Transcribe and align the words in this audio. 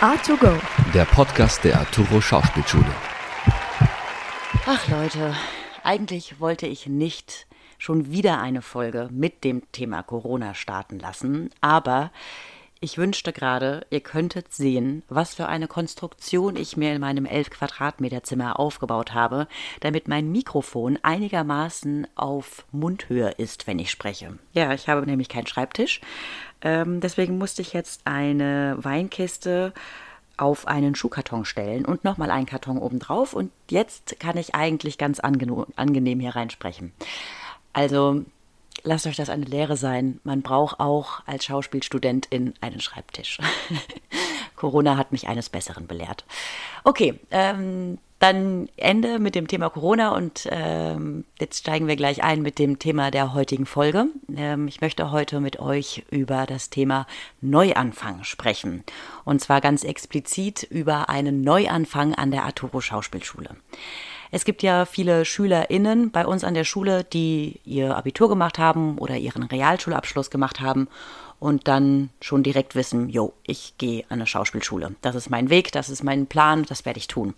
A2Go, 0.00 0.56
der 0.94 1.06
Podcast 1.06 1.64
der 1.64 1.80
Arturo 1.80 2.20
Schauspielschule. 2.20 2.94
Ach 4.64 4.86
Leute, 4.86 5.34
eigentlich 5.82 6.38
wollte 6.38 6.68
ich 6.68 6.86
nicht 6.86 7.48
schon 7.78 8.12
wieder 8.12 8.40
eine 8.40 8.62
Folge 8.62 9.08
mit 9.10 9.42
dem 9.42 9.62
Thema 9.72 10.04
Corona 10.04 10.54
starten 10.54 11.00
lassen, 11.00 11.50
aber 11.60 12.12
ich 12.80 12.96
wünschte 12.96 13.32
gerade, 13.32 13.84
ihr 13.90 13.98
könntet 13.98 14.54
sehen, 14.54 15.02
was 15.08 15.34
für 15.34 15.48
eine 15.48 15.66
Konstruktion 15.66 16.54
ich 16.54 16.76
mir 16.76 16.94
in 16.94 17.00
meinem 17.00 17.26
11 17.26 17.50
Quadratmeter 17.50 18.22
Zimmer 18.22 18.60
aufgebaut 18.60 19.14
habe, 19.14 19.48
damit 19.80 20.06
mein 20.06 20.30
Mikrofon 20.30 20.96
einigermaßen 21.02 22.06
auf 22.14 22.64
Mundhöhe 22.70 23.30
ist, 23.30 23.66
wenn 23.66 23.80
ich 23.80 23.90
spreche. 23.90 24.38
Ja, 24.52 24.72
ich 24.74 24.88
habe 24.88 25.04
nämlich 25.06 25.28
keinen 25.28 25.48
Schreibtisch. 25.48 26.00
Ähm, 26.62 27.00
deswegen 27.00 27.38
musste 27.38 27.62
ich 27.62 27.72
jetzt 27.72 28.02
eine 28.04 28.76
Weinkiste 28.78 29.72
auf 30.36 30.66
einen 30.66 30.94
Schuhkarton 30.94 31.44
stellen 31.44 31.84
und 31.84 32.04
nochmal 32.04 32.30
einen 32.30 32.46
Karton 32.46 32.78
obendrauf. 32.78 33.34
Und 33.34 33.50
jetzt 33.68 34.18
kann 34.20 34.36
ich 34.36 34.54
eigentlich 34.54 34.98
ganz 34.98 35.20
angenehm 35.20 36.20
hier 36.20 36.36
reinsprechen. 36.36 36.92
Also 37.72 38.24
lasst 38.82 39.06
euch 39.06 39.16
das 39.16 39.30
eine 39.30 39.44
Lehre 39.44 39.76
sein. 39.76 40.20
Man 40.24 40.42
braucht 40.42 40.80
auch 40.80 41.22
als 41.26 41.44
Schauspielstudentin 41.44 42.54
einen 42.60 42.80
Schreibtisch. 42.80 43.38
Corona 44.56 44.96
hat 44.96 45.12
mich 45.12 45.28
eines 45.28 45.48
Besseren 45.50 45.86
belehrt. 45.86 46.24
Okay, 46.84 47.18
ähm, 47.30 47.98
dann 48.18 48.68
Ende 48.76 49.18
mit 49.20 49.34
dem 49.34 49.46
Thema 49.46 49.70
Corona 49.70 50.10
und 50.10 50.48
ähm, 50.50 51.24
jetzt 51.38 51.60
steigen 51.60 51.86
wir 51.86 51.94
gleich 51.94 52.22
ein 52.22 52.42
mit 52.42 52.58
dem 52.58 52.78
Thema 52.78 53.10
der 53.10 53.32
heutigen 53.32 53.64
Folge. 53.64 54.06
Ähm, 54.36 54.66
ich 54.66 54.80
möchte 54.80 55.12
heute 55.12 55.40
mit 55.40 55.60
euch 55.60 56.04
über 56.10 56.46
das 56.46 56.70
Thema 56.70 57.06
Neuanfang 57.40 58.24
sprechen. 58.24 58.82
Und 59.24 59.40
zwar 59.40 59.60
ganz 59.60 59.84
explizit 59.84 60.64
über 60.64 61.08
einen 61.08 61.42
Neuanfang 61.42 62.14
an 62.14 62.32
der 62.32 62.44
Arturo 62.44 62.80
Schauspielschule. 62.80 63.50
Es 64.30 64.44
gibt 64.44 64.62
ja 64.62 64.84
viele 64.84 65.24
SchülerInnen 65.24 66.10
bei 66.10 66.26
uns 66.26 66.44
an 66.44 66.54
der 66.54 66.64
Schule, 66.64 67.04
die 67.04 67.60
ihr 67.64 67.96
Abitur 67.96 68.28
gemacht 68.28 68.58
haben 68.58 68.98
oder 68.98 69.16
ihren 69.16 69.44
Realschulabschluss 69.44 70.30
gemacht 70.30 70.60
haben 70.60 70.88
und 71.38 71.68
dann 71.68 72.10
schon 72.20 72.42
direkt 72.42 72.74
wissen, 72.74 73.08
jo, 73.08 73.32
ich 73.44 73.74
gehe 73.78 74.02
an 74.08 74.18
eine 74.18 74.26
Schauspielschule. 74.26 74.96
Das 75.02 75.14
ist 75.14 75.30
mein 75.30 75.50
Weg, 75.50 75.72
das 75.72 75.88
ist 75.88 76.02
mein 76.02 76.26
Plan, 76.26 76.64
das 76.64 76.84
werde 76.84 76.98
ich 76.98 77.06
tun. 77.06 77.34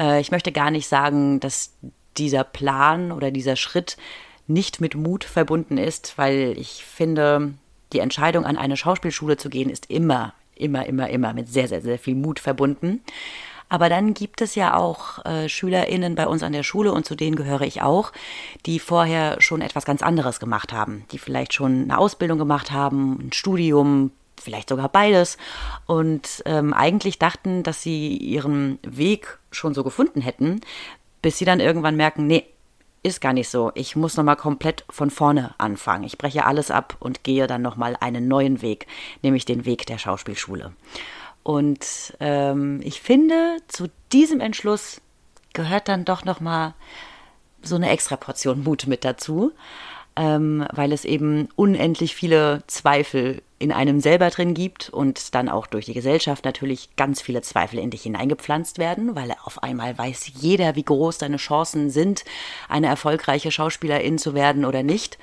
Äh, 0.00 0.20
ich 0.20 0.32
möchte 0.32 0.50
gar 0.50 0.70
nicht 0.70 0.88
sagen, 0.88 1.38
dass 1.38 1.74
dieser 2.16 2.42
Plan 2.42 3.12
oder 3.12 3.30
dieser 3.30 3.54
Schritt 3.54 3.96
nicht 4.48 4.80
mit 4.80 4.96
Mut 4.96 5.22
verbunden 5.22 5.78
ist, 5.78 6.18
weil 6.18 6.54
ich 6.58 6.84
finde, 6.84 7.54
die 7.92 8.00
Entscheidung 8.00 8.44
an 8.44 8.56
eine 8.56 8.76
Schauspielschule 8.76 9.36
zu 9.36 9.48
gehen 9.48 9.70
ist 9.70 9.88
immer, 9.90 10.34
immer, 10.56 10.86
immer, 10.86 11.08
immer 11.08 11.32
mit 11.32 11.48
sehr, 11.48 11.68
sehr, 11.68 11.82
sehr 11.82 11.98
viel 11.98 12.16
Mut 12.16 12.40
verbunden. 12.40 13.00
Aber 13.68 13.88
dann 13.88 14.14
gibt 14.14 14.40
es 14.40 14.56
ja 14.56 14.74
auch 14.74 15.24
äh, 15.24 15.48
SchülerInnen 15.48 16.16
bei 16.16 16.26
uns 16.26 16.42
an 16.42 16.52
der 16.52 16.64
Schule 16.64 16.92
und 16.92 17.06
zu 17.06 17.14
denen 17.14 17.36
gehöre 17.36 17.60
ich 17.60 17.82
auch, 17.82 18.12
die 18.66 18.80
vorher 18.80 19.40
schon 19.40 19.60
etwas 19.60 19.84
ganz 19.84 20.02
anderes 20.02 20.40
gemacht 20.40 20.72
haben, 20.72 21.04
die 21.12 21.18
vielleicht 21.18 21.54
schon 21.54 21.84
eine 21.84 21.98
Ausbildung 21.98 22.36
gemacht 22.36 22.72
haben, 22.72 23.28
ein 23.28 23.32
Studium, 23.32 24.10
vielleicht 24.40 24.68
sogar 24.68 24.88
beides 24.88 25.38
und 25.86 26.42
ähm, 26.46 26.72
eigentlich 26.72 27.18
dachten, 27.18 27.62
dass 27.62 27.82
sie 27.82 28.16
ihren 28.16 28.78
Weg 28.82 29.38
schon 29.50 29.74
so 29.74 29.84
gefunden 29.84 30.20
hätten, 30.20 30.60
bis 31.22 31.38
sie 31.38 31.44
dann 31.44 31.60
irgendwann 31.60 31.96
merken, 31.96 32.26
nee, 32.26 32.46
ist 33.02 33.20
gar 33.20 33.32
nicht 33.32 33.48
so. 33.48 33.72
Ich 33.74 33.96
muss 33.96 34.16
nochmal 34.16 34.36
komplett 34.36 34.84
von 34.90 35.10
vorne 35.10 35.54
anfangen. 35.58 36.04
Ich 36.04 36.18
breche 36.18 36.44
alles 36.44 36.70
ab 36.70 36.96
und 37.00 37.24
gehe 37.24 37.46
dann 37.46 37.62
nochmal 37.62 37.96
einen 38.00 38.28
neuen 38.28 38.60
Weg, 38.62 38.86
nämlich 39.22 39.44
den 39.44 39.64
Weg 39.64 39.86
der 39.86 39.98
Schauspielschule. 39.98 40.72
Und 41.42 42.14
ähm, 42.20 42.80
ich 42.82 43.00
finde, 43.00 43.56
zu 43.68 43.88
diesem 44.12 44.40
Entschluss 44.40 45.00
gehört 45.54 45.88
dann 45.88 46.04
doch 46.04 46.24
noch 46.24 46.40
mal 46.40 46.74
so 47.62 47.76
eine 47.76 47.90
extra 47.90 48.16
Portion 48.16 48.62
Mut 48.62 48.86
mit 48.86 49.04
dazu, 49.04 49.52
ähm, 50.20 50.66
weil 50.70 50.92
es 50.92 51.06
eben 51.06 51.48
unendlich 51.56 52.14
viele 52.14 52.62
Zweifel 52.66 53.40
in 53.58 53.72
einem 53.72 54.00
selber 54.00 54.28
drin 54.28 54.52
gibt 54.52 54.90
und 54.90 55.34
dann 55.34 55.48
auch 55.48 55.66
durch 55.66 55.86
die 55.86 55.94
Gesellschaft 55.94 56.44
natürlich 56.44 56.94
ganz 56.96 57.22
viele 57.22 57.40
Zweifel 57.40 57.78
in 57.78 57.88
dich 57.88 58.02
hineingepflanzt 58.02 58.78
werden, 58.78 59.16
weil 59.16 59.34
auf 59.44 59.62
einmal 59.62 59.96
weiß 59.96 60.30
jeder, 60.34 60.76
wie 60.76 60.84
groß 60.84 61.16
deine 61.16 61.38
Chancen 61.38 61.88
sind, 61.88 62.26
eine 62.68 62.88
erfolgreiche 62.88 63.50
Schauspielerin 63.50 64.18
zu 64.18 64.34
werden 64.34 64.66
oder 64.66 64.82
nicht. 64.82 65.18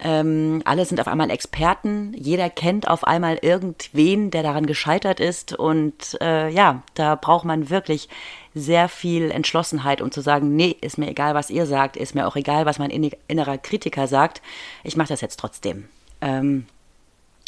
Ähm, 0.00 0.62
alle 0.64 0.84
sind 0.84 1.00
auf 1.00 1.06
einmal 1.06 1.30
Experten. 1.30 2.12
Jeder 2.14 2.50
kennt 2.50 2.88
auf 2.88 3.04
einmal 3.04 3.38
irgendwen, 3.40 4.30
der 4.30 4.42
daran 4.42 4.66
gescheitert 4.66 5.20
ist. 5.20 5.54
Und 5.54 6.18
äh, 6.20 6.48
ja, 6.50 6.82
da 6.94 7.14
braucht 7.14 7.44
man 7.44 7.70
wirklich 7.70 8.08
sehr 8.54 8.88
viel 8.88 9.30
Entschlossenheit, 9.30 10.00
um 10.00 10.10
zu 10.10 10.20
sagen, 10.20 10.56
nee, 10.56 10.76
ist 10.80 10.98
mir 10.98 11.08
egal, 11.08 11.34
was 11.34 11.50
ihr 11.50 11.66
sagt, 11.66 11.96
ist 11.96 12.14
mir 12.14 12.26
auch 12.26 12.36
egal, 12.36 12.66
was 12.66 12.78
mein 12.78 12.90
innerer 12.90 13.58
Kritiker 13.58 14.06
sagt. 14.08 14.42
Ich 14.82 14.96
mache 14.96 15.08
das 15.08 15.20
jetzt 15.20 15.38
trotzdem. 15.38 15.88
Ähm, 16.20 16.66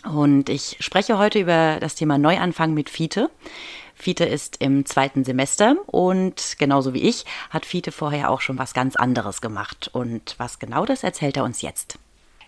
und 0.04 0.48
ich 0.48 0.76
spreche 0.80 1.18
heute 1.18 1.40
über 1.40 1.78
das 1.80 1.96
Thema 1.96 2.16
Neuanfang 2.16 2.74
mit 2.74 2.90
Fiete. 2.90 3.28
Fiete 3.94 4.24
ist 4.24 4.58
im 4.60 4.84
zweiten 4.84 5.24
Semester 5.24 5.74
und 5.86 6.56
genauso 6.58 6.92
wie 6.92 7.02
ich 7.02 7.24
hat 7.50 7.64
Fiete 7.64 7.90
vorher 7.90 8.30
auch 8.30 8.40
schon 8.40 8.58
was 8.58 8.74
ganz 8.74 8.94
anderes 8.94 9.40
gemacht. 9.40 9.90
Und 9.92 10.34
was 10.38 10.58
genau 10.58 10.84
das 10.84 11.02
erzählt 11.02 11.36
er 11.36 11.44
uns 11.44 11.62
jetzt. 11.62 11.98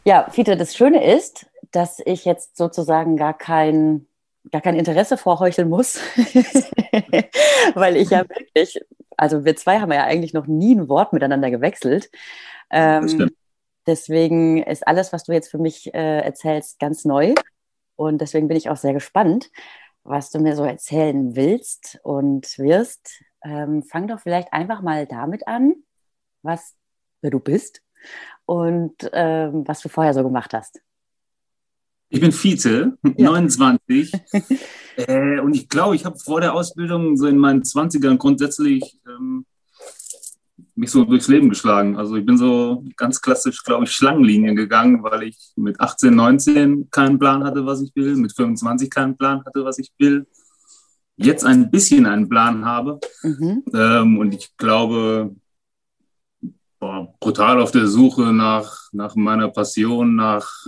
Ja, 0.09 0.27
Fiete, 0.31 0.57
das 0.57 0.75
Schöne 0.75 1.05
ist, 1.05 1.51
dass 1.71 2.01
ich 2.03 2.25
jetzt 2.25 2.57
sozusagen 2.57 3.19
gar 3.19 3.37
kein, 3.37 4.07
gar 4.51 4.63
kein 4.63 4.75
Interesse 4.75 5.19
vorheucheln 5.19 5.69
muss, 5.69 5.97
weil 7.75 7.95
ich 7.99 8.09
ja 8.09 8.27
wirklich, 8.31 8.81
also 9.19 9.45
wir 9.45 9.55
zwei 9.55 9.81
haben 9.81 9.93
ja 9.93 10.05
eigentlich 10.05 10.33
noch 10.33 10.47
nie 10.47 10.75
ein 10.75 10.89
Wort 10.89 11.13
miteinander 11.13 11.51
gewechselt. 11.51 12.11
Ähm, 12.71 13.29
deswegen 13.87 14.63
ist 14.63 14.89
alles, 14.89 15.13
was 15.13 15.25
du 15.25 15.33
jetzt 15.33 15.51
für 15.51 15.59
mich 15.59 15.93
äh, 15.93 16.21
erzählst, 16.21 16.79
ganz 16.79 17.05
neu. 17.05 17.35
Und 17.95 18.23
deswegen 18.23 18.49
bin 18.49 18.57
ich 18.57 18.71
auch 18.71 18.79
sehr 18.79 18.95
gespannt, 18.95 19.51
was 20.05 20.31
du 20.31 20.39
mir 20.39 20.57
so 20.57 20.65
erzählen 20.65 21.37
willst 21.37 22.01
und 22.03 22.59
wirst. 22.59 23.23
Ähm, 23.45 23.83
fang 23.83 24.09
doch 24.09 24.21
vielleicht 24.21 24.55
einfach 24.55 24.81
mal 24.81 25.05
damit 25.05 25.47
an, 25.47 25.75
was, 26.41 26.77
wer 27.21 27.31
du 27.31 27.41
bist 27.41 27.83
und 28.49 28.95
ähm, 29.13 29.65
was 29.67 29.83
du 29.83 29.91
vorher 29.91 30.15
so 30.15 30.23
gemacht 30.23 30.55
hast. 30.55 30.81
Ich 32.09 32.19
bin 32.19 32.33
Vize, 32.33 32.97
ja. 33.05 33.31
29. 33.31 34.11
äh, 34.97 35.39
und 35.41 35.55
ich 35.55 35.69
glaube, 35.69 35.97
ich 35.97 36.07
habe 36.07 36.19
vor 36.19 36.41
der 36.41 36.55
Ausbildung 36.55 37.19
so 37.19 37.27
in 37.27 37.37
meinen 37.37 37.63
20ern 37.63 38.17
grundsätzlich 38.17 38.99
ähm, 39.07 39.45
mich 40.75 40.91
so 40.91 41.05
durchs 41.05 41.29
Leben 41.29 41.51
geschlagen. 41.51 41.99
Also 41.99 42.17
ich 42.17 42.25
bin 42.25 42.39
so 42.39 42.83
ganz 42.97 43.21
klassisch, 43.21 43.63
glaube 43.65 43.85
ich, 43.85 43.93
Schlangenlinien 43.93 44.57
gegangen, 44.57 45.03
weil 45.03 45.25
ich 45.25 45.53
mit 45.57 45.79
18, 45.79 46.15
19 46.15 46.91
keinen 46.91 47.19
Plan 47.19 47.45
hatte, 47.45 47.67
was 47.67 47.83
ich 47.83 47.95
will, 47.95 48.17
mit 48.17 48.35
25 48.35 48.89
keinen 48.89 49.15
Plan 49.15 49.45
hatte, 49.45 49.63
was 49.63 49.79
ich 49.79 49.93
will. 49.99 50.27
Jetzt 51.17 51.45
ein 51.45 51.71
bisschen 51.71 52.07
einen 52.07 52.31
Plan 52.31 52.65
habe. 52.65 52.99
Mhm. 53.23 53.63
Ähm, 53.75 54.19
und 54.19 54.33
ich 54.33 54.57
glaube, 54.57 55.37
war 56.81 57.15
brutal 57.21 57.61
auf 57.61 57.71
der 57.71 57.87
Suche 57.87 58.33
nach, 58.33 58.89
nach 58.93 59.15
meiner 59.17 59.49
Passion, 59.49 60.17
nach, 60.17 60.67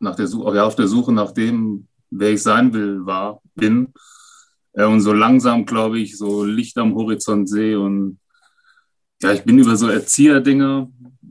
nach 0.00 0.16
der 0.16 0.26
Suche, 0.26 0.54
ja, 0.54 0.64
auf 0.64 0.76
der 0.76 0.88
Suche 0.88 1.12
nach 1.12 1.32
dem, 1.32 1.88
wer 2.10 2.32
ich 2.32 2.42
sein 2.42 2.72
will, 2.72 3.04
war, 3.04 3.40
bin. 3.54 3.92
Äh, 4.72 4.84
und 4.84 5.00
so 5.00 5.12
langsam, 5.12 5.64
glaube 5.64 5.98
ich, 5.98 6.16
so 6.16 6.44
Licht 6.44 6.78
am 6.78 6.94
Horizont 6.94 7.48
sehe. 7.48 7.80
Und 7.80 8.18
ja, 9.22 9.32
ich 9.32 9.42
bin 9.44 9.58
über 9.58 9.76
so 9.76 9.88
Erzieherdinge, 9.88 10.90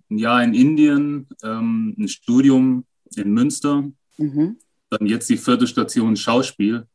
ein 0.10 0.18
Jahr 0.18 0.44
in 0.44 0.54
Indien, 0.54 1.28
ähm, 1.44 1.96
ein 1.98 2.08
Studium 2.08 2.86
in 3.16 3.34
Münster, 3.34 3.84
mhm. 4.18 4.58
dann 4.90 5.06
jetzt 5.06 5.30
die 5.30 5.38
vierte 5.38 5.68
Station 5.68 6.16
Schauspiel. 6.16 6.88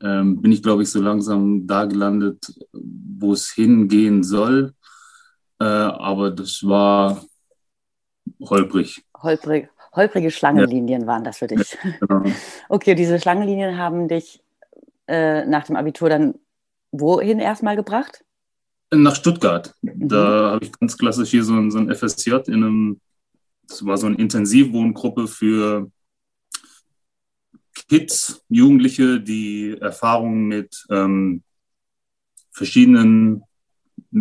Ähm, 0.00 0.42
bin 0.42 0.50
ich, 0.50 0.62
glaube 0.62 0.82
ich, 0.82 0.90
so 0.90 1.00
langsam 1.00 1.66
da 1.66 1.84
gelandet, 1.84 2.52
wo 2.72 3.32
es 3.32 3.52
hingehen 3.52 4.24
soll. 4.24 4.74
Äh, 5.62 5.64
aber 5.64 6.32
das 6.32 6.66
war 6.66 7.24
holprig. 8.40 9.04
Holprig. 9.16 9.68
Holprige 9.94 10.30
Schlangenlinien 10.32 11.02
ja. 11.02 11.06
waren 11.06 11.22
das 11.22 11.38
für 11.38 11.46
dich. 11.46 11.78
Ja, 11.84 11.90
genau. 12.00 12.24
Okay, 12.68 12.94
diese 12.96 13.20
Schlangenlinien 13.20 13.78
haben 13.78 14.08
dich 14.08 14.42
äh, 15.06 15.44
nach 15.44 15.64
dem 15.64 15.76
Abitur 15.76 16.08
dann 16.08 16.34
wohin 16.90 17.38
erstmal 17.38 17.76
gebracht? 17.76 18.24
Nach 18.92 19.14
Stuttgart. 19.14 19.74
Mhm. 19.82 20.08
Da 20.08 20.52
habe 20.52 20.64
ich 20.64 20.72
ganz 20.72 20.98
klassisch 20.98 21.30
hier 21.30 21.44
so 21.44 21.54
ein, 21.54 21.70
so 21.70 21.78
ein 21.78 21.94
FSJ 21.94 22.30
in 22.48 22.54
einem, 22.54 23.00
das 23.68 23.86
war 23.86 23.96
so 23.98 24.06
eine 24.06 24.16
Intensivwohngruppe 24.16 25.28
für 25.28 25.90
Kids, 27.88 28.42
Jugendliche, 28.48 29.20
die 29.20 29.76
Erfahrungen 29.80 30.48
mit 30.48 30.84
ähm, 30.90 31.42
verschiedenen 32.50 33.44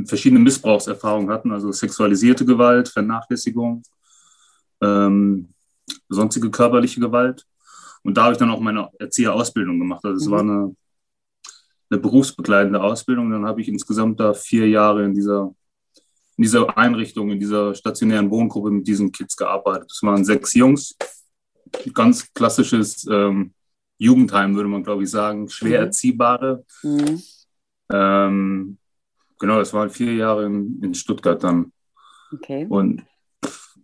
verschiedene 0.05 0.39
Missbrauchserfahrungen 0.41 1.29
hatten, 1.29 1.51
also 1.51 1.71
sexualisierte 1.71 2.45
Gewalt, 2.45 2.89
Vernachlässigung, 2.89 3.83
ähm, 4.81 5.53
sonstige 6.09 6.49
körperliche 6.49 6.99
Gewalt. 6.99 7.45
Und 8.03 8.15
da 8.17 8.23
habe 8.23 8.33
ich 8.33 8.39
dann 8.39 8.49
auch 8.49 8.59
meine 8.59 8.89
Erzieherausbildung 8.99 9.77
gemacht. 9.79 10.03
Also 10.05 10.17
es 10.17 10.25
Mhm. 10.27 10.31
war 10.31 10.39
eine, 10.39 10.75
eine 11.89 11.99
berufsbegleitende 11.99 12.81
Ausbildung. 12.81 13.29
Dann 13.29 13.45
habe 13.45 13.61
ich 13.61 13.67
insgesamt 13.67 14.19
da 14.19 14.33
vier 14.33 14.67
Jahre 14.67 15.03
in 15.03 15.13
dieser, 15.13 15.53
in 16.37 16.43
dieser 16.43 16.77
Einrichtung, 16.77 17.29
in 17.31 17.39
dieser 17.39 17.75
stationären 17.75 18.31
Wohngruppe 18.31 18.71
mit 18.71 18.87
diesen 18.87 19.11
Kids 19.11 19.35
gearbeitet. 19.35 19.91
Das 19.91 20.01
waren 20.03 20.25
sechs 20.25 20.53
Jungs. 20.53 20.95
Ganz 21.93 22.33
klassisches 22.33 23.05
ähm, 23.09 23.53
Jugendheim, 23.97 24.55
würde 24.55 24.69
man, 24.69 24.83
glaube 24.83 25.03
ich, 25.03 25.11
sagen. 25.11 25.47
Schwer 25.49 25.81
Mhm. 25.81 25.85
erziehbare. 25.85 26.65
Mhm. 26.81 27.21
Ähm, 27.93 28.77
genau, 29.41 29.57
das 29.57 29.73
waren 29.73 29.89
vier 29.89 30.13
Jahre 30.13 30.45
in, 30.45 30.81
in 30.81 30.93
Stuttgart 30.93 31.43
dann. 31.43 31.73
Okay. 32.31 32.65
Und 32.69 33.03
pff, 33.43 33.75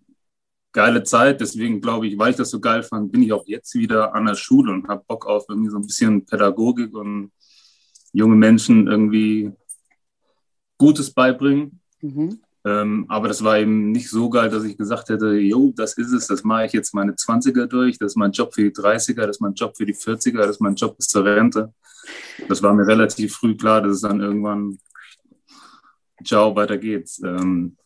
geile 0.71 1.04
Zeit, 1.04 1.42
deswegen 1.42 1.81
glaube 1.81 2.07
ich, 2.07 2.18
weil 2.18 2.31
ich 2.31 2.38
das 2.38 2.51
so 2.51 2.62
geil 2.62 2.83
fand, 2.83 3.12
bin 3.12 3.24
ich 3.24 3.33
auch 3.33 3.45
jetzt 3.48 3.74
wieder 3.74 4.15
an 4.15 4.27
der 4.27 4.36
Schule 4.36 4.71
und 4.71 4.88
habe 4.88 5.04
Bock 5.06 5.25
auf 5.25 5.45
irgendwie 5.50 5.71
so 5.71 5.77
ein 5.77 5.86
bisschen 5.86 6.25
Pädagogik 6.25 6.94
und 6.94 7.31
junge 8.13 8.36
Menschen 8.36 8.88
irgendwie 8.88 9.51
Gutes 10.77 11.12
beibringen. 11.12 11.81
Mhm. 12.01 12.39
Ähm, 12.63 13.06
aber 13.07 13.27
das 13.27 13.44
war 13.44 13.57
eben 13.57 13.92
nicht 13.92 14.09
so 14.09 14.30
geil, 14.30 14.50
dass 14.50 14.63
ich 14.63 14.77
gesagt 14.77 15.09
hätte, 15.09 15.33
jo, 15.38 15.74
das 15.75 15.98
ist 15.98 16.12
es, 16.12 16.27
das 16.27 16.44
mache 16.44 16.65
ich 16.65 16.74
jetzt 16.74 16.94
meine 16.94 17.13
20er 17.13 17.65
durch, 17.65 17.98
das 17.98 18.12
ist 18.12 18.18
mein 18.18 18.31
Job 18.31 18.54
für 18.54 18.63
die 18.63 18.71
30er, 18.71 19.21
das 19.21 19.38
ist 19.38 19.42
mein 19.42 19.54
Job 19.54 19.75
für 19.75 19.86
die 19.86 19.95
40er, 19.95 20.38
das 20.38 20.51
ist 20.51 20.62
mein 20.62 20.75
Job 20.75 20.98
bis 20.98 21.07
zur 21.07 21.25
Rente. 21.25 21.74
Das 22.48 22.62
war 22.62 22.74
mir 22.74 22.86
relativ 22.86 23.36
früh 23.36 23.56
klar, 23.56 23.81
dass 23.81 23.95
es 23.95 24.01
dann 24.01 24.21
irgendwann, 24.21 24.80
ciao, 26.23 26.55
weiter 26.55 26.77
geht's. 26.77 27.21
Ähm, 27.23 27.77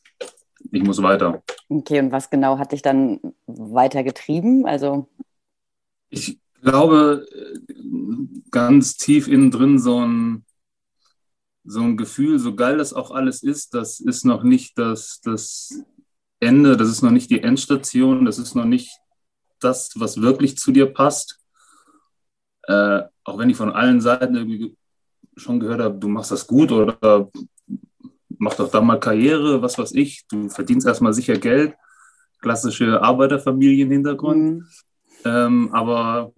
ich 0.72 0.83
muss 0.83 1.01
weiter. 1.01 1.42
Okay, 1.69 2.00
und 2.00 2.12
was 2.12 2.30
genau 2.30 2.57
hat 2.57 2.72
dich 2.72 2.81
dann 2.81 3.19
weiter 3.48 4.04
getrieben? 4.04 4.66
Also, 4.66 5.07
Ich 6.10 6.39
glaube, 6.62 7.25
äh, 7.31 7.75
ganz 8.51 8.98
tief 8.98 9.28
innen 9.28 9.51
drin 9.51 9.80
so 9.80 10.06
ein, 10.06 10.45
so 11.63 11.81
ein 11.81 11.98
Gefühl, 11.98 12.39
so 12.39 12.56
geil 12.56 12.78
das 12.78 12.94
auch 12.94 13.12
alles 13.12 13.44
ist, 13.44 13.74
das 13.74 14.00
ist 14.00 14.25
noch 14.25 14.44
nicht 14.44 14.77
das, 14.77 15.22
das 15.24 15.84
Ende, 16.39 16.75
das 16.75 16.89
ist 16.89 17.01
noch 17.01 17.12
nicht 17.12 17.30
die 17.30 17.44
Endstation, 17.44 18.25
das 18.25 18.39
ist 18.39 18.56
noch 18.56 18.66
nicht 18.66 18.98
das, 19.60 19.92
was 19.95 20.22
wirklich 20.22 20.57
zu 20.57 20.72
dir 20.72 20.88
passt. 20.88 21.39
Äh, 22.63 23.04
auch 23.24 23.38
wenn 23.38 23.50
ich 23.50 23.57
von 23.57 23.72
allen 23.72 24.01
Seiten 24.01 24.36
irgendwie 24.36 24.75
schon 25.36 25.60
gehört 25.60 25.81
habe, 25.81 25.98
du 25.98 26.07
machst 26.07 26.31
das 26.31 26.45
gut 26.48 26.72
oder 26.72 27.30
mach 28.42 28.56
doch 28.56 28.72
da 28.72 28.82
mal 28.82 29.00
Karriere, 29.00 29.62
was 29.62 29.78
weiß 29.78 29.92
ich, 29.94 30.26
du 30.28 30.50
verdienst 30.50 30.88
erstmal 30.88 31.14
sicher 31.14 31.38
Geld, 31.38 31.76
klassische 32.42 33.02
Arbeiterfamilienhintergrund. 33.02 34.42
mhm. 34.42 34.68
Ähm, 35.24 35.70
aber 35.72 36.34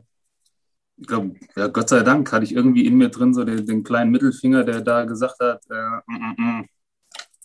ich 0.97 1.07
glaube, 1.07 1.35
ja, 1.55 1.67
Gott 1.67 1.87
sei 1.87 2.01
Dank 2.01 2.29
hatte 2.33 2.43
ich 2.43 2.53
irgendwie 2.53 2.85
in 2.85 2.97
mir 2.97 3.07
drin 3.07 3.33
so 3.33 3.45
den, 3.45 3.65
den 3.65 3.85
kleinen 3.85 4.11
Mittelfinger, 4.11 4.65
der 4.65 4.81
da 4.81 5.05
gesagt 5.05 5.39
hat, 5.39 5.61
äh, 5.69 6.01
mm, 6.05 6.35
mm, 6.37 6.59
mm, 6.59 6.65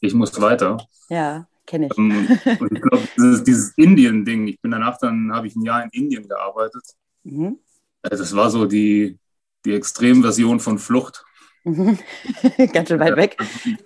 ich 0.00 0.14
muss 0.14 0.40
weiter. 0.40 0.76
ja, 1.08 1.46
kenne 1.64 1.87
ich. 1.87 1.96
Ähm, 1.96 2.26
und 2.61 2.72
ich 2.72 2.82
glaube, 2.82 3.06
dieses, 3.16 3.44
dieses 3.44 3.72
Indien-Ding, 3.76 4.49
ich 4.49 4.61
bin 4.61 4.72
danach 4.72 4.99
dann, 4.99 5.32
habe 5.32 5.46
ich 5.46 5.54
ein 5.54 5.62
Jahr 5.62 5.84
in 5.84 5.90
Indien 5.90 6.26
gearbeitet. 6.26 6.82
Mhm. 7.22 7.61
Äh, 8.02 8.11
Das 8.11 8.34
war 8.34 8.50
so 8.50 8.66
die, 8.66 9.20
die 9.64 9.75
Extremversion 9.75 10.58
von 10.58 10.81
Flucht. 10.81 11.25
Mhm. 11.62 11.96
Ganz 12.72 12.88
schön 12.88 12.99
weit 12.99 13.14
weg. 13.16 13.37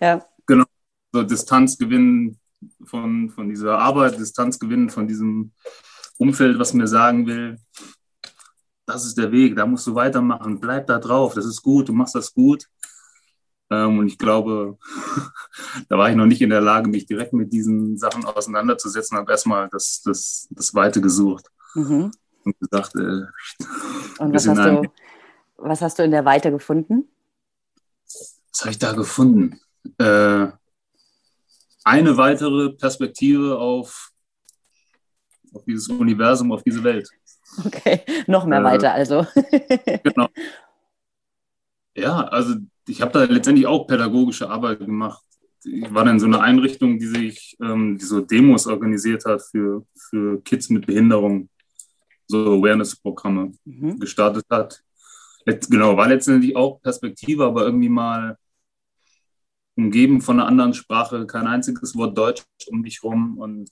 Ja. 0.01 0.25
So 1.13 1.23
Distanz 1.23 1.77
gewinnen 1.79 2.39
von, 2.85 3.31
von 3.31 3.49
dieser 3.49 3.79
Arbeit, 3.79 4.19
Distanz 4.19 4.59
gewinnen 4.59 4.89
von 4.91 5.07
diesem 5.07 5.53
Umfeld, 6.19 6.59
was 6.59 6.73
mir 6.75 6.87
sagen 6.87 7.27
will, 7.27 7.59
das 8.87 9.05
ist 9.05 9.17
der 9.19 9.31
Weg, 9.31 9.57
da 9.57 9.67
musst 9.67 9.87
du 9.87 9.95
weitermachen, 9.95 10.59
bleib 10.61 10.87
da 10.87 10.99
drauf, 10.99 11.35
das 11.35 11.47
ist 11.47 11.63
gut, 11.63 11.89
du 11.89 11.93
machst 11.93 12.15
das 12.15 12.33
gut. 12.35 12.67
Ähm, 13.71 13.99
und 13.99 14.07
ich 14.07 14.19
glaube, 14.19 14.79
da 15.89 15.99
war 15.99 16.11
ich 16.11 16.17
noch 16.17 16.27
nicht 16.27 16.43
in 16.43 16.51
der 16.51 16.61
Lage, 16.61 16.89
mich 16.89 17.07
direkt 17.07 17.33
mit 17.33 17.53
diesen 17.53 17.97
Sachen 17.97 18.25
auseinanderzusetzen, 18.25 19.17
habe 19.17 19.31
erstmal 19.33 19.69
das, 19.71 20.03
das, 20.05 20.49
das 20.51 20.75
Weite 20.75 21.01
gesucht 21.01 21.47
Mhm. 21.75 22.11
und 22.45 22.59
gesagt, 22.59 22.95
äh, 22.97 23.27
Und 24.19 24.35
was 24.35 24.47
hast, 24.47 24.59
du, 24.59 24.83
was 25.57 25.81
hast 25.81 25.99
du 25.99 26.05
in 26.05 26.11
der 26.11 26.25
Weite 26.25 26.51
gefunden? 26.51 27.09
was 28.05 28.61
habe 28.61 28.71
ich 28.73 28.79
da 28.79 28.93
gefunden? 28.93 29.59
Äh, 29.99 30.49
eine 31.85 32.17
weitere 32.17 32.71
Perspektive 32.71 33.59
auf, 33.59 34.11
auf 35.53 35.65
dieses 35.65 35.89
Universum, 35.89 36.53
auf 36.53 36.63
diese 36.63 36.83
Welt. 36.85 37.09
Okay, 37.65 38.01
noch 38.27 38.47
mehr 38.47 38.61
Äh, 38.61 38.65
weiter 38.65 38.93
also. 38.93 39.27
Genau. 40.05 40.29
Ja, 41.95 42.23
also 42.29 42.55
ich 42.89 43.03
habe 43.03 43.13
da 43.13 43.25
letztendlich 43.25 43.67
auch 43.67 43.87
pädagogische 43.87 44.49
Arbeit 44.49 44.81
gemacht. 44.81 45.23
Ich 45.65 45.93
war 45.95 46.05
dann 46.05 46.15
in 46.15 46.21
so 46.21 46.27
einer 46.27 46.41
Einrichtung, 46.41 46.99
die 46.99 47.07
sich, 47.07 47.57
ähm, 47.63 47.99
die 47.99 48.05
so 48.05 48.21
Demos 48.21 48.67
organisiert 48.67 49.25
hat 49.27 49.43
für, 49.43 49.85
für 49.97 50.43
Kids 50.43 50.71
mit 50.71 50.87
Behinderung, 50.87 51.49
so 52.27 52.59
Awareness-Programme 52.59 53.53
Mhm. 53.65 54.01
gestartet 54.01 54.45
hat. 54.51 54.83
Letzt, 55.45 55.71
genau, 55.71 55.97
war 55.97 56.09
letztendlich 56.09 56.57
auch 56.57 56.81
Perspektive, 56.81 57.45
aber 57.45 57.65
irgendwie 57.65 57.89
mal 57.89 58.37
umgeben 59.85 60.21
von 60.21 60.39
einer 60.39 60.49
anderen 60.49 60.75
Sprache, 60.75 61.27
kein 61.27 61.47
einziges 61.47 61.97
Wort 61.97 62.17
Deutsch 62.17 62.45
um 62.69 62.83
dich 62.83 63.03
rum 63.03 63.39
und 63.39 63.71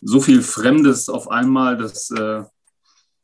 so 0.00 0.20
viel 0.20 0.42
Fremdes 0.42 1.08
auf 1.08 1.30
einmal, 1.30 1.76
das 1.76 2.10
äh, 2.10 2.42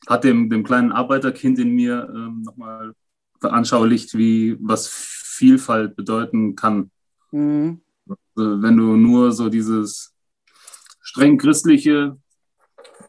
hat 0.06 0.24
dem, 0.24 0.50
dem 0.50 0.62
kleinen 0.62 0.92
Arbeiterkind 0.92 1.58
in 1.58 1.74
mir 1.74 2.08
ähm, 2.14 2.42
nochmal 2.42 2.92
veranschaulicht, 3.40 4.16
wie 4.16 4.56
was 4.60 4.88
Vielfalt 4.88 5.96
bedeuten 5.96 6.54
kann. 6.54 6.90
Mhm. 7.32 7.80
Also 8.06 8.62
wenn 8.62 8.76
du 8.76 8.96
nur 8.96 9.32
so 9.32 9.48
dieses 9.48 10.14
streng 11.00 11.38
christliche 11.38 12.18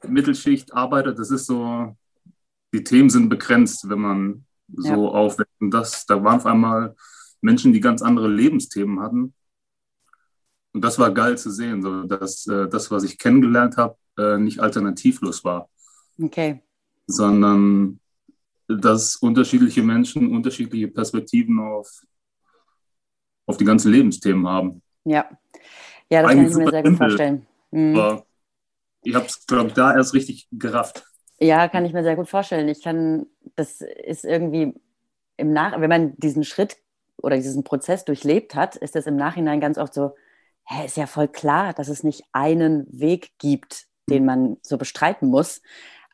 Mittelschicht 0.07 0.73
arbeitet, 0.73 1.19
das 1.19 1.31
ist 1.31 1.45
so, 1.45 1.95
die 2.73 2.83
Themen 2.83 3.09
sind 3.09 3.29
begrenzt, 3.29 3.89
wenn 3.89 3.99
man 3.99 4.45
so 4.75 5.11
aufwächst. 5.11 5.53
Und 5.59 5.71
das, 5.71 6.05
da 6.05 6.23
waren 6.23 6.37
auf 6.37 6.45
einmal 6.45 6.95
Menschen, 7.41 7.73
die 7.73 7.79
ganz 7.79 8.01
andere 8.01 8.27
Lebensthemen 8.27 8.99
hatten. 8.99 9.33
Und 10.73 10.81
das 10.81 10.99
war 10.99 11.11
geil 11.11 11.37
zu 11.37 11.49
sehen, 11.51 11.81
so 11.81 12.03
dass 12.03 12.45
äh, 12.47 12.67
das, 12.67 12.91
was 12.91 13.03
ich 13.03 13.17
kennengelernt 13.17 13.77
habe, 13.77 13.97
äh, 14.17 14.37
nicht 14.37 14.59
alternativlos 14.59 15.43
war, 15.43 15.69
Okay. 16.21 16.61
sondern 17.07 17.99
dass 18.67 19.15
unterschiedliche 19.15 19.81
Menschen 19.81 20.35
unterschiedliche 20.35 20.87
Perspektiven 20.89 21.59
auf, 21.59 22.01
auf 23.45 23.57
die 23.57 23.65
ganzen 23.65 23.91
Lebensthemen 23.91 24.47
haben. 24.47 24.81
Ja. 25.05 25.29
Ja, 26.09 26.21
das 26.21 26.31
kann 26.31 26.39
Eigentlich 26.39 26.51
ich 26.51 26.57
mir 26.57 26.69
sehr 26.71 26.83
gut 26.83 26.97
vorstellen. 26.97 27.47
Mhm. 27.71 27.95
Aber 27.95 28.25
ich 29.03 29.15
habe 29.15 29.25
es, 29.25 29.45
glaube 29.45 29.67
ich, 29.69 29.73
da 29.73 29.95
erst 29.95 30.13
richtig 30.13 30.47
gerafft. 30.51 31.05
Ja, 31.39 31.67
kann 31.67 31.85
ich 31.85 31.93
mir 31.93 32.03
sehr 32.03 32.15
gut 32.15 32.27
vorstellen. 32.27 32.67
Ich 32.67 32.81
kann, 32.81 33.27
das 33.55 33.81
ist 33.81 34.25
irgendwie 34.25 34.73
im 35.37 35.53
Nach, 35.53 35.79
wenn 35.79 35.89
man 35.89 36.15
diesen 36.17 36.43
Schritt 36.43 36.77
oder 37.17 37.35
diesen 37.35 37.63
Prozess 37.63 38.05
durchlebt 38.05 38.55
hat, 38.55 38.75
ist 38.75 38.95
das 38.95 39.07
im 39.07 39.15
Nachhinein 39.15 39.59
ganz 39.59 39.77
oft 39.77 39.93
so, 39.93 40.15
hä, 40.65 40.85
ist 40.85 40.97
ja 40.97 41.07
voll 41.07 41.27
klar, 41.27 41.73
dass 41.73 41.87
es 41.87 42.03
nicht 42.03 42.23
einen 42.31 42.85
Weg 42.89 43.31
gibt, 43.39 43.85
den 44.09 44.25
man 44.25 44.57
so 44.61 44.77
bestreiten 44.77 45.29
muss. 45.29 45.61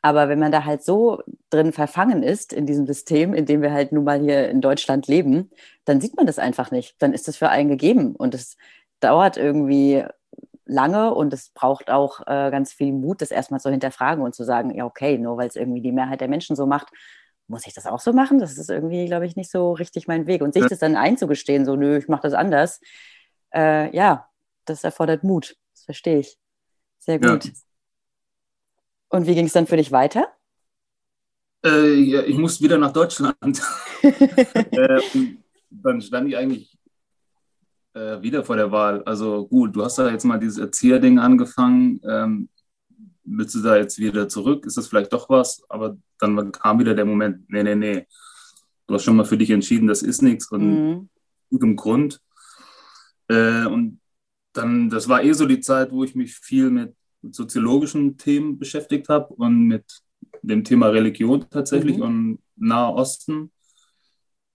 Aber 0.02 0.28
wenn 0.28 0.38
man 0.38 0.52
da 0.52 0.64
halt 0.64 0.84
so 0.84 1.22
drin 1.48 1.72
verfangen 1.72 2.22
ist 2.22 2.52
in 2.52 2.66
diesem 2.66 2.86
System, 2.86 3.32
in 3.32 3.46
dem 3.46 3.62
wir 3.62 3.72
halt 3.72 3.92
nun 3.92 4.04
mal 4.04 4.20
hier 4.20 4.50
in 4.50 4.60
Deutschland 4.60 5.06
leben, 5.06 5.50
dann 5.86 6.00
sieht 6.00 6.16
man 6.16 6.26
das 6.26 6.38
einfach 6.38 6.70
nicht. 6.70 6.96
Dann 7.00 7.14
ist 7.14 7.26
das 7.26 7.36
für 7.38 7.48
einen 7.48 7.70
gegeben. 7.70 8.14
Und 8.14 8.34
es 8.34 8.58
dauert 9.00 9.36
irgendwie 9.38 10.04
lange 10.66 11.14
und 11.14 11.32
es 11.32 11.50
braucht 11.50 11.90
auch 11.90 12.20
äh, 12.26 12.50
ganz 12.50 12.72
viel 12.72 12.92
Mut, 12.92 13.22
das 13.22 13.30
erstmal 13.30 13.60
zu 13.60 13.70
hinterfragen 13.70 14.22
und 14.22 14.34
zu 14.34 14.44
sagen, 14.44 14.74
ja, 14.74 14.84
okay, 14.84 15.18
nur 15.18 15.36
weil 15.36 15.48
es 15.48 15.56
irgendwie 15.56 15.80
die 15.80 15.92
Mehrheit 15.92 16.20
der 16.20 16.28
Menschen 16.28 16.56
so 16.56 16.66
macht, 16.66 16.88
muss 17.46 17.66
ich 17.66 17.74
das 17.74 17.86
auch 17.86 18.00
so 18.00 18.12
machen? 18.12 18.38
Das 18.38 18.56
ist 18.56 18.70
irgendwie, 18.70 19.06
glaube 19.06 19.26
ich, 19.26 19.36
nicht 19.36 19.50
so 19.50 19.72
richtig 19.72 20.06
mein 20.08 20.26
Weg. 20.26 20.42
Und 20.42 20.54
sich 20.54 20.62
Ja. 20.62 20.68
das 20.68 20.78
dann 20.78 20.96
einzugestehen, 20.96 21.64
so, 21.64 21.76
nö, 21.76 21.98
ich 21.98 22.08
mache 22.08 22.22
das 22.22 22.32
anders, 22.34 22.80
äh, 23.54 23.94
ja, 23.94 24.28
das 24.64 24.84
erfordert 24.84 25.24
Mut. 25.24 25.56
Das 25.72 25.84
verstehe 25.84 26.20
ich. 26.20 26.38
Sehr 26.98 27.20
Ja. 27.20 27.32
gut. 27.32 27.52
Und 29.08 29.26
wie 29.26 29.34
ging 29.34 29.46
es 29.46 29.52
dann 29.52 29.66
für 29.66 29.76
dich 29.76 29.92
weiter? 29.92 30.26
Äh, 31.64 31.94
ja, 31.94 32.22
ich 32.22 32.36
musste 32.36 32.64
wieder 32.64 32.78
nach 32.78 32.92
Deutschland. 32.92 33.36
äh, 34.02 35.00
dann 35.70 36.00
stand 36.00 36.28
ich 36.28 36.36
eigentlich 36.36 36.76
äh, 37.94 38.20
wieder 38.20 38.44
vor 38.44 38.56
der 38.56 38.70
Wahl. 38.72 39.02
Also 39.04 39.46
gut, 39.46 39.74
du 39.76 39.84
hast 39.84 39.98
da 39.98 40.10
jetzt 40.10 40.24
mal 40.24 40.38
dieses 40.38 40.58
Erzieherding 40.58 41.18
angefangen. 41.18 42.00
Ähm, 42.08 42.48
willst 43.24 43.54
du 43.54 43.62
da 43.62 43.76
jetzt 43.76 43.98
wieder 43.98 44.28
zurück? 44.28 44.66
Ist 44.66 44.76
das 44.76 44.88
vielleicht 44.88 45.12
doch 45.12 45.28
was? 45.28 45.62
Aber 45.68 45.96
dann 46.18 46.52
kam 46.52 46.78
wieder 46.78 46.94
der 46.94 47.04
Moment, 47.04 47.48
nee, 47.48 47.62
nee, 47.62 47.74
nee. 47.74 48.06
Du 48.86 48.94
hast 48.94 49.04
schon 49.04 49.16
mal 49.16 49.24
für 49.24 49.38
dich 49.38 49.50
entschieden, 49.50 49.86
das 49.86 50.02
ist 50.02 50.22
nichts 50.22 50.50
und 50.50 50.62
Mhm. 50.62 51.08
gutem 51.50 51.76
Grund. 51.76 52.20
Äh, 53.28 53.66
und 53.66 54.00
dann, 54.52 54.90
das 54.90 55.08
war 55.08 55.22
eh 55.22 55.32
so 55.32 55.46
die 55.46 55.60
Zeit, 55.60 55.90
wo 55.90 56.04
ich 56.04 56.14
mich 56.14 56.34
viel 56.34 56.70
mit 56.70 56.94
soziologischen 57.22 58.16
Themen 58.18 58.58
beschäftigt 58.58 59.08
habe 59.08 59.32
und 59.34 59.66
mit 59.66 60.02
dem 60.42 60.62
Thema 60.62 60.88
Religion 60.88 61.46
tatsächlich 61.48 61.96
mhm. 61.96 62.02
und 62.02 62.38
Nahe 62.56 62.92
Osten. 62.92 63.50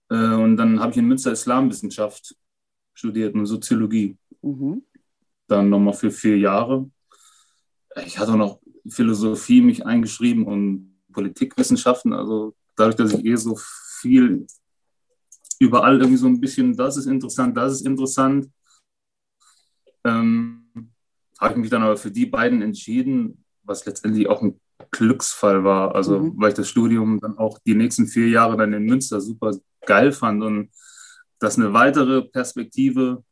Äh, 0.08 0.34
und 0.34 0.56
dann 0.56 0.80
habe 0.80 0.92
ich 0.92 0.98
in 0.98 1.06
Münster 1.06 1.32
Islamwissenschaft 1.32 2.36
studiert 2.94 3.34
und 3.34 3.46
Soziologie. 3.46 4.16
Mhm. 4.42 4.82
Dann 5.48 5.68
nochmal 5.68 5.94
für 5.94 6.10
vier 6.10 6.38
Jahre. 6.38 6.88
Ich 8.04 8.18
hatte 8.18 8.32
auch 8.32 8.36
noch 8.36 8.60
Philosophie 8.88 9.60
mich 9.60 9.84
eingeschrieben 9.84 10.46
und 10.46 10.98
Politikwissenschaften. 11.12 12.12
Also 12.12 12.54
dadurch, 12.76 12.96
dass 12.96 13.12
ich 13.12 13.24
eh 13.24 13.36
so 13.36 13.58
viel 14.00 14.46
überall 15.58 15.98
irgendwie 15.98 16.16
so 16.16 16.26
ein 16.26 16.40
bisschen, 16.40 16.76
das 16.76 16.96
ist 16.96 17.06
interessant, 17.06 17.56
das 17.56 17.74
ist 17.74 17.86
interessant, 17.86 18.48
ähm, 20.04 20.64
habe 21.38 21.54
ich 21.54 21.60
mich 21.60 21.70
dann 21.70 21.82
aber 21.82 21.96
für 21.96 22.10
die 22.10 22.26
beiden 22.26 22.62
entschieden, 22.62 23.44
was 23.62 23.84
letztendlich 23.84 24.28
auch 24.28 24.42
ein 24.42 24.58
Glücksfall 24.90 25.64
war. 25.64 25.94
Also, 25.94 26.18
mhm. 26.18 26.34
weil 26.36 26.50
ich 26.50 26.54
das 26.54 26.68
Studium 26.68 27.20
dann 27.20 27.38
auch 27.38 27.58
die 27.58 27.74
nächsten 27.74 28.06
vier 28.06 28.28
Jahre 28.28 28.56
dann 28.56 28.72
in 28.72 28.84
Münster 28.84 29.20
super 29.20 29.52
geil 29.86 30.12
fand 30.12 30.42
und 30.42 30.70
das 31.38 31.56
eine 31.56 31.72
weitere 31.72 32.22
Perspektive 32.22 33.24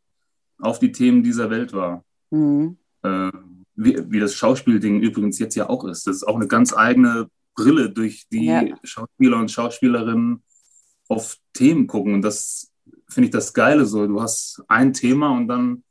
auf 0.58 0.78
die 0.78 0.92
Themen 0.92 1.22
dieser 1.22 1.50
Welt 1.50 1.72
war. 1.72 2.04
Mhm. 2.30 2.78
Äh, 3.02 3.30
wie, 3.78 3.96
wie, 4.10 4.18
das 4.18 4.34
Schauspielding 4.34 5.00
übrigens 5.00 5.38
jetzt 5.38 5.54
ja 5.54 5.68
auch 5.68 5.84
ist. 5.84 6.06
Das 6.06 6.16
ist 6.16 6.24
auch 6.24 6.34
eine 6.34 6.48
ganz 6.48 6.76
eigene 6.76 7.30
Brille, 7.54 7.90
durch 7.90 8.26
die 8.30 8.46
ja. 8.46 8.64
Schauspieler 8.82 9.38
und 9.38 9.50
Schauspielerinnen 9.50 10.42
auf 11.08 11.36
Themen 11.52 11.86
gucken. 11.86 12.14
Und 12.14 12.22
das 12.22 12.72
finde 13.08 13.26
ich 13.26 13.32
das 13.32 13.54
Geile 13.54 13.86
so. 13.86 14.06
Du 14.06 14.20
hast 14.20 14.62
ein 14.68 14.92
Thema 14.92 15.30
und 15.30 15.48
dann 15.48 15.84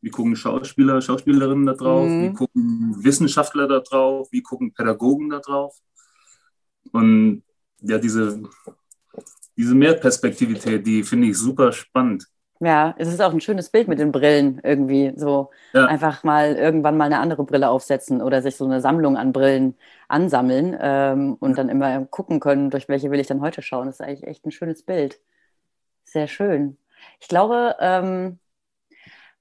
wie 0.00 0.10
gucken 0.10 0.36
Schauspieler, 0.36 1.00
Schauspielerinnen 1.00 1.64
da 1.64 1.72
drauf, 1.72 2.06
mhm. 2.06 2.22
wie 2.22 2.32
gucken 2.34 2.94
Wissenschaftler 3.02 3.66
da 3.66 3.80
drauf, 3.80 4.28
wie 4.30 4.42
gucken 4.42 4.72
Pädagogen 4.72 5.30
da 5.30 5.40
drauf. 5.40 5.74
Und 6.92 7.42
ja, 7.80 7.98
diese, 7.98 8.42
diese 9.56 9.74
Mehrperspektivität, 9.74 10.86
die 10.86 11.02
finde 11.02 11.28
ich 11.28 11.38
super 11.38 11.72
spannend. 11.72 12.28
Ja, 12.64 12.94
es 12.98 13.08
ist 13.08 13.20
auch 13.20 13.32
ein 13.32 13.40
schönes 13.40 13.68
Bild 13.70 13.88
mit 13.88 13.98
den 13.98 14.12
Brillen 14.12 14.60
irgendwie. 14.62 15.12
So 15.16 15.50
ja. 15.72 15.84
einfach 15.86 16.24
mal 16.24 16.54
irgendwann 16.54 16.96
mal 16.96 17.04
eine 17.04 17.18
andere 17.18 17.44
Brille 17.44 17.68
aufsetzen 17.68 18.22
oder 18.22 18.40
sich 18.42 18.56
so 18.56 18.64
eine 18.64 18.80
Sammlung 18.80 19.16
an 19.16 19.32
Brillen 19.32 19.76
ansammeln 20.08 20.76
ähm, 20.80 21.36
und 21.40 21.58
dann 21.58 21.68
immer 21.68 22.06
gucken 22.06 22.40
können, 22.40 22.70
durch 22.70 22.88
welche 22.88 23.10
will 23.10 23.20
ich 23.20 23.26
dann 23.26 23.40
heute 23.40 23.60
schauen. 23.60 23.86
Das 23.86 24.00
ist 24.00 24.06
eigentlich 24.06 24.26
echt 24.26 24.46
ein 24.46 24.50
schönes 24.50 24.82
Bild. 24.82 25.20
Sehr 26.04 26.26
schön. 26.26 26.78
Ich 27.20 27.28
glaube, 27.28 27.76
ähm, 27.80 28.38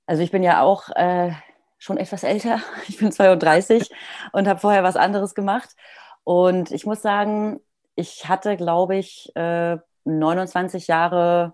also 0.06 0.22
ich 0.22 0.32
bin 0.32 0.44
ja 0.44 0.62
auch 0.62 0.89
äh, 0.89 1.32
schon 1.77 1.98
etwas 1.98 2.24
älter. 2.24 2.60
Ich 2.88 2.98
bin 2.98 3.12
32 3.12 3.89
und 4.34 4.48
habe 4.48 4.60
vorher 4.60 4.84
was 4.84 4.98
anderes 4.98 5.36
gemacht. 5.36 5.75
Und 6.24 6.72
ich 6.72 6.86
muss 6.86 7.01
sagen, 7.01 7.62
ich 7.96 8.27
hatte, 8.27 8.58
glaube 8.58 8.98
ich, 8.98 9.32
äh, 9.36 9.77
29 10.06 10.88
Jahre 10.88 11.53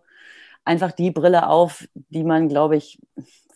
einfach 0.65 0.91
die 0.91 1.11
Brille 1.11 1.47
auf, 1.47 1.87
die 1.93 2.23
man, 2.23 2.47
glaube 2.49 2.77
ich, 2.77 2.99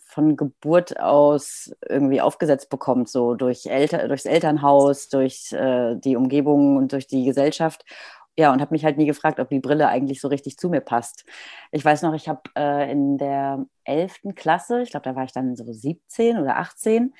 von 0.06 0.36
Geburt 0.36 1.00
aus 1.00 1.74
irgendwie 1.88 2.20
aufgesetzt 2.20 2.70
bekommt, 2.70 3.08
so 3.08 3.34
durch 3.34 3.66
Elter 3.66 4.06
durchs 4.06 4.26
Elternhaus, 4.26 5.08
durch 5.08 5.52
äh, 5.52 5.96
die 5.96 6.16
Umgebung 6.16 6.76
und 6.76 6.92
durch 6.92 7.08
die 7.08 7.24
Gesellschaft 7.24 7.84
ja, 8.36 8.52
und 8.52 8.60
habe 8.60 8.74
mich 8.74 8.84
halt 8.84 8.96
nie 8.96 9.06
gefragt, 9.06 9.38
ob 9.38 9.48
die 9.48 9.60
Brille 9.60 9.88
eigentlich 9.88 10.20
so 10.20 10.28
richtig 10.28 10.56
zu 10.56 10.68
mir 10.68 10.80
passt. 10.80 11.24
Ich 11.70 11.84
weiß 11.84 12.02
noch, 12.02 12.14
ich 12.14 12.28
habe 12.28 12.42
äh, 12.56 12.90
in 12.90 13.16
der 13.16 13.64
11. 13.84 14.34
Klasse, 14.34 14.82
ich 14.82 14.90
glaube, 14.90 15.04
da 15.04 15.14
war 15.14 15.24
ich 15.24 15.32
dann 15.32 15.54
so 15.54 15.64
17 15.72 16.38
oder 16.38 16.56
18, 16.56 17.14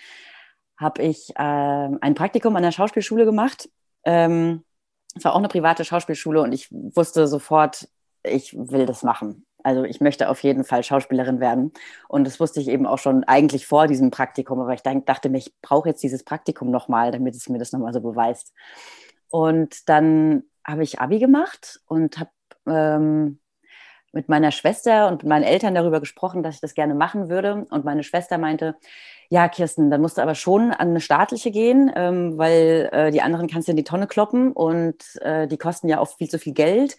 habe 0.77 1.03
ich 1.03 1.31
äh, 1.37 1.43
ein 1.43 2.15
Praktikum 2.15 2.57
an 2.57 2.65
der 2.65 2.73
Schauspielschule 2.73 3.25
gemacht. 3.25 3.69
Ähm, 4.05 4.65
es 5.15 5.25
war 5.25 5.35
auch 5.35 5.39
eine 5.39 5.49
private 5.49 5.85
Schauspielschule 5.85 6.43
und 6.43 6.53
ich 6.53 6.69
wusste 6.73 7.29
sofort, 7.29 7.89
ich 8.25 8.53
will 8.55 8.85
das 8.85 9.05
machen. 9.05 9.47
Also 9.65 9.85
ich 9.85 10.01
möchte 10.01 10.29
auf 10.29 10.43
jeden 10.43 10.65
Fall 10.65 10.85
Schauspielerin 10.85 11.41
werden. 11.41 11.73
Und 12.09 12.27
das 12.27 12.39
wusste 12.39 12.61
ich 12.61 12.69
eben 12.69 12.87
auch 12.87 12.99
schon 12.99 13.25
eigentlich 13.25 13.67
vor 13.67 13.87
diesem 13.87 14.11
Praktikum, 14.11 14.61
aber 14.61 14.75
ich 14.75 14.83
dachte 14.83 15.29
mir, 15.29 15.39
ich 15.39 15.53
brauche 15.63 15.89
jetzt 15.89 16.03
dieses 16.03 16.23
Praktikum 16.23 16.71
nochmal, 16.71 17.11
damit 17.11 17.35
es 17.35 17.49
mir 17.49 17.59
das 17.59 17.73
nochmal 17.73 17.93
so 17.93 18.01
beweist. 18.01 18.53
Und 19.31 19.89
dann 19.89 20.45
habe 20.65 20.83
ich 20.83 21.01
Abi 21.01 21.19
gemacht 21.19 21.81
und 21.87 22.19
habe 22.19 22.31
ähm, 22.67 23.41
mit 24.15 24.29
meiner 24.29 24.53
Schwester 24.53 25.09
und 25.09 25.23
mit 25.23 25.29
meinen 25.29 25.43
Eltern 25.43 25.75
darüber 25.75 26.01
gesprochen, 26.01 26.43
dass 26.43 26.55
ich 26.57 26.61
das 26.61 26.75
gerne 26.75 26.95
machen 26.95 27.29
würde. 27.29 27.67
Und 27.71 27.85
meine 27.85 28.05
Schwester 28.05 28.39
meinte, 28.39 28.77
ja, 29.29 29.49
Kirsten, 29.49 29.91
dann 29.91 30.01
musst 30.01 30.19
du 30.19 30.23
aber 30.23 30.35
schon 30.35 30.71
an 30.71 30.91
eine 30.91 31.01
staatliche 31.01 31.51
gehen, 31.51 31.91
ähm, 31.97 32.39
weil 32.39 32.89
äh, 32.93 33.11
die 33.11 33.23
anderen 33.23 33.49
kannst 33.49 33.69
du 33.69 33.73
in 33.73 33.77
die 33.77 33.85
Tonne 33.85 34.07
kloppen 34.07 34.53
und 34.53 35.21
äh, 35.23 35.49
die 35.49 35.59
kosten 35.59 35.89
ja 35.89 35.99
auch 35.99 36.17
viel 36.17 36.29
zu 36.29 36.39
viel 36.39 36.55
Geld. 36.55 36.97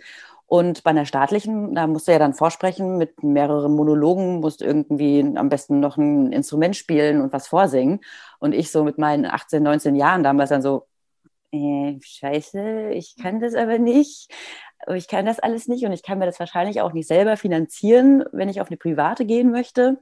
Und 0.47 0.83
bei 0.83 0.91
einer 0.91 1.05
staatlichen, 1.05 1.73
da 1.73 1.87
musst 1.87 2.07
du 2.07 2.11
ja 2.11 2.19
dann 2.19 2.35
vorsprechen 2.35 2.97
mit 2.97 3.23
mehreren 3.23 3.75
Monologen, 3.75 4.41
musst 4.41 4.61
irgendwie 4.61 5.21
am 5.35 5.49
besten 5.49 5.79
noch 5.79 5.97
ein 5.97 6.31
Instrument 6.31 6.75
spielen 6.75 7.21
und 7.21 7.33
was 7.33 7.47
vorsingen. 7.47 8.01
Und 8.39 8.53
ich 8.53 8.71
so 8.71 8.83
mit 8.83 8.97
meinen 8.97 9.25
18, 9.25 9.63
19 9.63 9.95
Jahren 9.95 10.23
damals 10.23 10.49
dann 10.49 10.61
so, 10.61 10.87
äh, 11.51 11.97
scheiße, 12.01 12.91
ich 12.91 13.15
kann 13.21 13.39
das 13.39 13.55
aber 13.55 13.79
nicht. 13.79 14.31
Ich 14.93 15.07
kann 15.07 15.25
das 15.25 15.39
alles 15.39 15.67
nicht 15.67 15.85
und 15.85 15.93
ich 15.93 16.03
kann 16.03 16.19
mir 16.19 16.25
das 16.27 16.39
wahrscheinlich 16.39 16.81
auch 16.81 16.93
nicht 16.93 17.07
selber 17.07 17.37
finanzieren, 17.37 18.23
wenn 18.31 18.49
ich 18.49 18.61
auf 18.61 18.67
eine 18.67 18.77
private 18.77 19.25
gehen 19.25 19.51
möchte. 19.51 19.99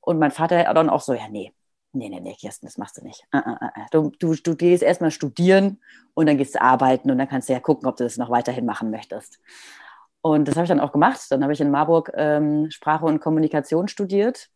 Und 0.00 0.18
mein 0.18 0.30
Vater 0.30 0.72
dann 0.72 0.90
auch 0.90 1.00
so, 1.00 1.12
ja, 1.14 1.28
nee, 1.30 1.52
nee, 1.94 2.08
nee, 2.08 2.20
nee, 2.20 2.34
Kirsten, 2.34 2.66
das 2.66 2.78
machst 2.78 2.98
du 2.98 3.04
nicht. 3.04 3.24
Uh, 3.34 3.38
uh, 3.38 3.52
uh. 3.52 3.86
Du, 3.90 4.12
du, 4.18 4.34
du 4.34 4.56
gehst 4.56 4.82
erstmal 4.82 5.10
studieren 5.10 5.80
und 6.14 6.26
dann 6.26 6.38
gehst 6.38 6.54
du 6.54 6.62
arbeiten 6.62 7.10
und 7.10 7.18
dann 7.18 7.28
kannst 7.28 7.48
du 7.48 7.52
ja 7.52 7.60
gucken, 7.60 7.88
ob 7.88 7.96
du 7.96 8.04
das 8.04 8.16
noch 8.16 8.30
weiterhin 8.30 8.66
machen 8.66 8.90
möchtest. 8.90 9.38
Und 10.20 10.48
das 10.48 10.56
habe 10.56 10.64
ich 10.64 10.68
dann 10.68 10.80
auch 10.80 10.92
gemacht. 10.92 11.20
Dann 11.30 11.42
habe 11.42 11.52
ich 11.52 11.60
in 11.60 11.70
Marburg 11.70 12.10
ähm, 12.14 12.70
Sprache 12.70 13.04
und 13.04 13.20
Kommunikation 13.20 13.88
studiert 13.88 14.48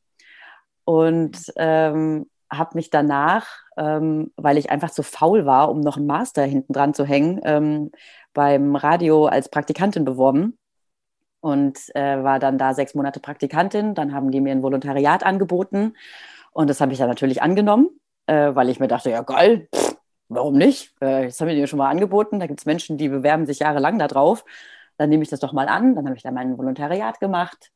und 0.84 1.52
ähm, 1.56 2.26
habe 2.50 2.70
mich 2.74 2.88
danach, 2.90 3.46
ähm, 3.76 4.32
weil 4.36 4.56
ich 4.56 4.70
einfach 4.70 4.90
zu 4.90 5.02
faul 5.02 5.44
war, 5.44 5.70
um 5.70 5.80
noch 5.80 5.98
einen 5.98 6.06
Master 6.06 6.44
hinten 6.44 6.72
dran 6.72 6.94
zu 6.94 7.04
hängen, 7.04 7.40
ähm, 7.44 7.90
beim 8.32 8.76
Radio 8.76 9.26
als 9.26 9.50
Praktikantin 9.50 10.04
beworben 10.04 10.58
und 11.40 11.78
äh, 11.94 12.22
war 12.22 12.38
dann 12.38 12.58
da 12.58 12.72
sechs 12.72 12.94
Monate 12.94 13.20
Praktikantin. 13.20 13.94
Dann 13.94 14.14
haben 14.14 14.30
die 14.30 14.40
mir 14.40 14.52
ein 14.52 14.62
Volontariat 14.62 15.24
angeboten 15.24 15.94
und 16.58 16.68
das 16.68 16.80
habe 16.80 16.92
ich 16.92 16.98
dann 16.98 17.08
natürlich 17.08 17.40
angenommen, 17.40 17.88
äh, 18.26 18.52
weil 18.52 18.68
ich 18.68 18.80
mir 18.80 18.88
dachte, 18.88 19.10
ja 19.10 19.22
geil, 19.22 19.68
pff, 19.72 19.96
warum 20.28 20.56
nicht? 20.56 20.92
Äh, 21.00 21.26
das 21.26 21.40
haben 21.40 21.48
die 21.50 21.54
mir 21.54 21.68
schon 21.68 21.78
mal 21.78 21.88
angeboten. 21.88 22.40
Da 22.40 22.48
gibt 22.48 22.58
es 22.58 22.66
Menschen, 22.66 22.98
die 22.98 23.08
bewerben 23.08 23.46
sich 23.46 23.60
jahrelang 23.60 23.96
darauf. 23.96 24.44
Dann 24.96 25.08
nehme 25.08 25.22
ich 25.22 25.28
das 25.30 25.38
doch 25.38 25.52
mal 25.52 25.68
an. 25.68 25.94
Dann 25.94 26.06
habe 26.06 26.16
ich 26.16 26.24
da 26.24 26.32
mein 26.32 26.58
Volontariat 26.58 27.20
gemacht 27.20 27.70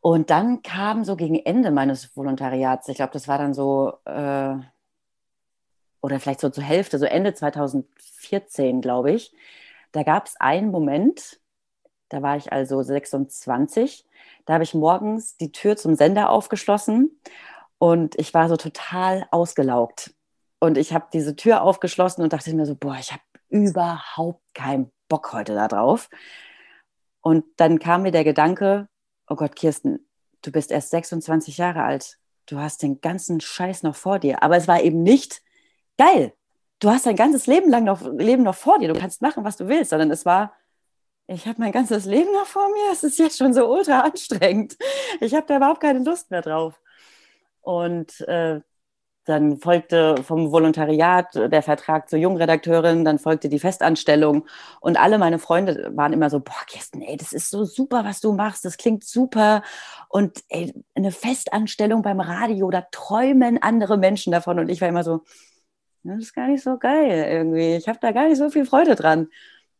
und 0.00 0.30
dann 0.30 0.62
kam 0.62 1.04
so 1.04 1.14
gegen 1.14 1.34
Ende 1.34 1.70
meines 1.70 2.14
Volontariats, 2.16 2.88
ich 2.88 2.96
glaube, 2.96 3.12
das 3.12 3.28
war 3.28 3.36
dann 3.36 3.52
so, 3.52 3.94
äh, 4.06 4.54
oder 6.00 6.20
vielleicht 6.20 6.40
so 6.40 6.48
zur 6.50 6.64
Hälfte, 6.64 6.98
so 6.98 7.04
Ende 7.04 7.34
2014, 7.34 8.80
glaube 8.80 9.12
ich, 9.12 9.34
da 9.92 10.02
gab 10.04 10.26
es 10.26 10.36
einen 10.40 10.70
Moment, 10.70 11.38
da 12.10 12.22
war 12.22 12.36
ich 12.36 12.50
also 12.50 12.82
26, 12.82 14.06
da 14.46 14.54
habe 14.54 14.64
ich 14.64 14.74
morgens 14.74 15.36
die 15.36 15.52
Tür 15.52 15.76
zum 15.76 15.94
Sender 15.94 16.28
aufgeschlossen 16.28 17.18
und 17.84 18.18
ich 18.18 18.32
war 18.32 18.48
so 18.48 18.56
total 18.56 19.28
ausgelaugt. 19.30 20.14
Und 20.58 20.78
ich 20.78 20.94
habe 20.94 21.08
diese 21.12 21.36
Tür 21.36 21.60
aufgeschlossen 21.60 22.24
und 22.24 22.32
dachte 22.32 22.54
mir 22.54 22.64
so, 22.64 22.74
boah, 22.74 22.96
ich 22.98 23.12
habe 23.12 23.20
überhaupt 23.50 24.40
keinen 24.54 24.90
Bock 25.10 25.34
heute 25.34 25.54
da 25.54 25.68
drauf. 25.68 26.08
Und 27.20 27.44
dann 27.58 27.78
kam 27.78 28.00
mir 28.00 28.10
der 28.10 28.24
Gedanke, 28.24 28.88
oh 29.28 29.34
Gott, 29.34 29.54
Kirsten, 29.54 30.08
du 30.40 30.50
bist 30.50 30.70
erst 30.70 30.92
26 30.92 31.58
Jahre 31.58 31.82
alt. 31.82 32.16
Du 32.46 32.58
hast 32.58 32.82
den 32.82 33.02
ganzen 33.02 33.42
Scheiß 33.42 33.82
noch 33.82 33.96
vor 33.96 34.18
dir. 34.18 34.42
Aber 34.42 34.56
es 34.56 34.66
war 34.66 34.80
eben 34.80 35.02
nicht 35.02 35.42
geil. 35.98 36.32
Du 36.78 36.88
hast 36.88 37.04
dein 37.04 37.16
ganzes 37.16 37.46
Leben 37.46 37.68
lang 37.68 37.84
noch, 37.84 38.00
Leben 38.00 38.44
noch 38.44 38.54
vor 38.54 38.78
dir. 38.78 38.88
Du 38.88 38.98
kannst 38.98 39.20
machen, 39.20 39.44
was 39.44 39.58
du 39.58 39.68
willst, 39.68 39.90
sondern 39.90 40.10
es 40.10 40.24
war, 40.24 40.54
ich 41.26 41.46
habe 41.46 41.60
mein 41.60 41.72
ganzes 41.72 42.06
Leben 42.06 42.32
noch 42.32 42.46
vor 42.46 42.66
mir. 42.70 42.92
Es 42.92 43.04
ist 43.04 43.18
jetzt 43.18 43.36
schon 43.36 43.52
so 43.52 43.70
ultra 43.70 44.00
anstrengend. 44.00 44.78
Ich 45.20 45.34
habe 45.34 45.46
da 45.46 45.58
überhaupt 45.58 45.82
keine 45.82 45.98
Lust 45.98 46.30
mehr 46.30 46.40
drauf. 46.40 46.80
Und 47.64 48.20
äh, 48.22 48.60
dann 49.24 49.58
folgte 49.58 50.16
vom 50.22 50.52
Volontariat 50.52 51.34
der 51.34 51.62
Vertrag 51.62 52.10
zur 52.10 52.18
Jungredakteurin, 52.18 53.04
dann 53.04 53.18
folgte 53.18 53.48
die 53.48 53.58
Festanstellung. 53.58 54.46
Und 54.80 54.98
alle 54.98 55.18
meine 55.18 55.38
Freunde 55.38 55.92
waren 55.96 56.12
immer 56.12 56.28
so, 56.28 56.40
boah, 56.40 56.64
Kirsten, 56.66 57.00
ey, 57.00 57.16
das 57.16 57.32
ist 57.32 57.50
so 57.50 57.64
super, 57.64 58.04
was 58.04 58.20
du 58.20 58.34
machst, 58.34 58.64
das 58.66 58.76
klingt 58.76 59.04
super. 59.04 59.62
Und 60.08 60.44
ey, 60.48 60.74
eine 60.94 61.10
Festanstellung 61.10 62.02
beim 62.02 62.20
Radio, 62.20 62.70
da 62.70 62.82
träumen 62.90 63.62
andere 63.62 63.96
Menschen 63.96 64.30
davon. 64.30 64.58
Und 64.58 64.68
ich 64.68 64.82
war 64.82 64.88
immer 64.88 65.04
so, 65.04 65.22
das 66.04 66.18
ist 66.18 66.34
gar 66.34 66.48
nicht 66.48 66.62
so 66.62 66.76
geil 66.78 67.26
irgendwie, 67.30 67.76
ich 67.76 67.88
habe 67.88 67.98
da 68.00 68.12
gar 68.12 68.28
nicht 68.28 68.36
so 68.36 68.50
viel 68.50 68.66
Freude 68.66 68.94
dran, 68.94 69.28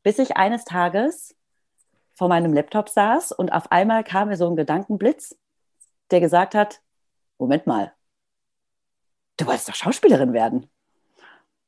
bis 0.02 0.18
ich 0.18 0.36
eines 0.36 0.64
Tages 0.64 1.36
vor 2.14 2.28
meinem 2.28 2.54
Laptop 2.54 2.88
saß 2.88 3.32
und 3.32 3.52
auf 3.52 3.70
einmal 3.72 4.04
kam 4.04 4.28
mir 4.28 4.36
so 4.36 4.48
ein 4.48 4.56
Gedankenblitz, 4.56 5.36
der 6.10 6.20
gesagt 6.20 6.54
hat, 6.54 6.80
Moment 7.44 7.66
mal, 7.66 7.92
du 9.36 9.46
wolltest 9.46 9.68
doch 9.68 9.74
Schauspielerin 9.74 10.32
werden. 10.32 10.66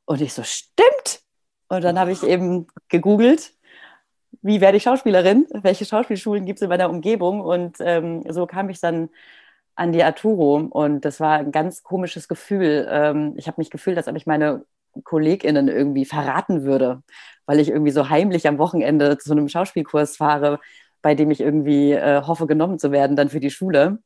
Und 0.06 0.22
ich 0.22 0.32
so, 0.32 0.42
stimmt. 0.42 1.20
Und 1.68 1.84
dann 1.84 1.98
habe 1.98 2.12
ich 2.12 2.22
eben 2.22 2.66
gegoogelt, 2.88 3.52
wie 4.40 4.62
werde 4.62 4.78
ich 4.78 4.84
Schauspielerin? 4.84 5.46
Welche 5.50 5.84
Schauspielschulen 5.84 6.46
gibt 6.46 6.58
es 6.58 6.62
in 6.62 6.70
meiner 6.70 6.88
Umgebung? 6.88 7.40
Und 7.42 7.76
ähm, 7.80 8.24
so 8.30 8.46
kam 8.46 8.70
ich 8.70 8.80
dann 8.80 9.10
an 9.74 9.92
die 9.92 10.02
Arturo 10.02 10.56
und 10.56 11.04
das 11.04 11.20
war 11.20 11.38
ein 11.38 11.52
ganz 11.52 11.82
komisches 11.82 12.26
Gefühl. 12.26 12.88
Ähm, 12.90 13.34
ich 13.36 13.48
habe 13.48 13.60
mich 13.60 13.68
gefühlt, 13.68 13.98
als 13.98 14.08
ob 14.08 14.16
ich 14.16 14.24
meine 14.24 14.64
KollegInnen 15.04 15.68
irgendwie 15.68 16.06
verraten 16.06 16.62
würde, 16.62 17.02
weil 17.44 17.60
ich 17.60 17.68
irgendwie 17.68 17.90
so 17.90 18.08
heimlich 18.08 18.48
am 18.48 18.56
Wochenende 18.56 19.18
zu 19.18 19.32
einem 19.32 19.48
Schauspielkurs 19.48 20.16
fahre, 20.16 20.58
bei 21.02 21.14
dem 21.14 21.30
ich 21.30 21.40
irgendwie 21.40 21.92
äh, 21.92 22.22
hoffe, 22.22 22.46
genommen 22.46 22.78
zu 22.78 22.92
werden, 22.92 23.16
dann 23.16 23.28
für 23.28 23.40
die 23.40 23.50
Schule. 23.50 23.98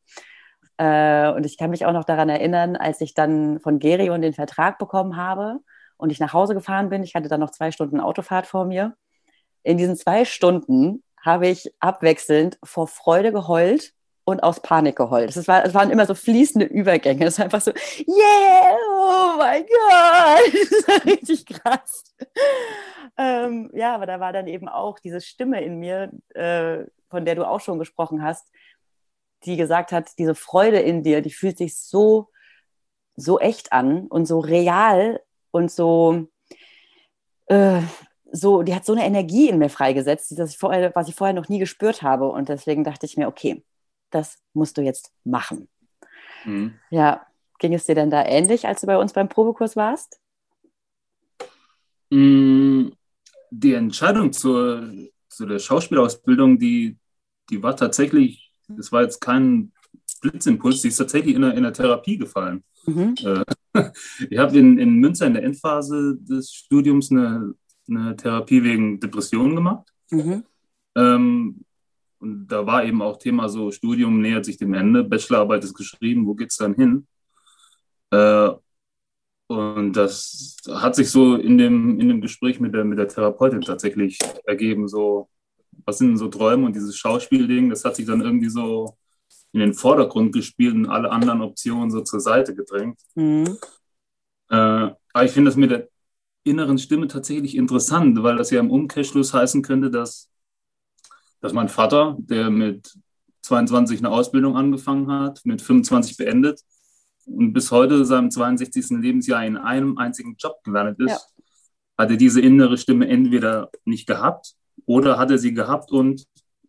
Äh, 0.80 1.30
und 1.32 1.44
ich 1.44 1.58
kann 1.58 1.68
mich 1.68 1.84
auch 1.84 1.92
noch 1.92 2.04
daran 2.04 2.30
erinnern, 2.30 2.75
als 2.75 3.02
ich 3.02 3.12
dann 3.12 3.60
von 3.60 3.78
Gerion 3.80 4.22
den 4.22 4.32
Vertrag 4.32 4.78
bekommen 4.78 5.16
habe 5.16 5.58
und 5.99 6.10
ich 6.10 6.20
nach 6.20 6.32
Hause 6.32 6.54
gefahren 6.54 6.88
bin. 6.88 7.02
Ich 7.02 7.14
hatte 7.14 7.28
dann 7.28 7.40
noch 7.40 7.50
zwei 7.50 7.70
Stunden 7.70 8.00
Autofahrt 8.00 8.46
vor 8.46 8.64
mir. 8.64 8.96
In 9.62 9.76
diesen 9.76 9.94
zwei 9.94 10.25
Stunden 10.25 11.02
habe 11.22 11.49
ich 11.49 11.70
abwechselnd 11.80 12.58
vor 12.64 12.88
Freude 12.88 13.30
geheult 13.30 13.92
und 14.25 14.42
aus 14.42 14.60
Panik 14.60 14.96
geheult. 14.96 15.37
Es, 15.37 15.46
war, 15.46 15.66
es 15.66 15.75
waren 15.75 15.90
immer 15.90 16.06
so 16.06 16.14
fließende 16.14 16.64
Übergänge. 16.64 17.26
Es 17.26 17.38
war 17.38 17.44
einfach 17.44 17.60
so, 17.60 17.72
yeah, 17.72 18.75
oh 18.99 19.34
mein 19.37 19.64
Gott, 19.64 20.54
das 20.70 20.88
war 20.88 21.04
richtig 21.04 21.44
krass. 21.44 22.04
Ähm, 23.18 23.70
ja, 23.75 23.94
aber 23.94 24.06
da 24.06 24.18
war 24.18 24.32
dann 24.32 24.46
eben 24.46 24.66
auch 24.66 24.99
diese 24.99 25.20
Stimme 25.20 25.62
in 25.62 25.78
mir, 25.78 26.10
äh, 26.30 26.87
von 27.10 27.26
der 27.26 27.34
du 27.34 27.46
auch 27.46 27.60
schon 27.60 27.78
gesprochen 27.78 28.22
hast, 28.22 28.49
die 29.44 29.56
gesagt 29.56 29.92
hat, 29.92 30.18
diese 30.18 30.35
Freude 30.35 30.78
in 30.78 31.02
dir, 31.02 31.23
die 31.23 31.32
fühlt 31.32 31.59
sich 31.59 31.76
so, 31.76 32.28
so 33.16 33.38
echt 33.38 33.73
an 33.73 34.06
und 34.06 34.26
so 34.26 34.38
real 34.40 35.20
und 35.50 35.70
so, 35.70 36.26
äh, 37.47 37.82
so, 38.32 38.62
die 38.62 38.75
hat 38.75 38.85
so 38.85 38.92
eine 38.92 39.04
Energie 39.04 39.49
in 39.49 39.59
mir 39.59 39.70
freigesetzt, 39.70 40.38
das 40.38 40.50
ich 40.50 40.59
vorher, 40.59 40.94
was 40.94 41.09
ich 41.09 41.14
vorher 41.14 41.35
noch 41.35 41.49
nie 41.49 41.59
gespürt 41.59 42.02
habe. 42.02 42.28
Und 42.28 42.49
deswegen 42.49 42.85
dachte 42.85 43.06
ich 43.06 43.16
mir, 43.16 43.28
okay, 43.28 43.64
das 44.11 44.38
musst 44.52 44.78
du 44.78 44.82
jetzt 44.82 45.12
machen. 45.25 45.68
Mhm. 46.44 46.78
Ja, 46.90 47.26
ging 47.59 47.75
es 47.75 47.87
dir 47.87 47.94
denn 47.94 48.11
da 48.11 48.25
ähnlich, 48.25 48.66
als 48.66 48.80
du 48.80 48.87
bei 48.87 48.99
uns 48.99 49.12
beim 49.12 49.28
Probekurs 49.28 49.76
warst? 49.76 50.20
Mm, 52.11 52.88
die 53.50 53.75
Entscheidung 53.75 54.32
zur, 54.32 54.92
zu 55.28 55.47
der 55.47 55.59
Schauspielausbildung, 55.59 56.59
die, 56.59 56.99
die 57.50 57.62
war 57.62 57.76
tatsächlich, 57.76 58.50
das 58.76 58.92
war 58.92 59.02
jetzt 59.02 59.20
kein 59.20 59.72
Blitzimpuls, 60.20 60.82
die 60.82 60.88
ist 60.88 60.96
tatsächlich 60.96 61.34
in 61.34 61.42
der, 61.42 61.54
in 61.54 61.62
der 61.62 61.72
Therapie 61.72 62.18
gefallen. 62.18 62.62
Mhm. 62.86 63.14
Äh, 63.24 63.44
ich 64.30 64.38
habe 64.38 64.58
in, 64.58 64.78
in 64.78 64.96
Münster 64.96 65.26
in 65.26 65.34
der 65.34 65.44
Endphase 65.44 66.18
des 66.20 66.52
Studiums 66.52 67.10
eine, 67.10 67.54
eine 67.88 68.16
Therapie 68.16 68.62
wegen 68.62 69.00
Depressionen 69.00 69.56
gemacht. 69.56 69.88
Mhm. 70.10 70.44
Ähm, 70.96 71.64
und 72.18 72.48
da 72.48 72.66
war 72.66 72.84
eben 72.84 73.00
auch 73.00 73.16
Thema 73.16 73.48
so, 73.48 73.70
Studium 73.70 74.20
nähert 74.20 74.44
sich 74.44 74.58
dem 74.58 74.74
Ende, 74.74 75.04
Bachelorarbeit 75.04 75.64
ist 75.64 75.74
geschrieben, 75.74 76.26
wo 76.26 76.34
geht 76.34 76.50
es 76.50 76.56
dann 76.56 76.74
hin? 76.74 77.06
Äh, 78.10 78.50
und 79.46 79.94
das 79.94 80.58
hat 80.68 80.94
sich 80.94 81.10
so 81.10 81.34
in 81.34 81.58
dem, 81.58 81.98
in 81.98 82.08
dem 82.08 82.20
Gespräch 82.20 82.60
mit 82.60 82.74
der, 82.74 82.84
mit 82.84 82.98
der 82.98 83.08
Therapeutin 83.08 83.62
tatsächlich 83.62 84.18
ergeben, 84.44 84.86
so, 84.86 85.28
was 85.84 85.99
sind 85.99 86.08
denn 86.08 86.16
so 86.16 86.28
Träume 86.28 86.66
und 86.66 86.76
dieses 86.76 86.96
Schauspielding, 86.96 87.70
das 87.70 87.84
hat 87.84 87.96
sich 87.96 88.06
dann 88.06 88.20
irgendwie 88.20 88.49
so 88.49 88.96
in 89.52 89.60
den 89.60 89.75
Vordergrund 89.75 90.32
gespielt 90.32 90.75
und 90.75 90.87
alle 90.87 91.10
anderen 91.10 91.42
Optionen 91.42 91.90
so 91.90 92.02
zur 92.02 92.20
Seite 92.20 92.54
gedrängt. 92.54 93.00
Mhm. 93.14 93.58
Äh, 94.50 94.54
aber 95.12 95.25
ich 95.25 95.32
finde 95.32 95.50
das 95.50 95.56
mit 95.56 95.70
der 95.70 95.88
inneren 96.44 96.78
Stimme 96.78 97.08
tatsächlich 97.08 97.56
interessant, 97.56 98.22
weil 98.22 98.37
das 98.37 98.50
ja 98.50 98.60
im 98.60 98.70
Umkehrschluss 98.70 99.34
heißen 99.34 99.62
könnte, 99.62 99.90
dass 99.90 100.31
dass 101.40 101.52
mein 101.52 101.68
Vater, 101.68 102.16
der 102.18 102.50
mit 102.50 102.94
22 103.42 103.98
eine 103.98 104.11
Ausbildung 104.11 104.57
angefangen 104.57 105.11
hat, 105.11 105.40
mit 105.44 105.62
25 105.62 106.16
beendet 106.16 106.61
und 107.26 107.52
bis 107.52 107.70
heute 107.70 108.05
seinem 108.05 108.31
62. 108.31 108.90
Lebensjahr 108.90 109.44
in 109.44 109.57
einem 109.57 109.98
einzigen 109.98 110.37
Job 110.38 110.62
gelandet 110.64 111.00
ist, 111.00 111.11
ja. 111.11 111.44
hat 111.98 112.11
er 112.11 112.16
diese 112.16 112.40
innere 112.40 112.76
Stimme 112.76 113.09
entweder 113.09 113.70
nicht 113.85 114.07
gehabt 114.07 114.55
oder 114.87 115.19
hat 115.19 115.31
er 115.31 115.38
sie 115.38 115.55
gehabt 115.55 115.90
und 115.93 116.27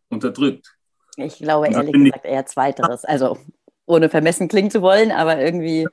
unterdrückt. 0.09 0.75
Ich 1.17 1.37
glaube 1.37 1.67
ehrlich 1.67 1.93
gesagt 1.93 2.25
eher 2.25 2.45
zweiteres. 2.45 3.05
Also 3.05 3.37
ohne 3.85 4.09
vermessen 4.09 4.47
klingen 4.47 4.71
zu 4.71 4.81
wollen, 4.81 5.11
aber 5.11 5.39
irgendwie, 5.39 5.87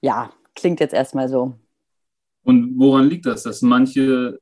ja, 0.00 0.32
klingt 0.54 0.80
jetzt 0.80 0.94
erstmal 0.94 1.28
so. 1.28 1.54
Und 2.44 2.78
woran 2.78 3.08
liegt 3.08 3.26
das, 3.26 3.44
dass 3.44 3.62
manche 3.62 4.38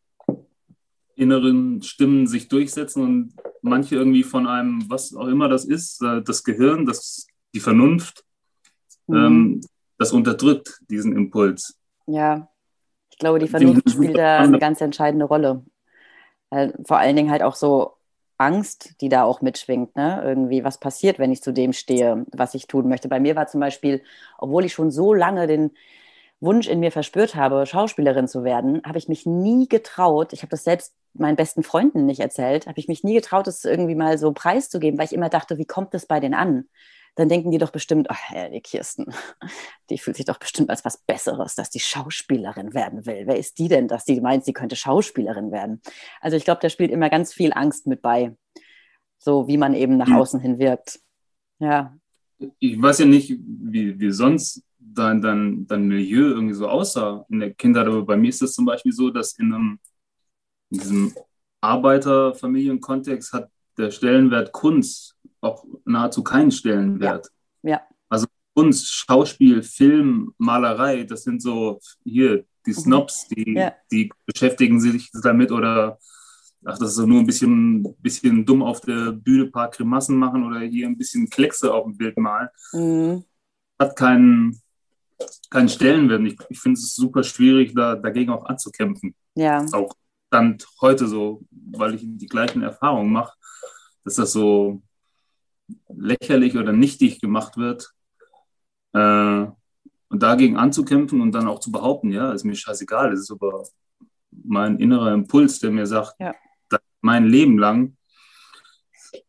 inneren 1.16 1.82
Stimmen 1.82 2.26
sich 2.26 2.48
durchsetzen 2.48 3.02
und 3.02 3.34
manche 3.62 3.96
irgendwie 3.96 4.22
von 4.22 4.46
einem, 4.46 4.88
was 4.88 5.14
auch 5.14 5.26
immer 5.26 5.48
das 5.48 5.64
ist, 5.66 6.02
äh, 6.02 6.22
das 6.22 6.44
Gehirn, 6.44 6.86
das, 6.86 7.26
die 7.54 7.60
Vernunft, 7.60 8.24
mhm. 9.06 9.16
ähm, 9.16 9.60
das 9.98 10.12
unterdrückt 10.12 10.80
diesen 10.88 11.14
Impuls. 11.14 11.78
Ja, 12.06 12.48
ich 13.10 13.18
glaube, 13.18 13.38
die 13.38 13.48
Vernunft 13.48 13.90
spielt 13.90 14.16
da 14.16 14.38
eine 14.38 14.58
ganz 14.58 14.80
entscheidende 14.80 15.26
Rolle. 15.26 15.62
Vor 16.50 16.98
allen 16.98 17.16
Dingen 17.16 17.30
halt 17.30 17.42
auch 17.42 17.54
so 17.54 17.92
Angst, 18.38 19.00
die 19.00 19.08
da 19.08 19.24
auch 19.24 19.40
mitschwingt, 19.42 19.96
ne? 19.96 20.22
Irgendwie, 20.24 20.64
was 20.64 20.78
passiert, 20.78 21.18
wenn 21.18 21.30
ich 21.32 21.42
zu 21.42 21.52
dem 21.52 21.72
stehe, 21.72 22.24
was 22.32 22.54
ich 22.54 22.66
tun 22.66 22.88
möchte. 22.88 23.08
Bei 23.08 23.20
mir 23.20 23.36
war 23.36 23.46
zum 23.46 23.60
Beispiel, 23.60 24.02
obwohl 24.38 24.64
ich 24.64 24.72
schon 24.72 24.90
so 24.90 25.12
lange 25.14 25.46
den 25.46 25.72
Wunsch 26.40 26.68
in 26.68 26.80
mir 26.80 26.90
verspürt 26.90 27.34
habe, 27.34 27.66
Schauspielerin 27.66 28.26
zu 28.26 28.44
werden, 28.44 28.82
habe 28.86 28.98
ich 28.98 29.08
mich 29.08 29.26
nie 29.26 29.68
getraut. 29.68 30.32
Ich 30.32 30.40
habe 30.42 30.50
das 30.50 30.64
selbst 30.64 30.94
meinen 31.12 31.36
besten 31.36 31.62
Freunden 31.62 32.06
nicht 32.06 32.20
erzählt, 32.20 32.66
habe 32.66 32.78
ich 32.78 32.88
mich 32.88 33.04
nie 33.04 33.14
getraut, 33.14 33.46
das 33.46 33.64
irgendwie 33.64 33.94
mal 33.94 34.16
so 34.16 34.32
preiszugeben, 34.32 34.98
weil 34.98 35.06
ich 35.06 35.12
immer 35.12 35.28
dachte, 35.28 35.58
wie 35.58 35.66
kommt 35.66 35.92
das 35.92 36.06
bei 36.06 36.18
denen 36.20 36.34
an? 36.34 36.68
Dann 37.16 37.28
denken 37.28 37.50
die 37.50 37.58
doch 37.58 37.70
bestimmt, 37.70 38.08
ach, 38.10 38.18
ja, 38.32 38.48
die 38.48 38.60
Kirsten, 38.60 39.06
die 39.90 39.98
fühlt 39.98 40.16
sich 40.16 40.26
doch 40.26 40.38
bestimmt 40.38 40.70
als 40.70 40.84
was 40.84 40.98
Besseres, 40.98 41.54
dass 41.54 41.70
die 41.70 41.80
Schauspielerin 41.80 42.74
werden 42.74 43.06
will. 43.06 43.26
Wer 43.26 43.36
ist 43.36 43.58
die 43.58 43.68
denn, 43.68 43.88
dass 43.88 44.04
die 44.04 44.20
meint, 44.20 44.44
sie 44.44 44.52
könnte 44.52 44.76
Schauspielerin 44.76 45.50
werden? 45.50 45.80
Also 46.20 46.36
ich 46.36 46.44
glaube, 46.44 46.60
da 46.62 46.68
spielt 46.68 46.90
immer 46.90 47.10
ganz 47.10 47.32
viel 47.32 47.52
Angst 47.52 47.86
mit 47.86 48.02
bei, 48.02 48.36
so 49.18 49.48
wie 49.48 49.58
man 49.58 49.74
eben 49.74 49.96
nach 49.96 50.08
hm. 50.08 50.16
außen 50.16 50.40
hin 50.40 50.58
wirkt. 50.58 51.00
Ja. 51.58 51.96
Ich 52.58 52.80
weiß 52.80 53.00
ja 53.00 53.06
nicht, 53.06 53.36
wie, 53.38 54.00
wie 54.00 54.10
sonst 54.10 54.62
dein, 54.78 55.20
dein, 55.20 55.66
dein 55.66 55.86
Milieu 55.86 56.30
irgendwie 56.30 56.54
so 56.54 56.68
aussah 56.68 57.26
in 57.28 57.40
der 57.40 57.52
Kindheit, 57.54 57.86
aber 57.86 58.02
bei 58.02 58.16
mir 58.16 58.30
ist 58.30 58.42
es 58.42 58.54
zum 58.54 58.64
Beispiel 58.64 58.92
so, 58.92 59.10
dass 59.10 59.38
in 59.38 59.52
einem 59.52 59.78
in 60.70 60.78
diesem 60.78 61.14
Arbeiterfamilienkontext 61.60 63.32
hat 63.32 63.50
der 63.76 63.90
Stellenwert 63.90 64.52
Kunst 64.52 65.16
auch 65.40 65.64
nahezu 65.84 66.22
keinen 66.22 66.50
Stellenwert. 66.50 67.28
Ja. 67.62 67.70
ja. 67.70 67.80
Also 68.08 68.26
Kunst, 68.54 68.86
Schauspiel, 68.88 69.62
Film, 69.62 70.34
Malerei, 70.38 71.04
das 71.04 71.24
sind 71.24 71.40
so 71.40 71.80
hier 72.04 72.44
die 72.66 72.70
mhm. 72.70 72.74
Snobs, 72.74 73.28
die, 73.28 73.54
ja. 73.54 73.72
die 73.90 74.10
beschäftigen 74.26 74.80
sich 74.80 75.10
damit 75.22 75.50
oder 75.52 75.98
ach, 76.64 76.78
das 76.78 76.90
ist 76.90 76.94
so 76.96 77.06
nur 77.06 77.20
ein 77.20 77.26
bisschen, 77.26 77.82
bisschen 77.98 78.44
dumm 78.44 78.62
auf 78.62 78.80
der 78.80 79.12
Bühne 79.12 79.44
ein 79.44 79.52
paar 79.52 79.70
Grimassen 79.70 80.16
machen 80.16 80.44
oder 80.44 80.60
hier 80.60 80.86
ein 80.86 80.98
bisschen 80.98 81.30
Kleckse 81.30 81.72
auf 81.72 81.84
dem 81.84 81.96
Bild 81.96 82.18
malen. 82.18 82.48
Mhm. 82.72 83.24
Hat 83.78 83.96
keinen, 83.96 84.60
keinen 85.48 85.68
Stellenwert. 85.68 86.20
Ich, 86.22 86.38
ich 86.50 86.60
finde 86.60 86.78
es 86.78 86.94
super 86.94 87.22
schwierig, 87.22 87.74
da, 87.74 87.96
dagegen 87.96 88.30
auch 88.30 88.44
anzukämpfen. 88.44 89.14
Ja. 89.34 89.64
Auch 89.72 89.94
Stand 90.26 90.66
heute 90.80 91.08
so, 91.08 91.42
weil 91.50 91.94
ich 91.94 92.02
die 92.04 92.26
gleichen 92.26 92.62
Erfahrungen 92.62 93.10
mache, 93.10 93.32
dass 94.04 94.14
das 94.14 94.32
so 94.32 94.80
lächerlich 95.88 96.56
oder 96.56 96.72
nichtig 96.72 97.20
gemacht 97.20 97.56
wird. 97.56 97.92
Äh, 98.92 99.46
und 100.10 100.22
dagegen 100.22 100.56
anzukämpfen 100.56 101.20
und 101.20 101.32
dann 101.32 101.46
auch 101.46 101.60
zu 101.60 101.70
behaupten, 101.70 102.10
ja, 102.10 102.32
ist 102.32 102.44
mir 102.44 102.56
scheißegal, 102.56 103.10
das 103.10 103.20
ist 103.20 103.30
aber 103.30 103.62
mein 104.30 104.78
innerer 104.78 105.12
Impuls, 105.12 105.60
der 105.60 105.70
mir 105.70 105.86
sagt, 105.86 106.16
ja. 106.18 106.34
mein 107.00 107.26
Leben 107.26 107.58
lang, 107.58 107.96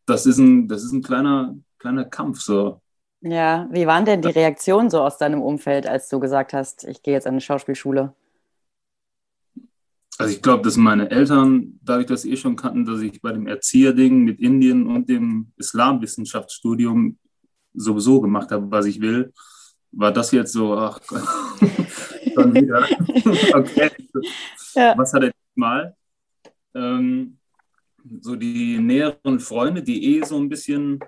das 0.05 0.25
ist 0.25 0.39
ein, 0.39 0.67
das 0.67 0.83
ist 0.83 0.91
ein 0.91 1.03
kleiner, 1.03 1.55
kleiner 1.77 2.05
Kampf. 2.05 2.41
So. 2.41 2.81
Ja, 3.21 3.67
wie 3.71 3.85
waren 3.85 4.05
denn 4.05 4.21
die 4.21 4.29
Reaktionen 4.29 4.89
so 4.89 5.01
aus 5.01 5.17
deinem 5.19 5.41
Umfeld, 5.41 5.85
als 5.85 6.09
du 6.09 6.19
gesagt 6.19 6.53
hast, 6.53 6.83
ich 6.85 7.03
gehe 7.03 7.13
jetzt 7.13 7.27
an 7.27 7.33
eine 7.33 7.41
Schauspielschule? 7.41 8.13
Also 10.21 10.35
ich 10.35 10.41
glaube, 10.41 10.63
dass 10.63 10.77
meine 10.77 11.09
Eltern, 11.09 11.79
dadurch, 11.81 12.07
dass 12.07 12.21
sie 12.23 12.31
eh 12.31 12.37
schon 12.37 12.55
kannten, 12.55 12.85
dass 12.85 13.01
ich 13.01 13.21
bei 13.21 13.31
dem 13.31 13.47
Erzieherding 13.47 14.23
mit 14.23 14.39
Indien 14.39 14.87
und 14.87 15.09
dem 15.09 15.51
Islamwissenschaftsstudium 15.57 17.17
sowieso 17.73 18.21
gemacht 18.21 18.51
habe, 18.51 18.69
was 18.69 18.85
ich 18.85 19.01
will, 19.01 19.33
war 19.91 20.11
das 20.11 20.31
jetzt 20.31 20.53
so, 20.53 20.77
ach, 20.77 20.99
dann 22.35 22.53
wieder. 22.53 22.87
okay. 23.53 23.91
Ja. 24.73 24.97
Was 24.97 25.13
hat 25.13 25.23
er 25.23 25.31
mal? 25.55 25.95
Ähm, 26.73 27.37
so 28.21 28.35
die 28.35 28.77
näheren 28.79 29.39
Freunde, 29.39 29.83
die 29.83 30.17
eh 30.17 30.23
so 30.23 30.37
ein 30.37 30.49
bisschen 30.49 30.99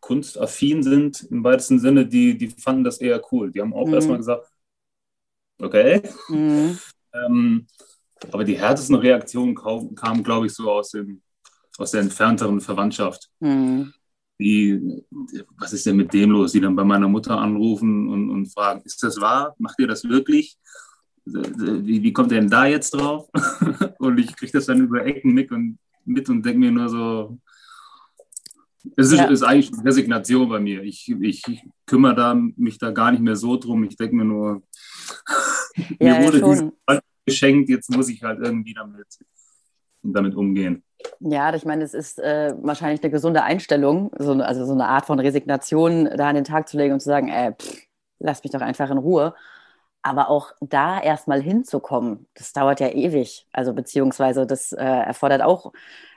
kunstaffin 0.00 0.82
sind, 0.82 1.22
im 1.30 1.44
weitesten 1.44 1.78
Sinne, 1.78 2.06
die, 2.06 2.36
die 2.36 2.48
fanden 2.48 2.84
das 2.84 2.98
eher 2.98 3.20
cool. 3.30 3.50
Die 3.50 3.60
haben 3.60 3.74
auch 3.74 3.86
mhm. 3.86 3.94
erstmal 3.94 4.16
gesagt, 4.18 4.50
okay. 5.58 6.02
Mhm. 6.28 6.78
Ähm, 7.12 7.66
aber 8.32 8.44
die 8.44 8.58
härtesten 8.58 8.96
Reaktionen 8.96 9.54
kamen, 9.54 10.22
glaube 10.22 10.46
ich, 10.46 10.52
so 10.52 10.70
aus, 10.70 10.90
dem, 10.90 11.22
aus 11.78 11.92
der 11.92 12.02
entfernteren 12.02 12.60
Verwandtschaft. 12.60 13.30
Mhm. 13.40 13.92
Die, 14.38 15.04
was 15.58 15.72
ist 15.72 15.84
denn 15.86 15.96
mit 15.96 16.12
dem 16.12 16.30
los? 16.30 16.52
Die 16.52 16.60
dann 16.60 16.76
bei 16.76 16.84
meiner 16.84 17.08
Mutter 17.08 17.38
anrufen 17.38 18.08
und, 18.08 18.30
und 18.30 18.46
fragen, 18.46 18.82
ist 18.84 19.02
das 19.02 19.20
wahr? 19.20 19.54
Macht 19.58 19.78
ihr 19.78 19.86
das 19.86 20.04
wirklich? 20.04 20.56
Wie, 21.24 22.02
wie 22.02 22.12
kommt 22.12 22.32
er 22.32 22.40
denn 22.40 22.50
da 22.50 22.66
jetzt 22.66 22.94
drauf? 22.94 23.28
und 23.98 24.18
ich 24.18 24.34
kriege 24.34 24.52
das 24.52 24.66
dann 24.66 24.80
über 24.80 25.04
Ecken 25.04 25.32
mit 25.32 25.52
und, 25.52 25.78
mit 26.04 26.28
und 26.28 26.44
denke 26.44 26.58
mir 26.58 26.70
nur 26.70 26.88
so, 26.88 27.38
es 28.96 29.12
ist, 29.12 29.18
ja. 29.18 29.26
ist, 29.26 29.42
eigentlich 29.42 29.72
Resignation 29.84 30.48
bei 30.48 30.58
mir. 30.58 30.82
Ich, 30.82 31.14
ich 31.20 31.42
kümmere 31.86 32.14
da, 32.14 32.34
mich 32.34 32.78
da 32.78 32.90
gar 32.90 33.10
nicht 33.10 33.22
mehr 33.22 33.36
so 33.36 33.56
drum. 33.56 33.84
Ich 33.84 33.96
denke 33.96 34.16
mir 34.16 34.24
nur, 34.24 34.62
ja, 35.98 36.18
mir 36.18 36.26
wurde 36.26 36.72
ja, 36.88 37.00
geschenkt, 37.24 37.68
jetzt 37.68 37.90
muss 37.90 38.08
ich 38.08 38.22
halt 38.22 38.40
irgendwie 38.40 38.74
damit, 38.74 39.06
damit 40.02 40.34
umgehen. 40.34 40.82
Ja, 41.20 41.54
ich 41.54 41.64
meine, 41.64 41.84
es 41.84 41.94
ist 41.94 42.18
äh, 42.18 42.54
wahrscheinlich 42.60 43.02
eine 43.02 43.10
gesunde 43.10 43.42
Einstellung, 43.42 44.10
so, 44.18 44.32
also 44.32 44.66
so 44.66 44.72
eine 44.72 44.86
Art 44.86 45.06
von 45.06 45.18
Resignation 45.18 46.04
da 46.04 46.28
an 46.28 46.34
den 46.34 46.44
Tag 46.44 46.68
zu 46.68 46.76
legen 46.76 46.94
und 46.94 47.00
zu 47.00 47.08
sagen, 47.08 47.28
äh, 47.28 47.52
pff, 47.52 47.86
lass 48.18 48.42
mich 48.42 48.52
doch 48.52 48.60
einfach 48.60 48.90
in 48.90 48.98
Ruhe. 48.98 49.34
Aber 50.02 50.30
auch 50.30 50.52
da 50.60 51.00
erstmal 51.00 51.42
hinzukommen, 51.42 52.26
das 52.34 52.52
dauert 52.52 52.80
ja 52.80 52.88
ewig. 52.88 53.46
Also 53.52 53.74
beziehungsweise 53.74 54.46
das 54.46 54.72
äh, 54.72 54.82
erfordert 54.82 55.42
auch 55.42 55.72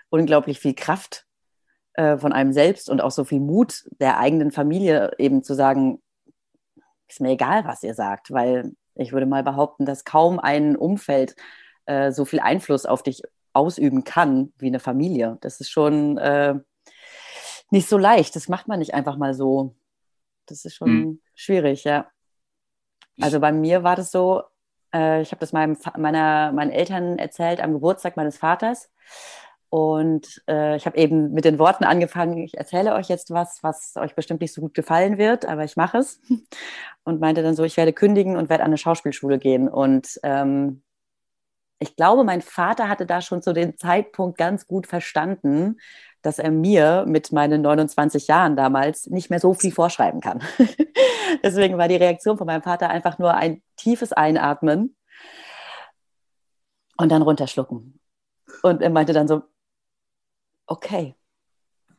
unglaublich 0.10 0.60
viel 0.60 0.74
Kraft 0.74 1.26
äh, 1.94 2.18
von 2.18 2.32
einem 2.32 2.54
selbst 2.54 2.90
und 2.90 3.02
auch 3.02 3.12
so 3.12 3.24
viel 3.24 3.40
Mut 3.40 3.90
der 4.00 4.20
eigenen 4.20 4.52
Familie 4.52 5.12
eben 5.18 5.44
zu 5.44 5.54
sagen, 5.54 6.02
ist 7.08 7.20
mir 7.20 7.32
egal, 7.32 7.66
was 7.66 7.84
ihr 7.84 7.94
sagt, 7.94 8.32
weil 8.32 8.74
ich 8.96 9.12
würde 9.12 9.26
mal 9.26 9.44
behaupten, 9.44 9.86
dass 9.86 10.06
kaum 10.06 10.40
ein 10.40 10.76
Umfeld 10.76 11.36
äh, 11.86 12.12
so 12.12 12.26
viel 12.26 12.40
Einfluss 12.40 12.86
auf 12.86 13.04
dich 13.04 13.22
ausüben 13.54 14.04
kann 14.04 14.54
wie 14.58 14.68
eine 14.68 14.80
Familie. 14.80 15.38
Das 15.42 15.60
ist 15.60 15.70
schon 15.70 16.18
äh, 16.18 16.56
nicht 17.70 17.90
so 17.90 17.98
leicht. 17.98 18.36
Das 18.36 18.50
macht 18.50 18.68
man 18.68 18.80
nicht 18.80 18.94
einfach 18.94 19.18
mal 19.18 19.34
so. 19.34 19.76
Das 20.46 20.66
ist 20.66 20.76
schon 20.76 20.88
hm. 20.88 21.22
schwierig, 21.36 21.84
ja. 21.84 22.08
Also 23.22 23.40
bei 23.40 23.52
mir 23.52 23.84
war 23.84 23.96
das 23.96 24.12
so, 24.12 24.44
äh, 24.94 25.22
ich 25.22 25.32
habe 25.32 25.40
das 25.40 25.54
meinem, 25.54 25.78
meiner, 25.98 26.52
meinen 26.52 26.72
Eltern 26.72 27.20
erzählt 27.20 27.62
am 27.62 27.74
Geburtstag 27.74 28.18
meines 28.18 28.38
Vaters. 28.38 28.90
Und 29.74 30.44
äh, 30.48 30.76
ich 30.76 30.86
habe 30.86 31.00
eben 31.00 31.32
mit 31.32 31.46
den 31.46 31.58
Worten 31.58 31.84
angefangen, 31.84 32.38
ich 32.38 32.56
erzähle 32.56 32.94
euch 32.94 33.08
jetzt 33.08 33.32
was, 33.32 33.64
was 33.64 33.96
euch 33.96 34.14
bestimmt 34.14 34.42
nicht 34.42 34.54
so 34.54 34.62
gut 34.62 34.76
gefallen 34.76 35.18
wird, 35.18 35.48
aber 35.48 35.64
ich 35.64 35.76
mache 35.78 35.98
es. 35.98 36.22
Und 37.04 37.20
meinte 37.20 37.42
dann 37.42 37.56
so, 37.56 37.64
ich 37.64 37.76
werde 37.76 37.92
kündigen 37.92 38.38
und 38.38 38.50
werde 38.50 38.64
an 38.64 38.70
eine 38.70 38.78
Schauspielschule 38.78 39.40
gehen. 39.40 39.68
Und 39.68 40.20
ähm, 40.22 40.84
ich 41.80 41.96
glaube, 41.96 42.24
mein 42.24 42.44
Vater 42.44 42.88
hatte 42.88 43.08
da 43.08 43.20
schon 43.20 43.42
zu 43.42 43.52
dem 43.52 43.76
Zeitpunkt 43.76 44.38
ganz 44.38 44.68
gut 44.68 44.86
verstanden, 44.86 45.80
dass 46.22 46.38
er 46.38 46.52
mir 46.52 47.06
mit 47.08 47.32
meinen 47.32 47.64
29 47.64 48.28
Jahren 48.28 48.56
damals 48.56 49.08
nicht 49.08 49.32
mehr 49.32 49.40
so 49.40 49.56
viel 49.56 49.72
vorschreiben 49.72 50.22
kann. 50.22 50.44
Deswegen 51.44 51.80
war 51.80 51.88
die 51.88 51.96
Reaktion 51.96 52.38
von 52.38 52.46
meinem 52.46 52.62
Vater 52.62 52.92
einfach 52.92 53.18
nur 53.18 53.34
ein 53.34 53.64
tiefes 53.76 54.14
Einatmen 54.14 54.96
und 56.96 57.12
dann 57.12 57.24
runterschlucken. 57.24 58.00
Und 58.62 58.84
er 58.84 58.92
meinte 58.92 59.14
dann 59.14 59.28
so, 59.28 59.42
okay. 60.74 61.16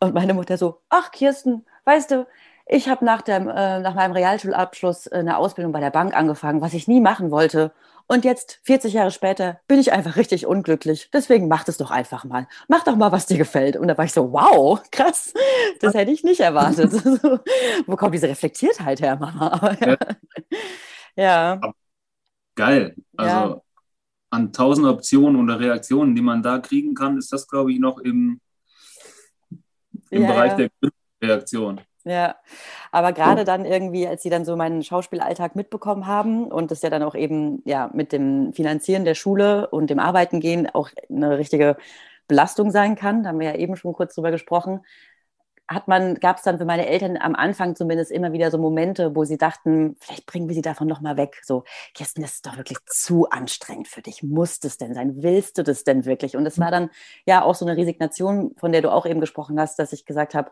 Und 0.00 0.14
meine 0.14 0.34
Mutter 0.34 0.58
so, 0.58 0.80
ach 0.88 1.10
Kirsten, 1.12 1.64
weißt 1.84 2.10
du, 2.10 2.26
ich 2.66 2.88
habe 2.88 3.04
nach, 3.04 3.26
äh, 3.28 3.38
nach 3.80 3.94
meinem 3.94 4.12
Realschulabschluss 4.12 5.06
äh, 5.06 5.16
eine 5.16 5.37
Ausbildung 5.37 5.72
bei 5.72 5.80
der 5.80 5.90
Bank 5.90 6.16
angefangen, 6.16 6.60
was 6.60 6.74
ich 6.74 6.88
nie 6.88 7.00
machen 7.00 7.30
wollte. 7.30 7.72
Und 8.06 8.24
jetzt, 8.24 8.60
40 8.64 8.94
Jahre 8.94 9.10
später, 9.10 9.60
bin 9.66 9.78
ich 9.78 9.92
einfach 9.92 10.16
richtig 10.16 10.46
unglücklich. 10.46 11.08
Deswegen 11.12 11.48
mach 11.48 11.66
es 11.68 11.78
doch 11.78 11.90
einfach 11.90 12.24
mal. 12.24 12.46
Mach 12.68 12.84
doch 12.84 12.96
mal, 12.96 13.12
was 13.12 13.26
dir 13.26 13.38
gefällt. 13.38 13.76
Und 13.76 13.88
da 13.88 13.96
war 13.96 14.04
ich 14.04 14.12
so, 14.12 14.32
wow, 14.32 14.82
krass. 14.90 15.32
Das 15.80 15.94
hätte 15.94 16.10
ich 16.10 16.22
nicht 16.22 16.40
erwartet. 16.40 16.92
Wo 17.87 17.96
kommt 17.96 18.14
diese 18.14 18.28
Reflektiertheit 18.28 19.00
her, 19.00 19.16
Mama? 19.16 19.76
ja. 19.80 19.96
ja. 21.16 21.60
Geil. 22.56 22.94
Also 23.16 23.54
ja. 23.54 23.60
an 24.30 24.52
tausend 24.52 24.87
Optionen 24.87 25.42
oder 25.42 25.58
Reaktionen, 25.58 26.14
die 26.14 26.22
man 26.22 26.42
da 26.42 26.58
kriegen 26.58 26.94
kann, 26.94 27.16
ist 27.16 27.32
das, 27.32 27.48
glaube 27.48 27.72
ich, 27.72 27.78
noch 27.78 27.98
im 27.98 28.40
im 30.11 30.23
ja, 30.23 30.29
Bereich 30.29 30.59
ja. 30.59 30.69
der 30.83 30.90
Reaktion. 31.23 31.81
Ja, 32.05 32.37
aber 32.93 33.12
gerade 33.12 33.45
dann 33.45 33.64
irgendwie, 33.64 34.07
als 34.07 34.23
sie 34.23 34.29
dann 34.29 34.45
so 34.45 34.57
meinen 34.57 34.83
Schauspielalltag 34.83 35.57
mitbekommen 35.57 36.07
haben 36.07 36.53
und 36.53 36.71
das 36.71 36.83
ja 36.83 36.90
dann 36.90 37.03
auch 37.03 37.14
eben 37.14 37.62
ja 37.64 37.90
mit 37.95 38.12
dem 38.12 38.53
Finanzieren 38.53 39.07
der 39.07 39.14
Schule 39.14 39.69
und 39.69 39.88
dem 39.88 39.99
Arbeiten 39.99 40.38
gehen 40.38 40.69
auch 40.69 40.90
eine 41.09 41.38
richtige 41.38 41.77
Belastung 42.29 42.71
sein 42.71 42.95
kann, 42.95 43.23
da 43.23 43.31
haben 43.31 43.40
wir 43.40 43.53
ja 43.53 43.57
eben 43.57 43.77
schon 43.77 43.95
kurz 43.95 44.14
drüber 44.14 44.31
gesprochen, 44.31 44.81
hat 45.66 45.88
man, 45.88 46.16
gab 46.16 46.37
es 46.37 46.42
dann 46.42 46.59
für 46.59 46.66
meine 46.66 46.87
Eltern 46.87 47.16
am 47.16 47.35
Anfang 47.35 47.74
zumindest 47.74 48.11
immer 48.11 48.33
wieder 48.33 48.50
so 48.50 48.59
Momente, 48.59 49.16
wo 49.16 49.24
sie 49.24 49.38
dachten, 49.38 49.96
vielleicht 49.98 50.27
bringen 50.27 50.48
wir 50.48 50.55
sie 50.55 50.62
davon 50.62 50.87
nochmal 50.87 51.16
weg. 51.16 51.40
So, 51.42 51.64
Kirsten, 51.94 52.20
das 52.20 52.35
ist 52.35 52.46
doch 52.46 52.57
wirklich 52.59 52.79
zu 52.87 53.31
anstrengend 53.31 53.88
für 53.88 54.03
dich. 54.03 54.22
Muss 54.22 54.61
das 54.61 54.77
denn 54.77 54.94
sein? 54.94 55.22
Willst 55.22 55.57
du 55.57 55.62
das 55.62 55.85
denn 55.85 56.05
wirklich? 56.05 56.37
Und 56.37 56.44
es 56.44 56.59
war 56.59 56.70
dann 56.70 56.90
ja 57.24 57.42
auch 57.42 57.55
so 57.55 57.64
eine 57.64 57.77
Resignation, 57.79 58.55
von 58.59 58.72
der 58.72 58.83
du 58.83 58.92
auch 58.92 59.07
eben 59.07 59.20
gesprochen 59.20 59.59
hast, 59.59 59.79
dass 59.79 59.92
ich 59.94 60.05
gesagt 60.05 60.35
habe, 60.35 60.50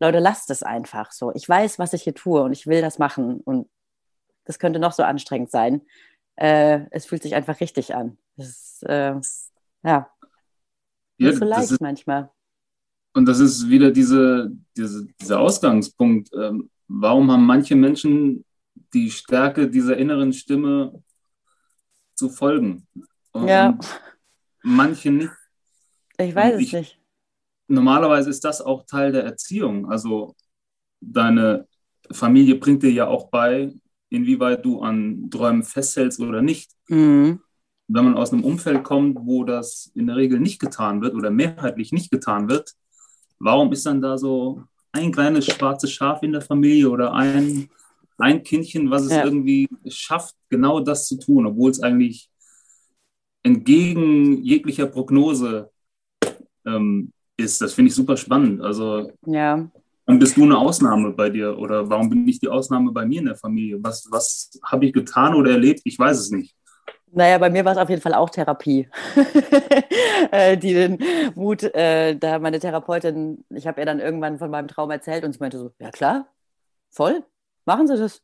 Leute, 0.00 0.18
lasst 0.18 0.50
es 0.50 0.62
einfach 0.62 1.12
so. 1.12 1.32
Ich 1.34 1.48
weiß, 1.48 1.78
was 1.78 1.92
ich 1.92 2.02
hier 2.02 2.14
tue 2.14 2.42
und 2.42 2.52
ich 2.52 2.66
will 2.66 2.80
das 2.80 2.98
machen. 2.98 3.40
Und 3.40 3.68
das 4.44 4.58
könnte 4.58 4.78
noch 4.78 4.92
so 4.92 5.02
anstrengend 5.02 5.50
sein. 5.50 5.82
Äh, 6.36 6.86
es 6.90 7.06
fühlt 7.06 7.22
sich 7.22 7.34
einfach 7.34 7.60
richtig 7.60 7.94
an. 7.94 8.18
Das 8.36 8.48
ist, 8.48 8.82
äh, 8.84 9.14
ja, 9.84 10.10
nicht 11.18 11.38
so 11.38 11.44
leicht 11.44 11.80
manchmal. 11.80 12.30
Und 13.14 13.26
das 13.26 13.38
ist 13.38 13.68
wieder 13.68 13.90
diese, 13.90 14.50
diese, 14.76 15.06
dieser 15.20 15.40
Ausgangspunkt. 15.40 16.30
Ähm, 16.34 16.68
warum 16.88 17.30
haben 17.30 17.46
manche 17.46 17.76
Menschen 17.76 18.44
die 18.92 19.10
Stärke 19.10 19.70
dieser 19.70 19.96
inneren 19.96 20.32
Stimme 20.32 21.02
zu 22.14 22.28
folgen? 22.28 22.86
Und 23.32 23.48
ja. 23.48 23.78
Manche 24.62 25.10
nicht. 25.10 25.32
Ich 26.18 26.34
weiß 26.34 26.60
ich, 26.60 26.74
es 26.74 26.80
nicht. 26.80 27.00
Normalerweise 27.68 28.30
ist 28.30 28.44
das 28.44 28.60
auch 28.60 28.84
Teil 28.84 29.12
der 29.12 29.24
Erziehung. 29.24 29.90
Also 29.90 30.34
deine 31.00 31.68
Familie 32.10 32.56
bringt 32.56 32.82
dir 32.82 32.92
ja 32.92 33.06
auch 33.06 33.30
bei, 33.30 33.72
inwieweit 34.08 34.64
du 34.64 34.80
an 34.80 35.28
Träumen 35.30 35.62
festhältst 35.62 36.20
oder 36.20 36.42
nicht. 36.42 36.72
Mhm. 36.88 37.40
Wenn 37.86 38.04
man 38.04 38.16
aus 38.16 38.32
einem 38.32 38.44
Umfeld 38.44 38.82
kommt, 38.82 39.18
wo 39.22 39.44
das 39.44 39.90
in 39.94 40.06
der 40.06 40.16
Regel 40.16 40.40
nicht 40.40 40.58
getan 40.58 41.00
wird 41.02 41.14
oder 41.14 41.30
mehrheitlich 41.30 41.92
nicht 41.92 42.10
getan 42.10 42.48
wird, 42.48 42.74
warum 43.38 43.72
ist 43.72 43.86
dann 43.86 44.00
da 44.00 44.16
so 44.18 44.62
ein 44.92 45.12
kleines 45.12 45.46
schwarzes 45.46 45.92
Schaf 45.92 46.22
in 46.22 46.32
der 46.32 46.40
Familie 46.40 46.88
oder 46.88 47.12
ein, 47.12 47.68
ein 48.18 48.42
Kindchen, 48.42 48.90
was 48.90 49.02
es 49.02 49.12
ja. 49.12 49.24
irgendwie 49.24 49.68
schafft, 49.88 50.36
genau 50.48 50.80
das 50.80 51.08
zu 51.08 51.18
tun, 51.18 51.46
obwohl 51.46 51.70
es 51.70 51.82
eigentlich 51.82 52.28
entgegen 53.42 54.42
jeglicher 54.42 54.86
Prognose 54.86 55.70
ähm, 56.66 57.12
ist. 57.36 57.60
Das 57.60 57.74
finde 57.74 57.90
ich 57.90 57.94
super 57.94 58.16
spannend. 58.16 58.60
Also, 58.62 59.10
ja. 59.26 59.68
Warum 60.06 60.18
bist 60.18 60.36
du 60.36 60.44
eine 60.44 60.58
Ausnahme 60.58 61.12
bei 61.12 61.30
dir 61.30 61.58
oder 61.58 61.88
warum 61.88 62.10
bin 62.10 62.28
ich 62.28 62.38
die 62.38 62.48
Ausnahme 62.48 62.92
bei 62.92 63.06
mir 63.06 63.20
in 63.20 63.26
der 63.26 63.36
Familie? 63.36 63.78
Was, 63.82 64.06
was 64.10 64.50
habe 64.62 64.86
ich 64.86 64.92
getan 64.92 65.34
oder 65.34 65.52
erlebt? 65.52 65.80
Ich 65.84 65.98
weiß 65.98 66.18
es 66.18 66.30
nicht. 66.30 66.54
Naja, 67.14 67.38
bei 67.38 67.48
mir 67.48 67.64
war 67.64 67.72
es 67.72 67.78
auf 67.78 67.88
jeden 67.88 68.02
Fall 68.02 68.14
auch 68.14 68.28
Therapie, 68.28 68.88
äh, 70.32 70.56
die 70.56 70.74
den 70.74 70.98
Mut, 71.36 71.62
äh, 71.62 72.16
da 72.16 72.40
meine 72.40 72.58
Therapeutin, 72.58 73.44
ich 73.50 73.68
habe 73.68 73.80
ihr 73.80 73.86
dann 73.86 74.00
irgendwann 74.00 74.38
von 74.38 74.50
meinem 74.50 74.66
Traum 74.66 74.90
erzählt 74.90 75.24
und 75.24 75.32
sie 75.32 75.38
meinte 75.38 75.58
so, 75.58 75.70
ja 75.78 75.90
klar, 75.90 76.26
voll, 76.90 77.24
machen 77.64 77.86
Sie 77.86 77.96
das. 77.96 78.20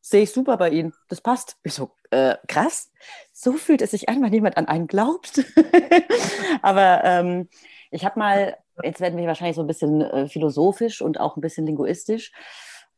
Sehe 0.00 0.22
ich 0.22 0.32
super 0.32 0.56
bei 0.56 0.70
Ihnen, 0.70 0.94
das 1.08 1.20
passt. 1.20 1.56
Ich 1.64 1.74
so, 1.74 1.90
äh, 2.10 2.36
krass, 2.46 2.92
so 3.32 3.54
fühlt 3.54 3.82
es 3.82 3.90
sich 3.90 4.08
an, 4.08 4.22
wenn 4.22 4.32
jemand 4.32 4.56
an 4.56 4.68
einen 4.68 4.86
glaubt. 4.86 5.44
Aber 6.62 7.02
ähm, 7.04 7.48
ich 7.90 8.04
habe 8.04 8.18
mal, 8.18 8.56
jetzt 8.82 9.00
werden 9.00 9.18
wir 9.18 9.26
wahrscheinlich 9.26 9.56
so 9.56 9.62
ein 9.62 9.66
bisschen 9.66 10.00
äh, 10.00 10.28
philosophisch 10.28 11.02
und 11.02 11.18
auch 11.18 11.36
ein 11.36 11.40
bisschen 11.40 11.66
linguistisch, 11.66 12.32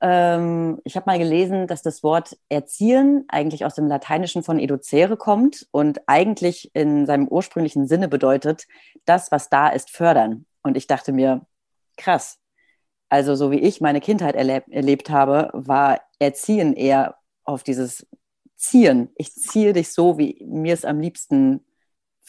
ähm, 0.00 0.80
ich 0.84 0.96
habe 0.96 1.06
mal 1.06 1.18
gelesen, 1.18 1.66
dass 1.66 1.82
das 1.82 2.02
Wort 2.02 2.38
erziehen 2.48 3.24
eigentlich 3.28 3.64
aus 3.64 3.74
dem 3.74 3.86
Lateinischen 3.86 4.42
von 4.42 4.58
educere 4.58 5.16
kommt 5.16 5.66
und 5.70 6.00
eigentlich 6.06 6.70
in 6.74 7.06
seinem 7.06 7.28
ursprünglichen 7.28 7.86
Sinne 7.86 8.08
bedeutet, 8.08 8.66
das, 9.04 9.30
was 9.30 9.48
da 9.48 9.68
ist, 9.68 9.90
fördern. 9.90 10.46
Und 10.62 10.76
ich 10.76 10.86
dachte 10.86 11.12
mir, 11.12 11.46
krass. 11.96 12.38
Also 13.08 13.34
so 13.34 13.50
wie 13.50 13.58
ich 13.58 13.80
meine 13.80 14.00
Kindheit 14.00 14.36
erleb 14.36 14.64
erlebt 14.70 15.10
habe, 15.10 15.50
war 15.52 16.00
Erziehen 16.18 16.74
eher 16.74 17.16
auf 17.44 17.62
dieses 17.62 18.06
Ziehen. 18.56 19.10
Ich 19.16 19.34
ziehe 19.34 19.72
dich 19.72 19.92
so, 19.92 20.18
wie 20.18 20.44
mir 20.46 20.74
es 20.74 20.84
am 20.84 21.00
liebsten 21.00 21.64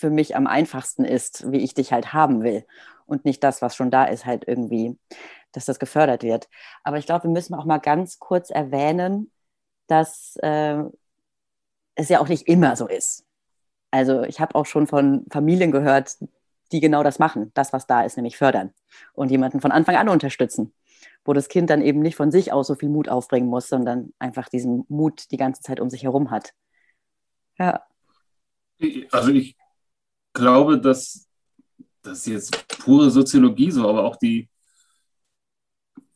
für 0.01 0.09
mich 0.09 0.35
am 0.35 0.47
einfachsten 0.47 1.05
ist, 1.05 1.49
wie 1.51 1.59
ich 1.59 1.73
dich 1.73 1.93
halt 1.93 2.11
haben 2.13 2.43
will. 2.43 2.65
Und 3.05 3.25
nicht 3.25 3.43
das, 3.43 3.61
was 3.61 3.75
schon 3.75 3.91
da 3.91 4.05
ist, 4.05 4.25
halt 4.25 4.47
irgendwie 4.47 4.97
dass 5.51 5.65
das 5.65 5.79
gefördert 5.79 6.23
wird. 6.23 6.49
Aber 6.83 6.97
ich 6.97 7.05
glaube, 7.05 7.25
wir 7.25 7.31
müssen 7.31 7.53
auch 7.53 7.65
mal 7.65 7.79
ganz 7.79 8.19
kurz 8.19 8.49
erwähnen, 8.49 9.31
dass 9.87 10.37
äh, 10.41 10.83
es 11.95 12.09
ja 12.09 12.19
auch 12.19 12.27
nicht 12.27 12.47
immer 12.47 12.75
so 12.75 12.87
ist. 12.87 13.25
Also 13.91 14.23
ich 14.23 14.39
habe 14.39 14.55
auch 14.55 14.65
schon 14.65 14.87
von 14.87 15.25
Familien 15.29 15.71
gehört, 15.71 16.17
die 16.71 16.79
genau 16.79 17.03
das 17.03 17.19
machen, 17.19 17.51
das, 17.53 17.73
was 17.73 17.85
da 17.85 18.03
ist, 18.03 18.15
nämlich 18.15 18.37
fördern 18.37 18.73
und 19.13 19.29
jemanden 19.29 19.59
von 19.59 19.73
Anfang 19.73 19.97
an 19.97 20.07
unterstützen, 20.07 20.73
wo 21.25 21.33
das 21.33 21.49
Kind 21.49 21.69
dann 21.69 21.81
eben 21.81 21.99
nicht 21.99 22.15
von 22.15 22.31
sich 22.31 22.53
aus 22.53 22.67
so 22.67 22.75
viel 22.75 22.87
Mut 22.87 23.09
aufbringen 23.09 23.49
muss, 23.49 23.67
sondern 23.67 24.13
einfach 24.19 24.47
diesen 24.47 24.85
Mut 24.87 25.29
die 25.31 25.37
ganze 25.37 25.61
Zeit 25.61 25.81
um 25.81 25.89
sich 25.89 26.03
herum 26.03 26.31
hat. 26.31 26.53
Ja. 27.59 27.85
Also 29.11 29.31
ich 29.31 29.57
glaube, 30.33 30.79
dass 30.79 31.27
das 32.01 32.25
jetzt 32.25 32.67
pure 32.79 33.11
Soziologie 33.11 33.71
so, 33.71 33.87
aber 33.87 34.03
auch 34.03 34.15
die, 34.15 34.49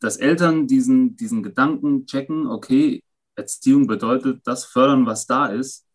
dass 0.00 0.16
Eltern 0.16 0.66
diesen, 0.66 1.16
diesen 1.16 1.42
Gedanken 1.42 2.06
checken, 2.06 2.46
okay, 2.46 3.02
Erziehung 3.34 3.86
bedeutet 3.86 4.46
das 4.46 4.64
fördern, 4.64 5.06
was 5.06 5.26
da 5.26 5.46
ist. 5.46 5.86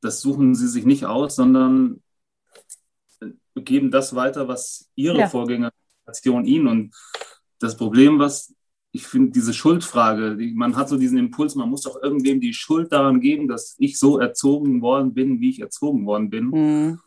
Das 0.00 0.20
suchen 0.20 0.54
sie 0.54 0.68
sich 0.68 0.84
nicht 0.84 1.06
aus, 1.06 1.36
sondern 1.36 2.02
geben 3.54 3.90
das 3.90 4.14
weiter, 4.14 4.48
was 4.48 4.90
ihre 4.94 5.18
ja. 5.18 5.28
Vorgängergeneration 5.28 6.44
ihnen. 6.44 6.66
Und 6.66 6.94
das 7.58 7.76
Problem, 7.76 8.18
was 8.18 8.54
ich 8.94 9.06
finde, 9.06 9.32
diese 9.32 9.54
Schuldfrage, 9.54 10.36
die, 10.36 10.52
man 10.52 10.76
hat 10.76 10.90
so 10.90 10.98
diesen 10.98 11.16
Impuls, 11.16 11.54
man 11.54 11.70
muss 11.70 11.82
doch 11.82 12.00
irgendwem 12.02 12.40
die 12.40 12.52
Schuld 12.52 12.92
daran 12.92 13.20
geben, 13.20 13.48
dass 13.48 13.74
ich 13.78 13.98
so 13.98 14.18
erzogen 14.18 14.82
worden 14.82 15.14
bin, 15.14 15.40
wie 15.40 15.48
ich 15.48 15.60
erzogen 15.60 16.04
worden 16.04 16.28
bin. 16.28 16.44
Mhm. 16.48 17.00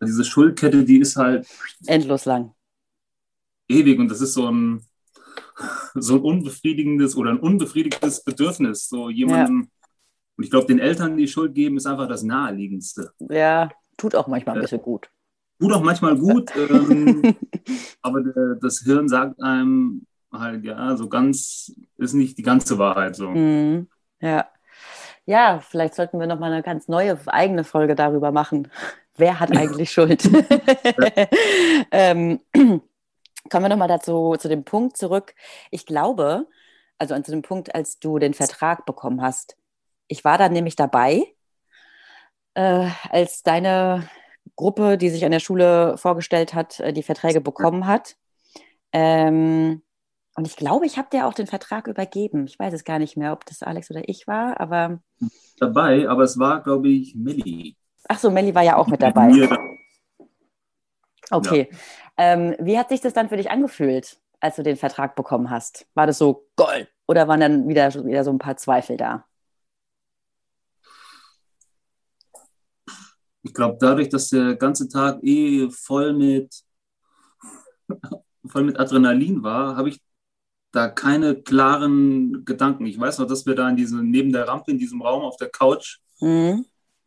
Diese 0.00 0.24
Schuldkette, 0.24 0.84
die 0.84 0.98
ist 0.98 1.16
halt 1.16 1.46
endlos 1.86 2.26
lang. 2.26 2.52
Ewig 3.68 3.98
und 3.98 4.08
das 4.08 4.20
ist 4.20 4.34
so 4.34 4.48
ein, 4.48 4.82
so 5.94 6.14
ein 6.14 6.20
unbefriedigendes 6.20 7.16
oder 7.16 7.30
ein 7.30 7.40
unbefriedigtes 7.40 8.22
Bedürfnis. 8.22 8.88
So 8.88 9.10
jemandem, 9.10 9.62
ja. 9.62 9.68
und 10.36 10.44
ich 10.44 10.50
glaube, 10.50 10.66
den 10.68 10.78
Eltern 10.78 11.16
die 11.16 11.26
Schuld 11.26 11.54
geben, 11.54 11.76
ist 11.76 11.86
einfach 11.86 12.08
das 12.08 12.22
Naheliegendste. 12.22 13.12
Ja, 13.18 13.68
tut 13.96 14.14
auch 14.14 14.28
manchmal 14.28 14.56
ein 14.56 14.62
bisschen 14.62 14.82
gut. 14.82 15.10
Tut 15.58 15.72
auch 15.72 15.82
manchmal 15.82 16.16
gut, 16.16 16.50
ähm, 16.56 17.34
aber 18.02 18.22
das 18.60 18.80
Hirn 18.80 19.08
sagt 19.08 19.42
einem 19.42 20.06
halt, 20.32 20.64
ja, 20.64 20.96
so 20.96 21.08
ganz 21.08 21.72
ist 21.98 22.14
nicht 22.14 22.38
die 22.38 22.42
ganze 22.42 22.78
Wahrheit 22.78 23.16
so. 23.16 23.30
Mm, 23.30 23.88
ja. 24.20 24.48
Ja, 25.24 25.60
vielleicht 25.60 25.94
sollten 25.94 26.18
wir 26.18 26.26
nochmal 26.26 26.52
eine 26.52 26.62
ganz 26.62 26.88
neue 26.88 27.18
eigene 27.26 27.64
Folge 27.64 27.94
darüber 27.94 28.32
machen. 28.32 28.68
Wer 29.16 29.40
hat 29.40 29.56
eigentlich 29.56 29.90
Schuld? 29.92 30.22
ähm, 31.90 32.40
Kommen 33.50 33.64
wir 33.64 33.68
nochmal 33.68 33.88
dazu 33.88 34.36
zu 34.38 34.48
dem 34.48 34.64
Punkt 34.64 34.96
zurück. 34.96 35.34
Ich 35.70 35.84
glaube, 35.84 36.46
also 36.98 37.18
zu 37.20 37.32
dem 37.32 37.42
Punkt, 37.42 37.74
als 37.74 37.98
du 37.98 38.18
den 38.18 38.34
Vertrag 38.34 38.86
bekommen 38.86 39.20
hast. 39.20 39.56
Ich 40.08 40.24
war 40.24 40.38
da 40.38 40.48
nämlich 40.48 40.76
dabei, 40.76 41.34
äh, 42.54 42.88
als 43.10 43.42
deine 43.42 44.08
Gruppe, 44.56 44.96
die 44.96 45.10
sich 45.10 45.24
an 45.24 45.32
der 45.32 45.40
Schule 45.40 45.96
vorgestellt 45.98 46.54
hat, 46.54 46.80
äh, 46.80 46.92
die 46.92 47.02
Verträge 47.02 47.40
bekommen 47.40 47.86
hat. 47.86 48.16
Ähm, 48.92 49.82
und 50.34 50.46
ich 50.46 50.56
glaube, 50.56 50.86
ich 50.86 50.96
habe 50.96 51.08
dir 51.12 51.26
auch 51.26 51.34
den 51.34 51.46
Vertrag 51.46 51.86
übergeben. 51.86 52.46
Ich 52.46 52.58
weiß 52.58 52.72
es 52.72 52.84
gar 52.84 52.98
nicht 52.98 53.16
mehr, 53.16 53.32
ob 53.32 53.44
das 53.44 53.62
Alex 53.62 53.90
oder 53.90 54.08
ich 54.08 54.26
war, 54.26 54.58
aber. 54.60 55.00
Dabei, 55.58 56.08
aber 56.08 56.22
es 56.22 56.38
war, 56.38 56.62
glaube 56.62 56.88
ich, 56.88 57.14
Melli. 57.14 57.76
Ach 58.08 58.18
so, 58.18 58.30
Melli 58.30 58.54
war 58.54 58.62
ja 58.62 58.76
auch 58.76 58.86
mit 58.86 59.02
dabei. 59.02 59.48
Okay. 61.30 61.68
Ja. 61.70 61.78
Ähm, 62.18 62.56
wie 62.58 62.78
hat 62.78 62.88
sich 62.88 63.00
das 63.00 63.14
dann 63.14 63.28
für 63.28 63.36
dich 63.36 63.50
angefühlt, 63.50 64.18
als 64.40 64.56
du 64.56 64.62
den 64.62 64.76
Vertrag 64.76 65.14
bekommen 65.16 65.50
hast? 65.50 65.86
War 65.94 66.06
das 66.06 66.18
so 66.18 66.46
Gold 66.56 66.88
oder 67.06 67.28
waren 67.28 67.40
dann 67.40 67.68
wieder, 67.68 67.92
wieder 68.04 68.24
so 68.24 68.30
ein 68.30 68.38
paar 68.38 68.56
Zweifel 68.56 68.96
da? 68.96 69.24
Ich 73.42 73.54
glaube, 73.54 73.76
dadurch, 73.80 74.08
dass 74.08 74.28
der 74.28 74.56
ganze 74.56 74.88
Tag 74.88 75.22
eh 75.22 75.68
voll 75.70 76.12
mit, 76.12 76.62
voll 78.46 78.64
mit 78.64 78.78
Adrenalin 78.78 79.42
war, 79.42 79.76
habe 79.76 79.88
ich 79.88 80.00
da 80.72 80.88
keine 80.88 81.36
klaren 81.36 82.44
Gedanken. 82.44 82.86
Ich 82.86 82.98
weiß 82.98 83.18
noch, 83.18 83.26
dass 83.26 83.46
wir 83.46 83.54
da 83.54 83.68
in 83.68 83.76
diesem, 83.76 84.10
neben 84.10 84.32
der 84.32 84.48
Rampe 84.48 84.70
in 84.70 84.78
diesem 84.78 85.02
Raum 85.02 85.22
auf 85.22 85.36
der 85.36 85.50
Couch 85.50 85.98
mhm. 86.20 86.64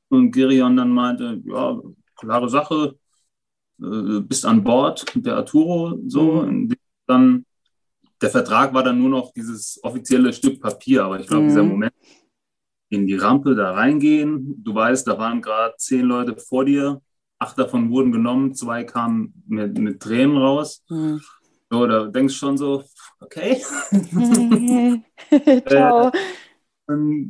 und 0.10 0.32
Gerion 0.32 0.78
dann 0.78 0.92
meinte, 0.92 1.42
ja, 1.46 1.82
klare 2.16 2.48
Sache, 2.48 2.96
äh, 3.82 4.22
bist 4.22 4.46
an 4.46 4.64
Bord 4.64 5.06
der 5.16 5.36
Arturo, 5.36 6.00
so. 6.08 6.44
Mhm. 6.44 6.74
Dann, 7.08 7.46
der 8.22 8.30
Vertrag 8.30 8.74
war 8.74 8.84
dann 8.84 9.00
nur 9.00 9.10
noch 9.10 9.34
dieses 9.34 9.80
offizielle 9.84 10.32
Stück 10.32 10.62
Papier, 10.62 11.04
aber 11.04 11.20
ich 11.20 11.28
glaube, 11.28 11.44
mhm. 11.44 11.48
dieser 11.50 11.64
Moment, 11.64 11.94
in 12.90 13.08
die 13.08 13.16
Rampe 13.16 13.56
da 13.56 13.72
reingehen, 13.72 14.64
du 14.64 14.74
weißt, 14.74 15.08
da 15.08 15.18
waren 15.18 15.42
gerade 15.42 15.74
zehn 15.78 16.06
Leute 16.06 16.38
vor 16.38 16.66
dir, 16.66 17.02
acht 17.40 17.58
davon 17.58 17.90
wurden 17.90 18.12
genommen, 18.12 18.54
zwei 18.54 18.84
kamen 18.84 19.44
mit, 19.48 19.78
mit 19.78 20.00
Tränen 20.00 20.38
raus. 20.38 20.84
Mhm. 20.90 21.20
So, 21.70 21.88
da 21.88 22.06
denkst 22.06 22.34
du 22.34 22.38
schon 22.38 22.58
so, 22.58 22.84
okay. 23.20 23.62
Ciao. 25.68 26.12
Äh, 26.88 27.30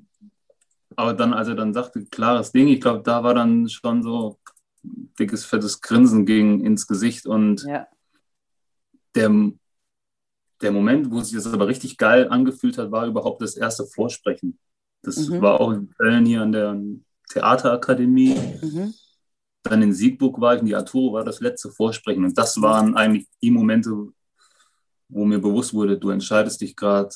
aber 0.98 1.14
dann, 1.14 1.34
als 1.34 1.48
er 1.48 1.56
dann 1.56 1.74
sagte, 1.74 2.06
klares 2.06 2.52
Ding, 2.52 2.68
ich 2.68 2.80
glaube, 2.82 3.04
da 3.04 3.24
war 3.24 3.34
dann 3.34 3.68
schon 3.68 4.02
so, 4.02 4.40
dickes, 5.20 5.46
fettes 5.46 5.82
Grinsen 5.82 6.26
ging 6.26 6.64
ins 6.64 6.88
Gesicht 6.88 7.26
und 7.26 7.64
ja. 7.64 7.88
der, 9.16 9.32
der 10.62 10.72
Moment, 10.72 11.12
wo 11.12 11.22
sich 11.22 11.36
das 11.36 11.52
aber 11.52 11.68
richtig 11.68 11.98
geil 11.98 12.30
angefühlt 12.30 12.78
hat, 12.78 12.92
war 12.92 13.08
überhaupt 13.08 13.42
das 13.42 13.58
erste 13.58 13.86
Vorsprechen. 13.86 14.60
Das 15.02 15.28
mhm. 15.28 15.42
war 15.42 15.60
auch 15.60 15.72
in 15.72 15.90
Köln 15.92 16.26
hier 16.26 16.42
an 16.42 16.52
der 16.52 16.82
Theaterakademie. 17.30 18.36
Mhm. 18.62 18.94
Dann 19.64 19.82
in 19.82 19.94
Siegburg 19.94 20.40
war 20.40 20.56
ich, 20.56 20.62
in 20.62 20.68
die 20.68 20.76
Arturo 20.76 21.14
war 21.14 21.24
das 21.24 21.40
letzte 21.40 21.72
Vorsprechen. 21.72 22.24
Und 22.24 22.38
das 22.38 22.62
waren 22.62 22.96
eigentlich 22.96 23.28
die 23.42 23.52
Momente, 23.52 24.10
wo 25.16 25.24
mir 25.24 25.40
bewusst 25.40 25.74
wurde, 25.74 25.98
du 25.98 26.10
entscheidest 26.10 26.60
dich 26.60 26.76
gerade 26.76 27.10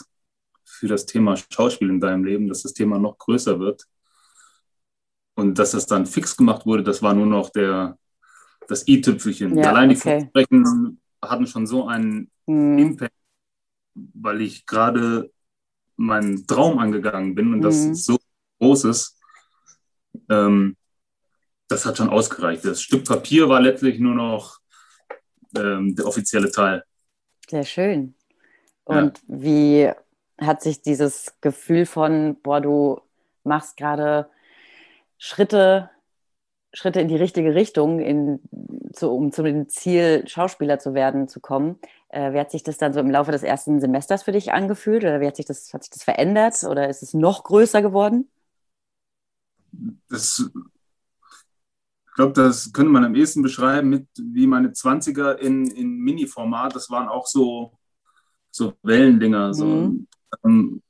für 0.63 0.87
das 0.87 1.05
Thema 1.05 1.35
Schauspiel 1.35 1.89
in 1.89 1.99
deinem 1.99 2.23
Leben, 2.23 2.47
dass 2.47 2.63
das 2.63 2.73
Thema 2.73 2.97
noch 2.97 3.17
größer 3.17 3.59
wird. 3.59 3.85
Und 5.35 5.59
dass 5.59 5.71
das 5.71 5.85
dann 5.85 6.05
fix 6.05 6.37
gemacht 6.37 6.65
wurde, 6.65 6.83
das 6.83 7.01
war 7.01 7.13
nur 7.13 7.25
noch 7.25 7.49
der, 7.49 7.97
das 8.69 8.87
i-Tüpfelchen. 8.87 9.57
Ja, 9.57 9.71
Allein 9.71 9.89
die 9.89 9.97
okay. 9.97 10.21
Vorsprechen 10.21 11.01
hatten 11.21 11.45
schon 11.45 11.67
so 11.67 11.87
einen 11.87 12.31
mhm. 12.45 12.77
Impact, 12.77 13.13
weil 13.95 14.41
ich 14.41 14.65
gerade 14.65 15.29
meinen 15.97 16.47
Traum 16.47 16.79
angegangen 16.79 17.35
bin 17.35 17.53
und 17.53 17.59
mhm. 17.59 17.63
das 17.63 18.05
so 18.05 18.17
groß 18.59 18.85
ist. 18.85 19.19
Ähm, 20.29 20.77
das 21.67 21.85
hat 21.85 21.97
schon 21.97 22.09
ausgereicht. 22.09 22.63
Das 22.63 22.81
Stück 22.81 23.03
Papier 23.03 23.49
war 23.49 23.59
letztlich 23.59 23.99
nur 23.99 24.15
noch 24.15 24.59
ähm, 25.55 25.95
der 25.95 26.05
offizielle 26.05 26.49
Teil. 26.49 26.83
Sehr 27.49 27.63
schön. 27.63 28.15
Und 28.83 29.17
ja. 29.17 29.23
wie 29.27 29.91
hat 30.39 30.61
sich 30.61 30.81
dieses 30.81 31.33
Gefühl 31.41 31.85
von, 31.85 32.37
boah, 32.41 32.61
du 32.61 33.01
machst 33.43 33.77
gerade 33.77 34.29
Schritte, 35.17 35.89
Schritte 36.73 37.01
in 37.01 37.07
die 37.07 37.15
richtige 37.15 37.55
Richtung, 37.55 37.99
in, 37.99 38.39
zu, 38.93 39.11
um 39.11 39.31
zu 39.31 39.43
dem 39.43 39.69
Ziel, 39.69 40.27
Schauspieler 40.27 40.79
zu 40.79 40.93
werden, 40.93 41.27
zu 41.27 41.39
kommen. 41.39 41.79
Äh, 42.09 42.33
wie 42.33 42.39
hat 42.39 42.51
sich 42.51 42.63
das 42.63 42.77
dann 42.77 42.93
so 42.93 42.99
im 42.99 43.11
Laufe 43.11 43.31
des 43.31 43.43
ersten 43.43 43.79
Semesters 43.79 44.23
für 44.23 44.31
dich 44.31 44.53
angefühlt? 44.53 45.03
Oder 45.03 45.19
wie 45.19 45.27
hat 45.27 45.35
sich 45.35 45.45
das, 45.45 45.73
hat 45.73 45.83
sich 45.83 45.91
das 45.91 46.03
verändert? 46.03 46.63
Oder 46.63 46.89
ist 46.89 47.03
es 47.03 47.13
noch 47.13 47.43
größer 47.43 47.81
geworden? 47.81 48.29
Das, 50.09 50.49
glaube, 52.19 52.33
das 52.33 52.73
könnte 52.73 52.91
man 52.91 53.05
am 53.05 53.15
ehesten 53.15 53.41
beschreiben 53.41 53.87
mit 53.87 54.05
wie 54.17 54.45
meine 54.45 54.71
20er 54.71 55.35
in, 55.35 55.67
in 55.67 55.99
Mini-Format. 55.99 56.75
Das 56.75 56.89
waren 56.89 57.07
auch 57.07 57.25
so, 57.25 57.71
so 58.51 58.73
Wellendinger. 58.83 59.53
So, 59.53 59.65
mhm. 59.65 60.07
ähm, 60.43 60.81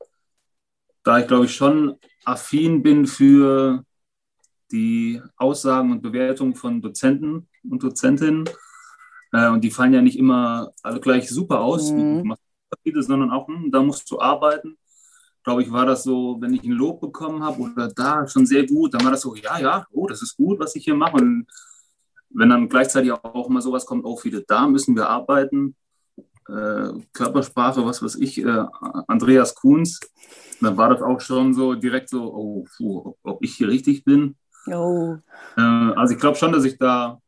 da 1.03 1.19
ich, 1.19 1.27
glaube 1.27 1.45
ich, 1.45 1.53
schon 1.53 1.97
affin 2.25 2.81
bin 2.81 3.05
für 3.05 3.85
die 4.71 5.21
Aussagen 5.37 5.91
und 5.91 6.01
Bewertungen 6.01 6.55
von 6.55 6.81
Dozenten 6.81 7.47
und 7.69 7.83
Dozentinnen. 7.83 8.49
Äh, 9.31 9.49
und 9.49 9.63
die 9.63 9.69
fallen 9.69 9.93
ja 9.93 10.01
nicht 10.01 10.17
immer 10.17 10.71
alle 10.81 10.99
gleich 10.99 11.29
super 11.29 11.59
aus, 11.59 11.91
mhm. 11.91 12.33
sondern 13.01 13.29
auch, 13.29 13.47
hm, 13.47 13.69
da 13.71 13.83
musst 13.83 14.09
du 14.09 14.19
arbeiten. 14.19 14.78
Glaube 15.49 15.63
ich, 15.63 15.71
war 15.71 15.87
das 15.87 16.03
so, 16.03 16.37
wenn 16.41 16.53
ich 16.53 16.63
ein 16.63 16.73
Lob 16.73 17.01
bekommen 17.01 17.41
habe 17.41 17.59
oder 17.59 17.87
da 17.87 18.27
schon 18.27 18.45
sehr 18.45 18.67
gut, 18.67 18.93
dann 18.93 19.03
war 19.03 19.09
das 19.09 19.21
so, 19.21 19.33
ja, 19.33 19.57
ja, 19.57 19.87
oh, 19.91 20.05
das 20.05 20.21
ist 20.21 20.37
gut, 20.37 20.59
was 20.59 20.75
ich 20.75 20.83
hier 20.83 20.93
mache. 20.93 21.17
Und 21.17 21.47
wenn 22.29 22.49
dann 22.49 22.69
gleichzeitig 22.69 23.11
auch 23.11 23.49
mal 23.49 23.59
sowas 23.59 23.87
kommt, 23.87 24.05
oh, 24.05 24.15
viele, 24.15 24.43
da 24.43 24.67
müssen 24.67 24.95
wir 24.95 25.09
arbeiten, 25.09 25.75
äh, 26.47 26.91
Körpersprache, 27.13 27.83
was 27.83 28.03
weiß 28.03 28.17
ich, 28.17 28.37
äh, 28.45 28.65
Andreas 29.07 29.55
Kuhns, 29.55 29.99
dann 30.61 30.77
war 30.77 30.89
das 30.89 31.01
auch 31.01 31.19
schon 31.19 31.55
so 31.55 31.73
direkt 31.73 32.09
so, 32.09 32.31
oh, 32.31 32.65
puh, 32.77 33.15
ob 33.23 33.43
ich 33.43 33.55
hier 33.55 33.69
richtig 33.69 34.03
bin. 34.03 34.35
Oh. 34.67 35.17
Äh, 35.57 35.61
also 35.61 36.13
ich 36.13 36.19
glaube 36.19 36.37
schon, 36.37 36.51
dass 36.51 36.63
ich 36.63 36.77
da 36.77 37.19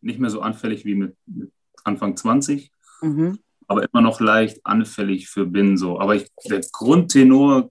nicht 0.00 0.18
mehr 0.18 0.30
so 0.30 0.40
anfällig 0.40 0.84
wie 0.84 0.96
mit, 0.96 1.16
mit 1.24 1.52
Anfang 1.84 2.16
20, 2.16 2.72
mhm. 3.02 3.38
Aber 3.70 3.84
immer 3.84 4.02
noch 4.02 4.18
leicht 4.18 4.66
anfällig 4.66 5.28
für 5.28 5.46
bin. 5.46 5.76
So. 5.76 6.00
Aber 6.00 6.16
ich, 6.16 6.26
der 6.48 6.60
Grundtenor 6.72 7.70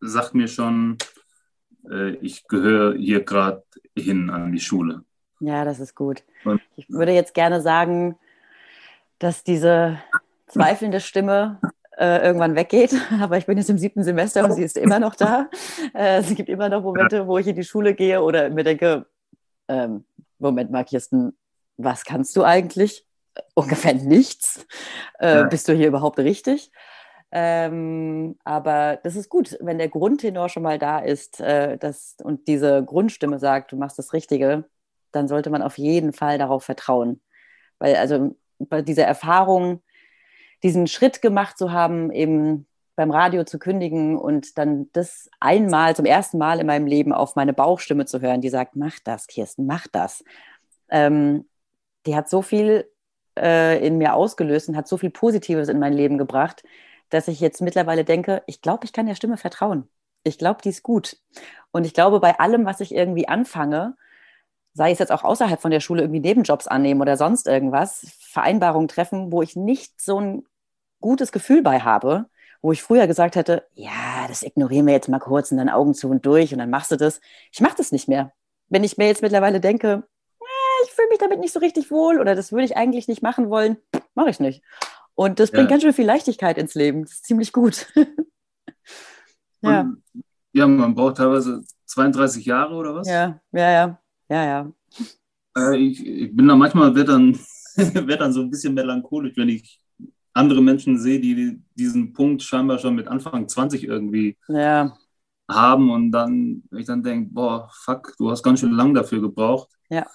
sagt 0.00 0.34
mir 0.34 0.48
schon, 0.48 0.96
äh, 1.90 2.12
ich 2.22 2.48
gehöre 2.48 2.94
hier 2.96 3.22
gerade 3.22 3.62
hin 3.94 4.30
an 4.30 4.50
die 4.50 4.60
Schule. 4.60 5.04
Ja, 5.40 5.66
das 5.66 5.78
ist 5.78 5.94
gut. 5.94 6.22
Und 6.46 6.62
ich 6.76 6.88
würde 6.88 7.12
jetzt 7.12 7.34
gerne 7.34 7.60
sagen, 7.60 8.16
dass 9.18 9.44
diese 9.44 9.98
zweifelnde 10.46 11.00
Stimme 11.00 11.60
äh, 11.98 12.24
irgendwann 12.24 12.56
weggeht. 12.56 12.94
Aber 13.20 13.36
ich 13.36 13.44
bin 13.44 13.58
jetzt 13.58 13.68
im 13.68 13.76
siebten 13.76 14.02
Semester 14.02 14.42
und 14.42 14.54
sie 14.54 14.62
ist 14.62 14.78
immer 14.78 15.00
noch 15.00 15.14
da. 15.14 15.50
Äh, 15.92 16.20
es 16.20 16.34
gibt 16.34 16.48
immer 16.48 16.68
noch 16.68 16.82
Momente, 16.82 17.26
wo 17.26 17.36
ich 17.36 17.46
in 17.46 17.56
die 17.56 17.64
Schule 17.64 17.94
gehe 17.94 18.22
oder 18.22 18.48
mir 18.48 18.62
denke, 18.62 19.06
ähm, 19.68 20.04
Moment 20.38 20.70
mal, 20.70 20.84
Kirsten, 20.84 21.36
was 21.76 22.04
kannst 22.04 22.36
du 22.36 22.44
eigentlich? 22.44 23.04
Ungefähr 23.54 23.94
nichts. 23.94 24.66
Äh, 25.18 25.36
ja. 25.36 25.42
Bist 25.44 25.68
du 25.68 25.72
hier 25.72 25.88
überhaupt 25.88 26.18
richtig? 26.18 26.70
Ähm, 27.32 28.36
aber 28.44 28.98
das 29.04 29.14
ist 29.14 29.28
gut, 29.28 29.56
wenn 29.60 29.78
der 29.78 29.88
Grundtenor 29.88 30.48
schon 30.48 30.64
mal 30.64 30.78
da 30.78 30.98
ist 30.98 31.40
äh, 31.40 31.78
das, 31.78 32.16
und 32.22 32.48
diese 32.48 32.84
Grundstimme 32.84 33.38
sagt, 33.38 33.70
du 33.70 33.76
machst 33.76 33.98
das 33.98 34.12
Richtige, 34.12 34.64
dann 35.12 35.28
sollte 35.28 35.50
man 35.50 35.62
auf 35.62 35.78
jeden 35.78 36.12
Fall 36.12 36.38
darauf 36.38 36.64
vertrauen. 36.64 37.20
Weil 37.78 37.96
also 37.96 38.34
bei 38.58 38.82
dieser 38.82 39.04
Erfahrung, 39.04 39.82
diesen 40.62 40.86
Schritt 40.88 41.22
gemacht 41.22 41.56
zu 41.56 41.72
haben, 41.72 42.10
eben 42.10 42.66
beim 42.96 43.10
Radio 43.10 43.44
zu 43.44 43.58
kündigen 43.58 44.18
und 44.18 44.58
dann 44.58 44.90
das 44.92 45.30
einmal, 45.40 45.96
zum 45.96 46.04
ersten 46.04 46.36
Mal 46.36 46.60
in 46.60 46.66
meinem 46.66 46.86
Leben 46.86 47.12
auf 47.12 47.36
meine 47.36 47.54
Bauchstimme 47.54 48.04
zu 48.04 48.20
hören, 48.20 48.42
die 48.42 48.50
sagt, 48.50 48.76
mach 48.76 48.98
das, 49.04 49.26
Kirsten, 49.26 49.66
mach 49.66 49.86
das. 49.86 50.22
Ähm, 50.90 51.48
die 52.06 52.14
hat 52.16 52.28
so 52.28 52.42
viel 52.42 52.90
äh, 53.38 53.84
in 53.86 53.98
mir 53.98 54.14
ausgelöst 54.14 54.68
und 54.68 54.76
hat 54.76 54.88
so 54.88 54.96
viel 54.96 55.10
Positives 55.10 55.68
in 55.68 55.78
mein 55.78 55.92
Leben 55.92 56.18
gebracht, 56.18 56.62
dass 57.10 57.28
ich 57.28 57.40
jetzt 57.40 57.60
mittlerweile 57.60 58.04
denke, 58.04 58.42
ich 58.46 58.62
glaube, 58.62 58.84
ich 58.84 58.92
kann 58.92 59.06
der 59.06 59.14
Stimme 59.14 59.36
vertrauen. 59.36 59.88
Ich 60.22 60.38
glaube, 60.38 60.60
die 60.62 60.68
ist 60.68 60.82
gut. 60.82 61.16
Und 61.72 61.84
ich 61.84 61.94
glaube, 61.94 62.20
bei 62.20 62.38
allem, 62.38 62.64
was 62.66 62.80
ich 62.80 62.94
irgendwie 62.94 63.28
anfange, 63.28 63.96
sei 64.72 64.92
es 64.92 64.98
jetzt 64.98 65.12
auch 65.12 65.24
außerhalb 65.24 65.60
von 65.60 65.70
der 65.70 65.80
Schule 65.80 66.02
irgendwie 66.02 66.20
Nebenjobs 66.20 66.66
annehmen 66.66 67.00
oder 67.00 67.16
sonst 67.16 67.46
irgendwas, 67.46 68.06
Vereinbarungen 68.20 68.88
treffen, 68.88 69.32
wo 69.32 69.42
ich 69.42 69.56
nicht 69.56 70.00
so 70.00 70.20
ein 70.20 70.44
gutes 71.00 71.32
Gefühl 71.32 71.62
bei 71.62 71.80
habe, 71.80 72.26
wo 72.62 72.72
ich 72.72 72.82
früher 72.82 73.06
gesagt 73.06 73.36
hätte, 73.36 73.66
ja, 73.74 74.26
das 74.28 74.42
ignorieren 74.42 74.86
wir 74.86 74.94
jetzt 74.94 75.08
mal 75.08 75.18
kurz 75.18 75.50
und 75.50 75.58
dann 75.58 75.68
Augen 75.68 75.94
zu 75.94 76.08
und 76.08 76.24
durch 76.26 76.52
und 76.52 76.58
dann 76.58 76.70
machst 76.70 76.90
du 76.90 76.96
das. 76.96 77.20
Ich 77.52 77.60
mache 77.60 77.76
das 77.76 77.90
nicht 77.90 78.06
mehr. 78.06 78.32
Wenn 78.68 78.84
ich 78.84 78.98
mir 78.98 79.06
jetzt 79.06 79.22
mittlerweile 79.22 79.60
denke, 79.60 80.04
äh, 80.40 80.84
ich 80.84 80.92
fühle 80.92 81.08
mich 81.08 81.09
damit 81.20 81.40
nicht 81.40 81.52
so 81.52 81.60
richtig 81.60 81.90
wohl 81.90 82.20
oder 82.20 82.34
das 82.34 82.52
würde 82.52 82.64
ich 82.64 82.76
eigentlich 82.76 83.08
nicht 83.08 83.22
machen 83.22 83.50
wollen, 83.50 83.76
mache 84.14 84.30
ich 84.30 84.40
nicht. 84.40 84.62
Und 85.14 85.38
das 85.38 85.50
bringt 85.50 85.64
ja. 85.64 85.70
ganz 85.70 85.82
schön 85.82 85.92
viel 85.92 86.06
Leichtigkeit 86.06 86.56
ins 86.56 86.74
Leben. 86.74 87.02
Das 87.02 87.12
ist 87.12 87.26
ziemlich 87.26 87.52
gut. 87.52 87.86
ja. 89.60 89.80
Und, 89.80 90.02
ja, 90.52 90.66
man 90.66 90.94
braucht 90.94 91.18
teilweise 91.18 91.62
32 91.86 92.44
Jahre 92.44 92.74
oder 92.74 92.94
was? 92.94 93.08
Ja, 93.08 93.40
ja, 93.52 93.70
ja. 93.70 94.00
Ja, 94.28 94.44
ja. 94.44 94.72
Äh, 95.56 95.76
ich, 95.76 96.06
ich, 96.06 96.34
bin 96.34 96.48
da 96.48 96.56
manchmal, 96.56 96.94
wird 96.94 97.08
dann, 97.08 97.38
werd 97.76 98.20
dann 98.20 98.32
so 98.32 98.40
ein 98.40 98.50
bisschen 98.50 98.74
melancholisch, 98.74 99.36
wenn 99.36 99.48
ich 99.48 99.80
andere 100.32 100.62
Menschen 100.62 100.98
sehe, 100.98 101.20
die 101.20 101.60
diesen 101.74 102.12
Punkt 102.12 102.42
scheinbar 102.42 102.78
schon 102.78 102.94
mit 102.94 103.08
Anfang 103.08 103.48
20 103.48 103.84
irgendwie 103.84 104.38
ja. 104.48 104.96
haben 105.50 105.90
und 105.90 106.12
dann, 106.12 106.62
ich 106.76 106.86
dann 106.86 107.02
denke, 107.02 107.30
boah, 107.32 107.68
fuck, 107.72 108.14
du 108.18 108.30
hast 108.30 108.42
ganz 108.42 108.60
schön 108.60 108.72
lang 108.72 108.94
dafür 108.94 109.20
gebraucht. 109.20 109.68
Ja. 109.88 110.06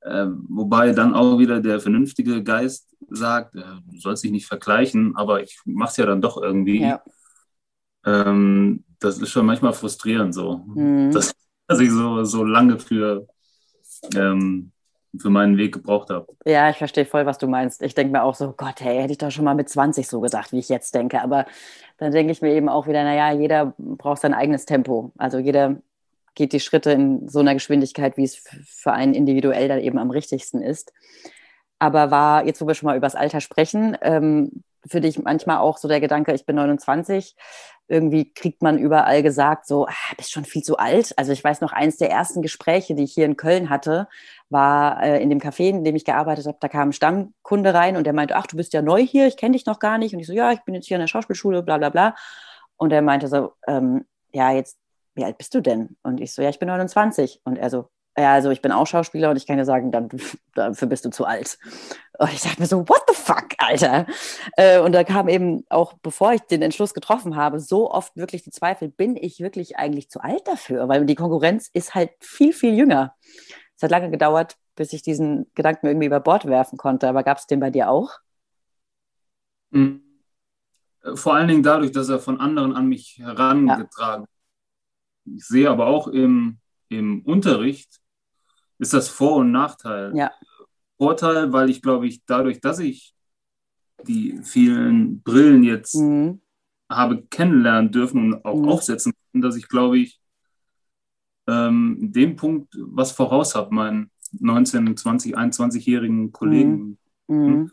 Äh, 0.00 0.26
wobei 0.48 0.92
dann 0.92 1.14
auch 1.14 1.38
wieder 1.38 1.60
der 1.60 1.80
vernünftige 1.80 2.42
Geist 2.42 2.94
sagt, 3.08 3.54
äh, 3.56 3.62
du 3.86 3.98
sollst 3.98 4.24
dich 4.24 4.30
nicht 4.30 4.46
vergleichen, 4.46 5.16
aber 5.16 5.42
ich 5.42 5.58
mache 5.64 5.90
es 5.90 5.96
ja 5.96 6.06
dann 6.06 6.20
doch 6.20 6.40
irgendwie. 6.40 6.82
Ja. 6.82 7.02
Ähm, 8.04 8.84
das 9.00 9.18
ist 9.18 9.30
schon 9.30 9.46
manchmal 9.46 9.72
frustrierend 9.72 10.34
so. 10.34 10.58
Mhm. 10.66 11.10
Das, 11.12 11.34
dass 11.66 11.80
ich 11.80 11.90
so, 11.90 12.24
so 12.24 12.44
lange 12.44 12.78
für, 12.78 13.26
ähm, 14.14 14.70
für 15.18 15.30
meinen 15.30 15.56
Weg 15.56 15.74
gebraucht 15.74 16.10
habe. 16.10 16.26
Ja, 16.44 16.70
ich 16.70 16.76
verstehe 16.76 17.04
voll, 17.04 17.26
was 17.26 17.38
du 17.38 17.48
meinst. 17.48 17.82
Ich 17.82 17.94
denke 17.94 18.12
mir 18.12 18.22
auch 18.22 18.34
so, 18.34 18.52
Gott, 18.52 18.80
hey, 18.80 19.00
hätte 19.00 19.12
ich 19.12 19.18
doch 19.18 19.30
schon 19.30 19.44
mal 19.44 19.54
mit 19.54 19.68
20 19.68 20.06
so 20.06 20.20
gesagt, 20.20 20.52
wie 20.52 20.58
ich 20.58 20.68
jetzt 20.68 20.94
denke. 20.94 21.20
Aber 21.20 21.46
dann 21.98 22.12
denke 22.12 22.32
ich 22.32 22.42
mir 22.42 22.52
eben 22.52 22.68
auch 22.68 22.86
wieder, 22.86 23.02
naja, 23.02 23.32
jeder 23.32 23.74
braucht 23.78 24.20
sein 24.20 24.34
eigenes 24.34 24.66
Tempo. 24.66 25.12
Also 25.16 25.38
jeder 25.38 25.76
geht 26.36 26.52
die 26.52 26.60
Schritte 26.60 26.92
in 26.92 27.28
so 27.28 27.40
einer 27.40 27.54
Geschwindigkeit, 27.54 28.16
wie 28.16 28.24
es 28.24 28.44
für 28.64 28.92
einen 28.92 29.14
individuell 29.14 29.66
dann 29.66 29.80
eben 29.80 29.98
am 29.98 30.10
richtigsten 30.10 30.62
ist. 30.62 30.92
Aber 31.80 32.12
war, 32.12 32.46
jetzt 32.46 32.60
wo 32.60 32.66
wir 32.68 32.74
schon 32.74 32.86
mal 32.86 32.96
über 32.96 33.06
das 33.06 33.16
Alter 33.16 33.40
sprechen, 33.40 33.96
ähm, 34.02 34.62
für 34.86 35.00
dich 35.00 35.18
manchmal 35.18 35.58
auch 35.58 35.78
so 35.78 35.88
der 35.88 36.00
Gedanke, 36.00 36.32
ich 36.32 36.46
bin 36.46 36.56
29, 36.56 37.34
irgendwie 37.88 38.32
kriegt 38.32 38.62
man 38.62 38.78
überall 38.78 39.22
gesagt, 39.22 39.66
so, 39.66 39.86
ah, 39.86 40.14
bist 40.16 40.32
schon 40.32 40.44
viel 40.44 40.62
zu 40.62 40.76
alt. 40.76 41.12
Also 41.16 41.32
ich 41.32 41.42
weiß 41.42 41.60
noch, 41.60 41.72
eins 41.72 41.96
der 41.96 42.10
ersten 42.10 42.42
Gespräche, 42.42 42.94
die 42.94 43.04
ich 43.04 43.12
hier 43.12 43.26
in 43.26 43.36
Köln 43.36 43.70
hatte, 43.70 44.08
war 44.48 45.02
äh, 45.02 45.22
in 45.22 45.30
dem 45.30 45.38
Café, 45.38 45.68
in 45.68 45.84
dem 45.84 45.96
ich 45.96 46.04
gearbeitet 46.04 46.46
habe. 46.46 46.58
Da 46.60 46.68
kam 46.68 46.90
ein 46.90 46.92
Stammkunde 46.92 47.74
rein 47.74 47.96
und 47.96 48.04
der 48.04 48.12
meinte, 48.12 48.36
ach, 48.36 48.46
du 48.46 48.56
bist 48.56 48.72
ja 48.72 48.82
neu 48.82 49.04
hier, 49.04 49.26
ich 49.26 49.36
kenne 49.36 49.52
dich 49.52 49.66
noch 49.66 49.78
gar 49.78 49.98
nicht. 49.98 50.14
Und 50.14 50.20
ich 50.20 50.26
so, 50.26 50.32
ja, 50.32 50.52
ich 50.52 50.62
bin 50.64 50.74
jetzt 50.74 50.86
hier 50.86 50.96
in 50.96 51.00
der 51.00 51.08
Schauspielschule, 51.08 51.62
bla 51.62 51.78
bla 51.78 51.90
bla. 51.90 52.14
Und 52.76 52.92
er 52.92 53.02
meinte 53.02 53.28
so, 53.28 53.52
ähm, 53.66 54.04
ja, 54.32 54.52
jetzt, 54.52 54.78
wie 55.16 55.24
alt 55.24 55.38
bist 55.38 55.54
du 55.54 55.60
denn? 55.60 55.96
Und 56.02 56.20
ich 56.20 56.32
so, 56.32 56.42
ja, 56.42 56.50
ich 56.50 56.58
bin 56.58 56.68
29. 56.68 57.40
Und 57.44 57.56
er 57.56 57.70
so, 57.70 57.88
ja, 58.18 58.32
also 58.32 58.50
ich 58.50 58.62
bin 58.62 58.72
auch 58.72 58.86
Schauspieler 58.86 59.30
und 59.30 59.36
ich 59.36 59.46
kann 59.46 59.58
dir 59.58 59.64
sagen, 59.64 59.90
dann, 59.90 60.08
dafür 60.54 60.88
bist 60.88 61.04
du 61.04 61.10
zu 61.10 61.24
alt. 61.24 61.58
Und 62.18 62.32
ich 62.32 62.40
dachte 62.42 62.60
mir 62.60 62.66
so, 62.66 62.88
what 62.88 63.02
the 63.08 63.14
fuck, 63.14 63.48
Alter? 63.58 64.06
Äh, 64.56 64.80
und 64.80 64.92
da 64.92 65.04
kam 65.04 65.28
eben 65.28 65.64
auch, 65.68 65.94
bevor 66.02 66.32
ich 66.32 66.40
den 66.42 66.62
Entschluss 66.62 66.94
getroffen 66.94 67.36
habe, 67.36 67.60
so 67.60 67.90
oft 67.90 68.16
wirklich 68.16 68.42
die 68.42 68.50
Zweifel, 68.50 68.88
bin 68.88 69.16
ich 69.16 69.40
wirklich 69.40 69.76
eigentlich 69.76 70.08
zu 70.08 70.20
alt 70.20 70.46
dafür? 70.46 70.88
Weil 70.88 71.04
die 71.04 71.14
Konkurrenz 71.14 71.68
ist 71.72 71.94
halt 71.94 72.10
viel, 72.20 72.52
viel 72.52 72.74
jünger. 72.74 73.14
Es 73.76 73.82
hat 73.82 73.90
lange 73.90 74.10
gedauert, 74.10 74.56
bis 74.76 74.92
ich 74.94 75.02
diesen 75.02 75.50
Gedanken 75.54 75.86
irgendwie 75.86 76.06
über 76.06 76.20
Bord 76.20 76.46
werfen 76.46 76.78
konnte. 76.78 77.08
Aber 77.08 77.22
gab 77.22 77.38
es 77.38 77.46
den 77.46 77.60
bei 77.60 77.70
dir 77.70 77.90
auch? 77.90 78.12
Hm. 79.72 80.02
Vor 81.14 81.34
allen 81.34 81.48
Dingen 81.48 81.62
dadurch, 81.62 81.92
dass 81.92 82.08
er 82.08 82.18
von 82.18 82.40
anderen 82.40 82.74
an 82.74 82.86
mich 82.86 83.18
herangetragen 83.18 84.22
ja. 84.22 84.35
Ich 85.34 85.44
sehe 85.44 85.70
aber 85.70 85.86
auch 85.86 86.08
im, 86.08 86.58
im 86.88 87.22
Unterricht, 87.22 88.00
ist 88.78 88.92
das 88.92 89.08
Vor- 89.08 89.36
und 89.36 89.52
Nachteil. 89.52 90.16
Ja. 90.16 90.32
Vorteil, 90.98 91.52
weil 91.52 91.70
ich 91.70 91.82
glaube 91.82 92.06
ich, 92.06 92.24
dadurch, 92.24 92.60
dass 92.60 92.78
ich 92.78 93.14
die 94.06 94.40
vielen 94.42 95.22
Brillen 95.22 95.62
jetzt 95.64 95.94
mhm. 95.94 96.40
habe 96.88 97.22
kennenlernen 97.26 97.90
dürfen 97.90 98.32
und 98.32 98.44
auch 98.44 98.56
mhm. 98.56 98.68
aufsetzen, 98.68 99.12
dass 99.32 99.56
ich 99.56 99.68
glaube 99.68 99.98
ich, 99.98 100.20
ähm, 101.48 101.98
in 102.00 102.12
dem 102.12 102.36
Punkt 102.36 102.74
was 102.78 103.12
voraus 103.12 103.54
habe, 103.54 103.74
meinen 103.74 104.10
19, 104.32 104.96
20, 104.96 105.36
21-jährigen 105.36 106.32
Kollegen. 106.32 106.98
Mhm. 107.26 107.36
mhm. 107.36 107.72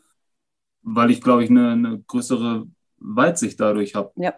Weil 0.85 1.11
ich 1.11 1.21
glaube 1.21 1.45
ich 1.45 1.49
eine, 1.49 1.71
eine 1.71 2.03
größere 2.07 2.67
Weitsicht 2.97 3.59
dadurch 3.59 3.95
habe. 3.95 4.11
Ja. 4.17 4.33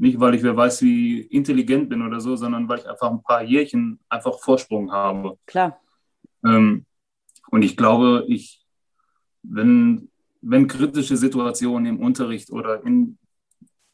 Nicht, 0.00 0.20
weil 0.20 0.34
ich 0.34 0.42
wer 0.42 0.56
weiß, 0.56 0.82
wie 0.82 1.20
intelligent 1.20 1.88
bin 1.88 2.02
oder 2.02 2.20
so, 2.20 2.36
sondern 2.36 2.68
weil 2.68 2.78
ich 2.78 2.88
einfach 2.88 3.10
ein 3.10 3.22
paar 3.22 3.42
Jährchen 3.42 3.98
einfach 4.08 4.38
Vorsprung 4.38 4.92
habe. 4.92 5.38
Klar. 5.46 5.80
Ähm, 6.44 6.86
und 7.50 7.62
ich 7.62 7.76
glaube, 7.76 8.24
ich, 8.28 8.64
wenn, 9.42 10.08
wenn 10.40 10.68
kritische 10.68 11.16
Situationen 11.16 11.86
im 11.86 12.00
Unterricht 12.00 12.50
oder 12.50 12.84
in, 12.84 13.18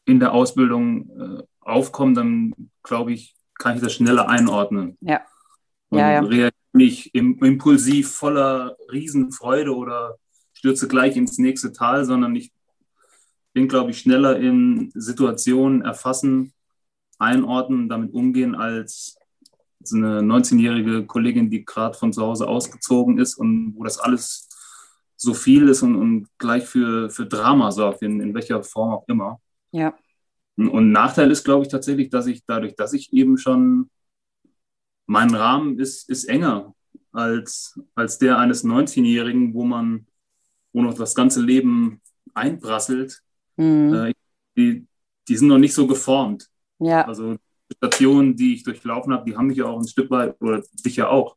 in 0.05 0.19
der 0.19 0.33
Ausbildung 0.33 1.09
äh, 1.09 1.43
aufkommen, 1.59 2.13
dann 2.13 2.53
glaube 2.83 3.13
ich, 3.13 3.35
kann 3.57 3.75
ich 3.75 3.81
das 3.81 3.93
schneller 3.93 4.29
einordnen. 4.29 4.97
Ja. 5.01 5.21
Und 5.89 5.99
ja, 5.99 6.11
ja. 6.11 6.19
reagiere 6.19 6.51
nicht 6.75 7.15
im, 7.15 7.39
impulsiv 7.39 8.11
voller 8.11 8.75
Riesenfreude 8.91 9.75
oder 9.75 10.17
stürze 10.53 10.87
gleich 10.87 11.15
ins 11.15 11.37
nächste 11.37 11.71
Tal, 11.71 12.05
sondern 12.05 12.35
ich 12.35 12.51
bin, 13.55 13.69
glaube 13.69 13.91
ich, 13.91 13.99
schneller 13.99 14.37
in 14.37 14.91
Situationen 14.93 15.81
erfassen, 15.81 16.53
einordnen, 17.17 17.87
damit 17.87 18.13
umgehen, 18.13 18.53
als 18.53 19.17
so 19.81 19.95
eine 19.95 20.19
19-jährige 20.19 21.05
Kollegin, 21.05 21.49
die 21.49 21.63
gerade 21.63 21.97
von 21.97 22.11
zu 22.11 22.21
Hause 22.21 22.49
ausgezogen 22.49 23.17
ist 23.17 23.35
und 23.35 23.73
wo 23.77 23.85
das 23.85 23.97
alles 23.97 24.49
so 25.15 25.33
viel 25.33 25.69
ist 25.69 25.83
und, 25.83 25.95
und 25.95 26.27
gleich 26.37 26.65
für, 26.65 27.09
für 27.09 27.25
Drama 27.25 27.71
sorgt, 27.71 28.01
in, 28.01 28.19
in 28.19 28.33
welcher 28.33 28.61
Form 28.61 28.91
auch 28.91 29.07
immer. 29.07 29.39
Ja. 29.71 29.95
Und 30.57 30.91
Nachteil 30.91 31.31
ist, 31.31 31.45
glaube 31.45 31.63
ich, 31.63 31.71
tatsächlich, 31.71 32.09
dass 32.09 32.27
ich 32.27 32.43
dadurch, 32.45 32.75
dass 32.75 32.91
ich 32.91 33.13
eben 33.13 33.37
schon, 33.37 33.89
mein 35.05 35.33
Rahmen 35.33 35.79
ist, 35.79 36.09
ist 36.09 36.25
enger 36.25 36.75
als, 37.13 37.79
als 37.93 38.17
der 38.17 38.37
eines 38.37 38.65
19-Jährigen, 38.65 39.53
wo 39.53 39.63
man, 39.63 40.07
wo 40.73 40.81
noch 40.81 40.95
das 40.95 41.15
ganze 41.15 41.41
Leben 41.41 42.01
einprasselt 42.33 43.21
Mhm. 43.57 43.93
Äh, 43.93 44.13
die, 44.57 44.87
die 45.27 45.37
sind 45.37 45.47
noch 45.47 45.57
nicht 45.57 45.73
so 45.73 45.87
geformt. 45.87 46.49
Ja. 46.79 47.05
Also 47.05 47.37
Stationen, 47.71 48.35
die 48.35 48.55
ich 48.55 48.63
durchlaufen 48.63 49.13
habe, 49.13 49.25
die 49.29 49.35
haben 49.35 49.47
mich 49.47 49.57
ja 49.57 49.65
auch 49.65 49.79
ein 49.79 49.87
Stück 49.87 50.09
weit, 50.11 50.39
oder 50.41 50.61
dich 50.85 50.95
ja 50.95 51.09
auch, 51.09 51.35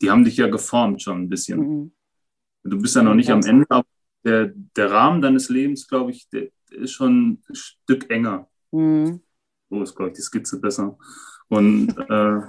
die 0.00 0.10
haben 0.10 0.24
dich 0.24 0.36
ja 0.36 0.48
geformt 0.48 1.02
schon 1.02 1.22
ein 1.22 1.28
bisschen. 1.28 1.60
Mhm. 1.60 1.92
Du 2.64 2.80
bist 2.80 2.96
ja 2.96 3.02
noch 3.02 3.14
nicht 3.14 3.30
am 3.30 3.42
Ende, 3.42 3.66
aber 3.68 3.86
der, 4.24 4.52
der 4.76 4.90
Rahmen 4.90 5.22
deines 5.22 5.48
Lebens, 5.48 5.88
glaube 5.88 6.10
ich, 6.10 6.28
der, 6.28 6.48
der, 6.70 6.78
ist 6.78 6.92
schon 6.92 7.40
ein 7.48 7.54
Stück 7.54 8.10
enger. 8.10 8.48
Mhm. 8.70 9.20
So 9.70 9.82
ist, 9.82 9.96
glaube 9.96 10.10
ich, 10.10 10.16
die 10.16 10.22
Skizze 10.22 10.60
besser. 10.60 10.98
Und 11.48 11.96
äh, 12.10 12.40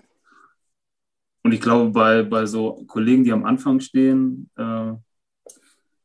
Und 1.43 1.53
ich 1.53 1.61
glaube, 1.61 1.91
bei, 1.91 2.23
bei 2.23 2.45
so 2.45 2.83
Kollegen, 2.87 3.23
die 3.23 3.31
am 3.31 3.45
Anfang 3.45 3.79
stehen, 3.79 4.49
äh, 4.57 4.93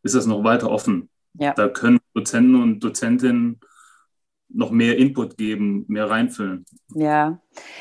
ist 0.02 0.14
das 0.14 0.26
noch 0.26 0.44
weiter 0.44 0.70
offen. 0.70 1.10
Ja. 1.34 1.52
Da 1.52 1.68
können 1.68 1.98
Dozenten 2.16 2.60
und 2.60 2.80
Dozentinnen 2.80 3.60
noch 4.48 4.70
mehr 4.70 4.96
Input 4.96 5.36
geben, 5.36 5.84
mehr 5.88 6.08
reinfüllen. 6.08 6.64
Ja, 6.94 7.38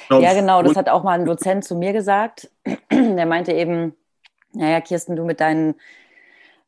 ja 0.10 0.34
genau. 0.34 0.62
Das 0.62 0.76
hat 0.76 0.90
auch 0.90 1.04
mal 1.04 1.20
ein 1.20 1.26
Dozent 1.26 1.64
zu 1.64 1.76
mir 1.76 1.94
gesagt. 1.94 2.52
Der 2.92 3.26
meinte 3.26 3.54
eben, 3.54 3.94
naja, 4.54 4.82
Kirsten, 4.82 5.16
du 5.16 5.24
mit 5.24 5.40
deinen, 5.40 5.76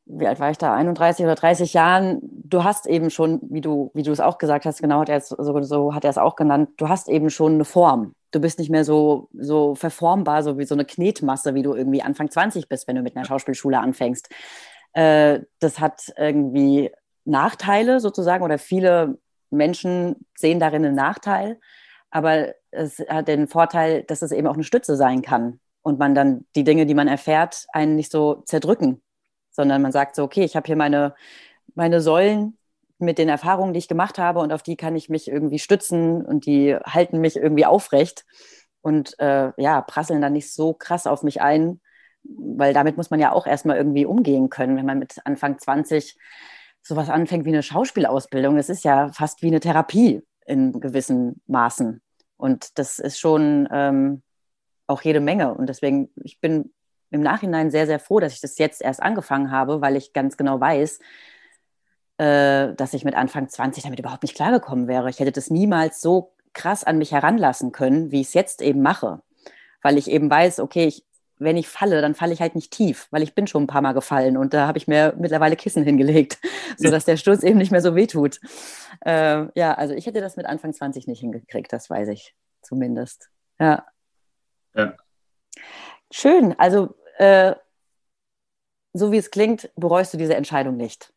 wie 0.06 0.28
alt 0.28 0.40
war 0.40 0.52
ich 0.52 0.58
da, 0.58 0.74
31 0.74 1.26
oder 1.26 1.36
30 1.36 1.74
Jahren, 1.74 2.20
du 2.22 2.64
hast 2.64 2.86
eben 2.86 3.10
schon, 3.10 3.40
wie 3.50 3.62
du, 3.62 3.92
wie 3.94 4.04
du 4.04 4.12
es 4.12 4.20
auch 4.20 4.38
gesagt 4.38 4.66
hast, 4.66 4.82
genau 4.82 5.02
hat 5.02 5.10
er 5.10 5.18
es, 5.18 5.30
so, 5.30 5.62
so 5.64 5.94
hat 5.94 6.04
er 6.04 6.12
es 6.12 6.18
auch 6.18 6.36
genannt, 6.36 6.70
du 6.78 6.88
hast 6.88 7.10
eben 7.10 7.30
schon 7.30 7.56
eine 7.56 7.66
Form. 7.66 8.14
Du 8.32 8.40
bist 8.40 8.60
nicht 8.60 8.70
mehr 8.70 8.84
so, 8.84 9.30
so 9.34 9.74
verformbar, 9.76 10.44
so 10.44 10.58
wie 10.58 10.66
so 10.66 10.76
eine 10.76 10.86
Knetmasse, 10.86 11.56
wie 11.56 11.64
du 11.64 11.74
irgendwie 11.74 12.02
Anfang 12.02 12.30
20 12.30 12.70
bist, 12.70 12.88
wenn 12.88 12.98
du 12.98 13.02
mit 13.02 13.16
einer 13.16 13.26
Schauspielschule 13.26 13.80
anfängst. 13.80 14.30
Äh, 14.94 15.40
das 15.60 15.80
hat 15.80 16.14
irgendwie 16.18 16.92
Nachteile 17.28 18.00
sozusagen 18.00 18.44
oder 18.44 18.58
viele 18.58 19.18
Menschen 19.50 20.26
sehen 20.36 20.60
darin 20.60 20.86
einen 20.86 20.96
Nachteil, 20.96 21.60
aber 22.10 22.54
es 22.72 23.00
hat 23.00 23.28
den 23.28 23.48
Vorteil, 23.48 24.04
dass 24.04 24.22
es 24.22 24.32
eben 24.32 24.48
auch 24.48 24.54
eine 24.54 24.64
Stütze 24.64 24.96
sein 24.96 25.22
kann 25.22 25.60
und 25.82 26.00
man 26.00 26.16
dann 26.16 26.46
die 26.56 26.64
Dinge, 26.64 26.86
die 26.86 26.94
man 26.94 27.08
erfährt, 27.08 27.66
einen 27.74 27.96
nicht 27.96 28.12
so 28.12 28.44
zerdrücken, 28.46 29.02
sondern 29.52 29.82
man 29.82 29.92
sagt 29.92 30.16
so, 30.16 30.24
okay, 30.24 30.44
ich 30.44 30.56
habe 30.56 30.68
hier 30.68 30.76
meine, 30.76 31.16
meine 31.76 32.02
Säulen 32.02 32.58
mit 33.00 33.18
den 33.18 33.30
Erfahrungen, 33.30 33.74
die 33.74 33.80
ich 33.80 33.88
gemacht 33.88 34.18
habe 34.18 34.40
und 34.40 34.52
auf 34.52 34.64
die 34.64 34.76
kann 34.76 34.96
ich 34.96 35.10
mich 35.10 35.28
irgendwie 35.28 35.60
stützen 35.60 36.26
und 36.26 36.46
die 36.46 36.76
halten 36.76 37.20
mich 37.20 37.36
irgendwie 37.36 37.66
aufrecht 37.66 38.26
und 38.82 39.20
äh, 39.20 39.52
ja, 39.58 39.82
prasseln 39.82 40.22
dann 40.22 40.34
nicht 40.34 40.54
so 40.54 40.74
krass 40.74 41.08
auf 41.08 41.24
mich 41.24 41.42
ein, 41.42 41.80
weil 42.24 42.74
damit 42.74 42.98
muss 42.98 43.10
man 43.10 43.20
ja 43.20 43.32
auch 43.32 43.46
erstmal 43.46 43.78
irgendwie 43.78 44.06
umgehen 44.06 44.50
können, 44.50 44.78
wenn 44.78 44.86
man 44.86 45.00
mit 45.00 45.20
Anfang 45.26 45.60
20 45.60 46.18
sowas 46.88 47.10
anfängt 47.10 47.46
wie 47.46 47.50
eine 47.50 47.64
Schauspielausbildung. 47.64 48.56
Das 48.56 48.70
ist 48.70 48.84
ja 48.84 49.10
fast 49.12 49.42
wie 49.42 49.48
eine 49.48 49.60
Therapie 49.60 50.22
in 50.46 50.80
gewissen 50.80 51.42
Maßen. 51.48 52.02
Und 52.38 52.78
das 52.80 53.00
ist 53.00 53.20
schon 53.20 53.68
ähm, 53.72 54.22
auch 54.88 55.02
jede 55.02 55.20
Menge. 55.20 55.54
Und 55.54 55.68
deswegen, 55.68 56.10
ich 56.24 56.40
bin 56.40 56.74
im 57.12 57.22
Nachhinein 57.22 57.72
sehr, 57.72 57.88
sehr 57.88 58.00
froh, 58.00 58.20
dass 58.20 58.34
ich 58.34 58.42
das 58.42 58.58
jetzt 58.58 58.82
erst 58.82 59.02
angefangen 59.02 59.52
habe, 59.52 59.82
weil 59.82 59.96
ich 59.96 60.14
ganz 60.14 60.38
genau 60.38 60.60
weiß, 60.60 61.00
äh, 62.18 62.74
dass 62.74 62.94
ich 62.94 63.04
mit 63.04 63.16
Anfang 63.16 63.50
20 63.50 63.84
damit 63.84 64.00
überhaupt 64.00 64.24
nicht 64.24 64.36
klargekommen 64.36 64.88
wäre. 64.88 65.10
Ich 65.10 65.20
hätte 65.20 65.32
das 65.32 65.50
niemals 65.50 66.02
so 66.02 66.34
krass 66.54 66.84
an 66.84 66.98
mich 66.98 67.12
heranlassen 67.12 67.72
können, 67.72 68.12
wie 68.12 68.22
ich 68.22 68.28
es 68.28 68.34
jetzt 68.34 68.62
eben 68.62 68.82
mache. 68.82 69.22
Weil 69.82 69.98
ich 69.98 70.10
eben 70.10 70.30
weiß, 70.30 70.60
okay, 70.60 70.86
ich 70.86 71.06
wenn 71.40 71.58
ich 71.58 71.68
falle, 71.68 72.02
dann 72.02 72.16
falle 72.16 72.34
ich 72.34 72.42
halt 72.42 72.56
nicht 72.56 72.72
tief, 72.72 73.08
weil 73.12 73.22
ich 73.22 73.36
bin 73.36 73.48
schon 73.48 73.64
ein 73.64 73.68
paar 73.68 73.82
Mal 73.82 73.94
gefallen 73.94 74.38
und 74.38 74.54
da 74.54 74.68
habe 74.68 74.78
ich 74.78 74.88
mir 74.88 75.14
mittlerweile 75.18 75.56
Kissen 75.56 75.84
hingelegt, 75.84 76.40
sodass 76.78 77.06
der 77.06 77.18
Sturz 77.18 77.44
eben 77.44 77.58
nicht 77.58 77.72
mehr 77.72 77.82
so 77.82 77.96
wehtut. 77.96 78.40
Äh, 79.06 79.48
ja, 79.58 79.74
also 79.74 79.94
ich 79.94 80.06
hätte 80.06 80.22
das 80.22 80.38
mit 80.38 80.46
Anfang 80.46 80.74
20 80.74 81.08
nicht 81.08 81.20
hingekriegt, 81.20 81.72
das 81.72 81.90
weiß 81.90 82.10
ich 82.10 82.36
zumindest. 82.62 83.30
Ja. 83.60 83.86
ja. 84.76 84.96
Schön, 86.12 86.56
also 86.58 86.96
äh, 87.18 87.56
so 88.94 89.12
wie 89.12 89.18
es 89.18 89.32
klingt, 89.32 89.70
bereust 89.76 90.14
du 90.14 90.18
diese 90.18 90.36
Entscheidung 90.36 90.78
nicht. 90.78 91.14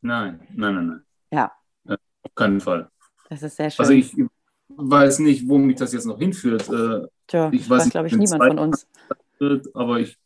Nein, 0.00 0.46
nein, 0.54 0.74
nein, 0.74 0.86
nein. 0.86 1.04
Ja. 1.30 1.52
ja 1.84 1.96
auf 2.22 2.34
keinen 2.34 2.60
Fall. 2.60 2.90
Das 3.30 3.42
ist 3.42 3.56
sehr 3.56 3.70
schön. 3.70 3.82
Also 3.82 3.92
ich 3.94 4.14
weiß 4.68 5.20
nicht, 5.20 5.48
wo 5.48 5.58
mich 5.58 5.76
das 5.76 5.92
jetzt 5.92 6.06
noch 6.06 6.18
hinführt. 6.18 6.68
Äh, 6.68 7.06
Tja, 7.26 7.50
ich 7.52 7.68
weiß, 7.68 7.90
glaube 7.90 8.08
ich, 8.08 8.16
niemand 8.16 8.44
von 8.44 8.58
uns 8.58 8.86
wird, 9.42 9.68
aber 9.74 10.00
ich, 10.00 10.18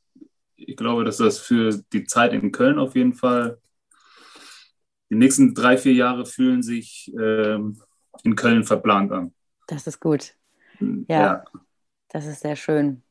ich 0.54 0.76
glaube, 0.76 1.04
dass 1.04 1.16
das 1.16 1.40
für 1.40 1.82
die 1.92 2.04
Zeit 2.04 2.32
in 2.32 2.52
Köln 2.52 2.78
auf 2.78 2.94
jeden 2.94 3.14
Fall, 3.14 3.58
die 5.10 5.16
nächsten 5.16 5.54
drei, 5.54 5.76
vier 5.76 5.94
Jahre 5.94 6.24
fühlen 6.24 6.62
sich 6.62 7.12
ähm, 7.18 7.82
in 8.22 8.36
Köln 8.36 8.62
verplant 8.62 9.10
an. 9.10 9.34
Das 9.66 9.88
ist 9.88 10.00
gut. 10.00 10.34
Hm, 10.78 11.06
ja, 11.08 11.20
ja. 11.20 11.44
das 12.08 12.26
ist 12.26 12.42
sehr 12.42 12.56
schön. 12.56 13.02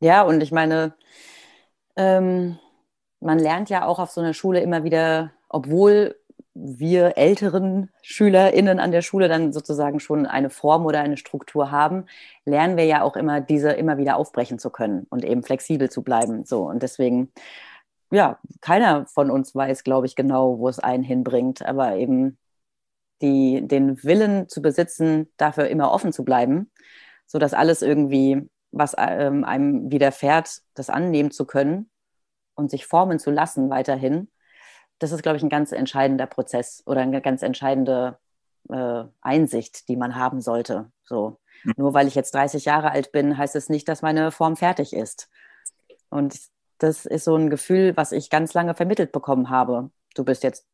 Ja, 0.00 0.22
und 0.22 0.40
ich 0.40 0.52
meine, 0.52 0.94
ähm, 1.96 2.58
man 3.20 3.38
lernt 3.38 3.70
ja 3.70 3.86
auch 3.86 3.98
auf 3.98 4.10
so 4.10 4.20
einer 4.20 4.34
Schule 4.34 4.60
immer 4.60 4.84
wieder, 4.84 5.32
obwohl 5.48 6.16
wir 6.54 7.16
älteren 7.16 7.90
SchülerInnen 8.02 8.78
an 8.78 8.92
der 8.92 9.02
Schule 9.02 9.28
dann 9.28 9.52
sozusagen 9.52 10.00
schon 10.00 10.26
eine 10.26 10.50
Form 10.50 10.84
oder 10.84 11.00
eine 11.00 11.16
Struktur 11.16 11.70
haben, 11.70 12.06
lernen 12.44 12.76
wir 12.76 12.84
ja 12.84 13.02
auch 13.02 13.16
immer, 13.16 13.40
diese 13.40 13.72
immer 13.72 13.96
wieder 13.98 14.16
aufbrechen 14.16 14.58
zu 14.58 14.70
können 14.70 15.06
und 15.10 15.24
eben 15.24 15.42
flexibel 15.42 15.90
zu 15.90 16.02
bleiben. 16.02 16.44
So 16.44 16.64
und 16.68 16.82
deswegen, 16.82 17.32
ja, 18.10 18.38
keiner 18.60 19.06
von 19.06 19.30
uns 19.30 19.54
weiß, 19.54 19.84
glaube 19.84 20.06
ich, 20.06 20.16
genau, 20.16 20.58
wo 20.58 20.68
es 20.68 20.78
einen 20.78 21.02
hinbringt, 21.04 21.64
aber 21.64 21.96
eben 21.96 22.38
die, 23.22 23.66
den 23.66 24.02
Willen 24.04 24.48
zu 24.48 24.62
besitzen, 24.62 25.32
dafür 25.36 25.68
immer 25.68 25.92
offen 25.92 26.12
zu 26.12 26.24
bleiben, 26.24 26.70
sodass 27.26 27.54
alles 27.54 27.82
irgendwie, 27.82 28.50
was 28.72 28.94
ähm, 28.98 29.44
einem 29.44 29.90
widerfährt, 29.90 30.62
das 30.74 30.90
annehmen 30.90 31.30
zu 31.30 31.46
können 31.46 31.90
und 32.54 32.70
sich 32.70 32.86
formen 32.86 33.18
zu 33.18 33.30
lassen 33.30 33.70
weiterhin 33.70 34.28
das 35.02 35.12
ist, 35.12 35.22
glaube 35.22 35.36
ich, 35.36 35.42
ein 35.42 35.48
ganz 35.48 35.72
entscheidender 35.72 36.26
Prozess 36.26 36.82
oder 36.86 37.00
eine 37.00 37.20
ganz 37.20 37.42
entscheidende 37.42 38.18
äh, 38.68 39.04
Einsicht, 39.20 39.88
die 39.88 39.96
man 39.96 40.14
haben 40.14 40.40
sollte. 40.40 40.90
So. 41.04 41.40
Mhm. 41.64 41.74
Nur 41.76 41.94
weil 41.94 42.06
ich 42.06 42.14
jetzt 42.14 42.34
30 42.34 42.64
Jahre 42.64 42.90
alt 42.90 43.12
bin, 43.12 43.36
heißt 43.36 43.56
es 43.56 43.68
nicht, 43.68 43.88
dass 43.88 44.02
meine 44.02 44.30
Form 44.30 44.56
fertig 44.56 44.92
ist. 44.92 45.28
Und 46.08 46.38
das 46.78 47.06
ist 47.06 47.24
so 47.24 47.36
ein 47.36 47.50
Gefühl, 47.50 47.96
was 47.96 48.12
ich 48.12 48.30
ganz 48.30 48.54
lange 48.54 48.74
vermittelt 48.74 49.12
bekommen 49.12 49.50
habe. 49.50 49.90
Du 50.14 50.24
bist 50.24 50.42
jetzt 50.42 50.66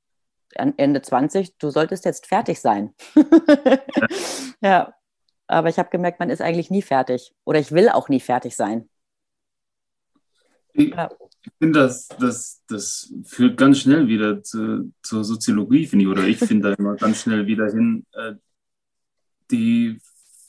Ende 0.54 1.02
20, 1.02 1.58
du 1.58 1.70
solltest 1.70 2.04
jetzt 2.04 2.26
fertig 2.26 2.60
sein. 2.60 2.94
ja, 4.60 4.94
aber 5.46 5.68
ich 5.68 5.78
habe 5.78 5.90
gemerkt, 5.90 6.20
man 6.20 6.30
ist 6.30 6.40
eigentlich 6.40 6.70
nie 6.70 6.82
fertig. 6.82 7.34
Oder 7.44 7.58
ich 7.60 7.72
will 7.72 7.88
auch 7.88 8.08
nie 8.08 8.20
fertig 8.20 8.56
sein. 8.56 8.88
Ja. 10.74 11.10
Ich 11.42 11.52
finde, 11.58 11.80
das, 11.80 12.08
das, 12.18 12.62
das 12.68 13.12
führt 13.24 13.56
ganz 13.56 13.78
schnell 13.78 14.08
wieder 14.08 14.42
zu, 14.42 14.92
zur 15.02 15.24
Soziologie, 15.24 15.86
finde 15.86 16.04
ich, 16.04 16.10
oder 16.10 16.26
ich 16.26 16.38
finde 16.38 16.70
da 16.70 16.74
immer 16.74 16.96
ganz 16.96 17.22
schnell 17.22 17.46
wieder 17.46 17.66
hin. 17.70 18.04
Äh, 18.12 18.34
die 19.50 20.00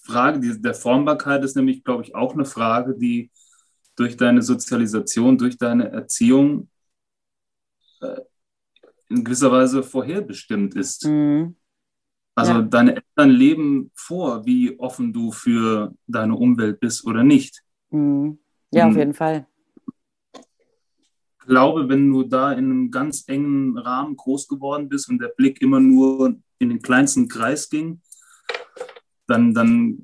Frage 0.10 0.40
die, 0.40 0.62
der 0.62 0.74
Formbarkeit 0.74 1.44
ist 1.44 1.56
nämlich, 1.56 1.84
glaube 1.84 2.04
ich, 2.04 2.16
auch 2.16 2.34
eine 2.34 2.46
Frage, 2.46 2.96
die 2.98 3.32
durch 3.96 4.18
deine 4.18 4.42
Sozialisation, 4.42 5.38
durch 5.38 5.58
deine 5.58 5.92
Erziehung 5.92 6.70
äh, 8.02 8.22
in 9.10 9.24
gewisser 9.24 9.52
Weise 9.52 9.84
vorherbestimmt 9.84 10.76
ist. 10.76 11.06
Mhm. 11.06 11.56
Also 12.36 12.54
ja. 12.54 12.62
deine 12.62 12.96
Eltern 12.96 13.30
leben 13.30 13.92
vor, 13.94 14.46
wie 14.46 14.80
offen 14.80 15.12
du 15.12 15.32
für 15.32 15.94
deine 16.08 16.36
Umwelt 16.36 16.80
bist 16.80 17.06
oder 17.06 17.24
nicht. 17.24 17.62
Mhm. 17.90 18.40
Ja, 18.72 18.88
auf 18.88 18.96
jeden 18.96 19.14
Fall 19.14 19.49
glaube, 21.50 21.90
wenn 21.90 22.10
du 22.10 22.24
da 22.24 22.54
in 22.54 22.66
einem 22.66 22.92
ganz 22.92 23.26
engen 23.28 23.78
Rahmen 23.78 24.16
groß 24.16 24.48
geworden 24.48 24.88
bist 24.88 25.10
und 25.10 25.20
der 25.20 25.30
Blick 25.30 25.62
immer 25.62 25.80
nur 25.80 26.36
in 26.60 26.70
den 26.70 26.82
kleinsten 26.82 27.28
Kreis 27.28 27.70
ging, 27.70 28.02
dann, 29.28 29.54
dann 29.54 30.04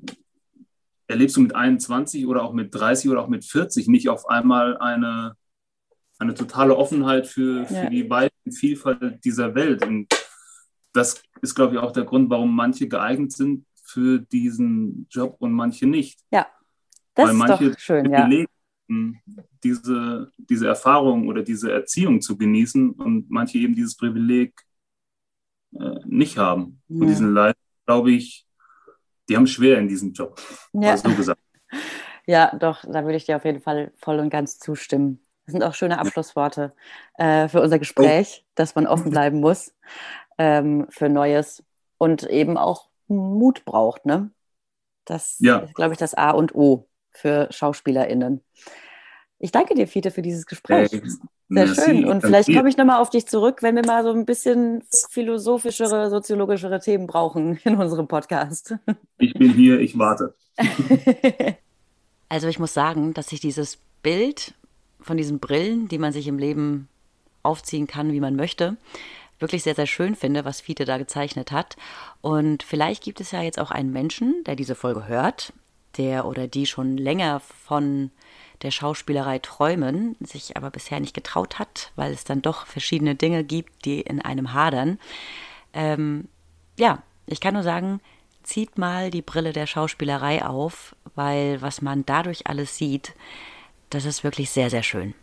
erlebst 1.06 1.36
du 1.36 1.40
mit 1.40 1.54
21 1.54 2.26
oder 2.26 2.42
auch 2.42 2.52
mit 2.52 2.74
30 2.74 3.10
oder 3.10 3.22
auch 3.22 3.28
mit 3.28 3.44
40 3.44 3.86
nicht 3.86 4.08
auf 4.08 4.28
einmal 4.28 4.76
eine, 4.78 5.36
eine 6.18 6.34
totale 6.34 6.76
Offenheit 6.76 7.26
für, 7.26 7.64
für 7.66 7.74
ja. 7.74 7.90
die 7.90 8.10
weite 8.10 8.34
Vielfalt 8.50 9.24
dieser 9.24 9.54
Welt. 9.54 9.86
Und 9.86 10.08
das 10.92 11.22
ist, 11.42 11.54
glaube 11.54 11.74
ich, 11.74 11.80
auch 11.80 11.92
der 11.92 12.04
Grund, 12.04 12.28
warum 12.28 12.54
manche 12.54 12.88
geeignet 12.88 13.32
sind 13.32 13.66
für 13.84 14.18
diesen 14.18 15.06
Job 15.10 15.36
und 15.38 15.52
manche 15.52 15.86
nicht. 15.86 16.18
Ja, 16.32 16.46
das 17.14 17.38
Weil 17.38 17.50
ist 17.50 17.60
doch 17.60 17.78
schön, 17.78 18.10
ja 18.10 18.28
diese, 18.88 20.30
diese 20.36 20.68
Erfahrung 20.68 21.28
oder 21.28 21.42
diese 21.42 21.72
Erziehung 21.72 22.20
zu 22.20 22.36
genießen 22.36 22.90
und 22.90 23.30
manche 23.30 23.58
eben 23.58 23.74
dieses 23.74 23.96
Privileg 23.96 24.54
äh, 25.74 26.00
nicht 26.04 26.38
haben. 26.38 26.80
Ja. 26.88 27.00
Und 27.00 27.08
diesen 27.08 27.34
Leid, 27.34 27.56
glaube 27.84 28.12
ich, 28.12 28.46
die 29.28 29.36
haben 29.36 29.46
schwer 29.46 29.78
in 29.78 29.88
diesem 29.88 30.12
Job. 30.12 30.40
Ja. 30.72 30.96
So 30.96 31.10
gesagt. 31.10 31.40
ja, 32.26 32.54
doch, 32.56 32.84
da 32.84 33.04
würde 33.04 33.16
ich 33.16 33.24
dir 33.24 33.36
auf 33.36 33.44
jeden 33.44 33.60
Fall 33.60 33.92
voll 33.96 34.18
und 34.20 34.30
ganz 34.30 34.58
zustimmen. 34.58 35.20
Das 35.46 35.52
sind 35.52 35.62
auch 35.62 35.74
schöne 35.74 35.98
Abschlussworte 35.98 36.74
äh, 37.14 37.48
für 37.48 37.60
unser 37.60 37.78
Gespräch, 37.78 38.44
oh. 38.44 38.52
dass 38.56 38.74
man 38.74 38.86
offen 38.86 39.10
bleiben 39.10 39.40
muss 39.40 39.74
ähm, 40.38 40.86
für 40.90 41.08
Neues 41.08 41.64
und 41.98 42.24
eben 42.24 42.56
auch 42.56 42.88
Mut 43.08 43.64
braucht. 43.64 44.06
Ne? 44.06 44.30
Das 45.04 45.36
ja. 45.38 45.58
ist, 45.58 45.74
glaube 45.74 45.92
ich, 45.92 45.98
das 45.98 46.14
A 46.14 46.30
und 46.30 46.54
O 46.54 46.88
für 47.16 47.48
SchauspielerInnen. 47.50 48.42
Ich 49.38 49.52
danke 49.52 49.74
dir, 49.74 49.86
Fiete, 49.86 50.10
für 50.10 50.22
dieses 50.22 50.46
Gespräch. 50.46 50.90
Sehr 50.90 51.02
Merci. 51.48 51.80
schön. 51.80 52.04
Und 52.06 52.22
vielleicht 52.22 52.52
komme 52.52 52.68
ich 52.68 52.76
nochmal 52.76 53.00
auf 53.00 53.10
dich 53.10 53.26
zurück, 53.26 53.62
wenn 53.62 53.76
wir 53.76 53.86
mal 53.86 54.02
so 54.02 54.10
ein 54.10 54.24
bisschen 54.24 54.82
philosophischere, 55.10 56.10
soziologischere 56.10 56.80
Themen 56.80 57.06
brauchen 57.06 57.58
in 57.64 57.76
unserem 57.76 58.08
Podcast. 58.08 58.74
Ich 59.18 59.34
bin 59.34 59.52
hier, 59.52 59.80
ich 59.80 59.98
warte. 59.98 60.34
Also 62.28 62.48
ich 62.48 62.58
muss 62.58 62.74
sagen, 62.74 63.14
dass 63.14 63.32
ich 63.32 63.40
dieses 63.40 63.78
Bild 64.02 64.54
von 65.00 65.16
diesen 65.16 65.38
Brillen, 65.38 65.88
die 65.88 65.98
man 65.98 66.12
sich 66.12 66.26
im 66.26 66.38
Leben 66.38 66.88
aufziehen 67.42 67.86
kann, 67.86 68.12
wie 68.12 68.20
man 68.20 68.34
möchte, 68.34 68.76
wirklich 69.38 69.62
sehr, 69.62 69.74
sehr 69.74 69.86
schön 69.86 70.14
finde, 70.14 70.44
was 70.44 70.60
Fiete 70.60 70.84
da 70.84 70.98
gezeichnet 70.98 71.52
hat. 71.52 71.76
Und 72.20 72.62
vielleicht 72.62 73.02
gibt 73.04 73.20
es 73.20 73.30
ja 73.30 73.42
jetzt 73.42 73.60
auch 73.60 73.70
einen 73.70 73.92
Menschen, 73.92 74.42
der 74.44 74.56
diese 74.56 74.74
Folge 74.74 75.06
hört, 75.06 75.52
der 75.98 76.26
oder 76.26 76.46
die 76.46 76.66
schon 76.66 76.96
länger 76.96 77.40
von 77.40 78.10
der 78.62 78.70
Schauspielerei 78.70 79.38
träumen, 79.38 80.16
sich 80.20 80.56
aber 80.56 80.70
bisher 80.70 81.00
nicht 81.00 81.14
getraut 81.14 81.58
hat, 81.58 81.92
weil 81.96 82.12
es 82.12 82.24
dann 82.24 82.42
doch 82.42 82.66
verschiedene 82.66 83.14
Dinge 83.14 83.44
gibt, 83.44 83.84
die 83.84 84.00
in 84.00 84.22
einem 84.22 84.54
hadern. 84.54 84.98
Ähm, 85.72 86.28
ja, 86.78 87.02
ich 87.26 87.40
kann 87.40 87.54
nur 87.54 87.62
sagen, 87.62 88.00
zieht 88.42 88.78
mal 88.78 89.10
die 89.10 89.22
Brille 89.22 89.52
der 89.52 89.66
Schauspielerei 89.66 90.44
auf, 90.44 90.94
weil 91.14 91.60
was 91.60 91.82
man 91.82 92.06
dadurch 92.06 92.46
alles 92.46 92.76
sieht, 92.76 93.14
das 93.90 94.04
ist 94.04 94.24
wirklich 94.24 94.50
sehr, 94.50 94.70
sehr 94.70 94.82
schön. 94.82 95.14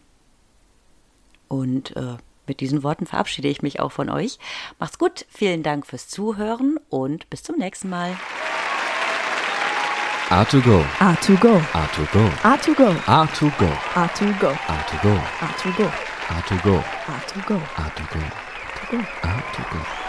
Und 1.48 1.96
äh, 1.96 2.18
mit 2.48 2.60
diesen 2.60 2.84
Worten 2.84 3.06
verabschiede 3.06 3.48
ich 3.48 3.62
mich 3.62 3.80
auch 3.80 3.92
von 3.92 4.10
euch. 4.10 4.38
Macht's 4.80 4.98
gut, 4.98 5.26
vielen 5.30 5.64
Dank 5.64 5.88
fürs 5.88 6.10
Zuhören 6.10 6.78
und 6.90 7.30
bis 7.30 7.44
zum 7.44 7.58
nächsten 7.58 7.90
Mal. 7.90 8.18
A2Go. 10.30 10.82
A2Go. 11.00 11.60
A2Go. 11.60 12.30
A2Go. 12.30 12.90
A2Go. 13.06 13.72
A2Go. 13.94 14.54
A2Go. 14.68 15.16
A2Go. 15.44 15.84
A2Go. 15.84 15.88
A2Go. 16.28 16.84
A2Go. 17.08 17.60
A2Go. 17.76 18.22
A2Go. 19.22 20.03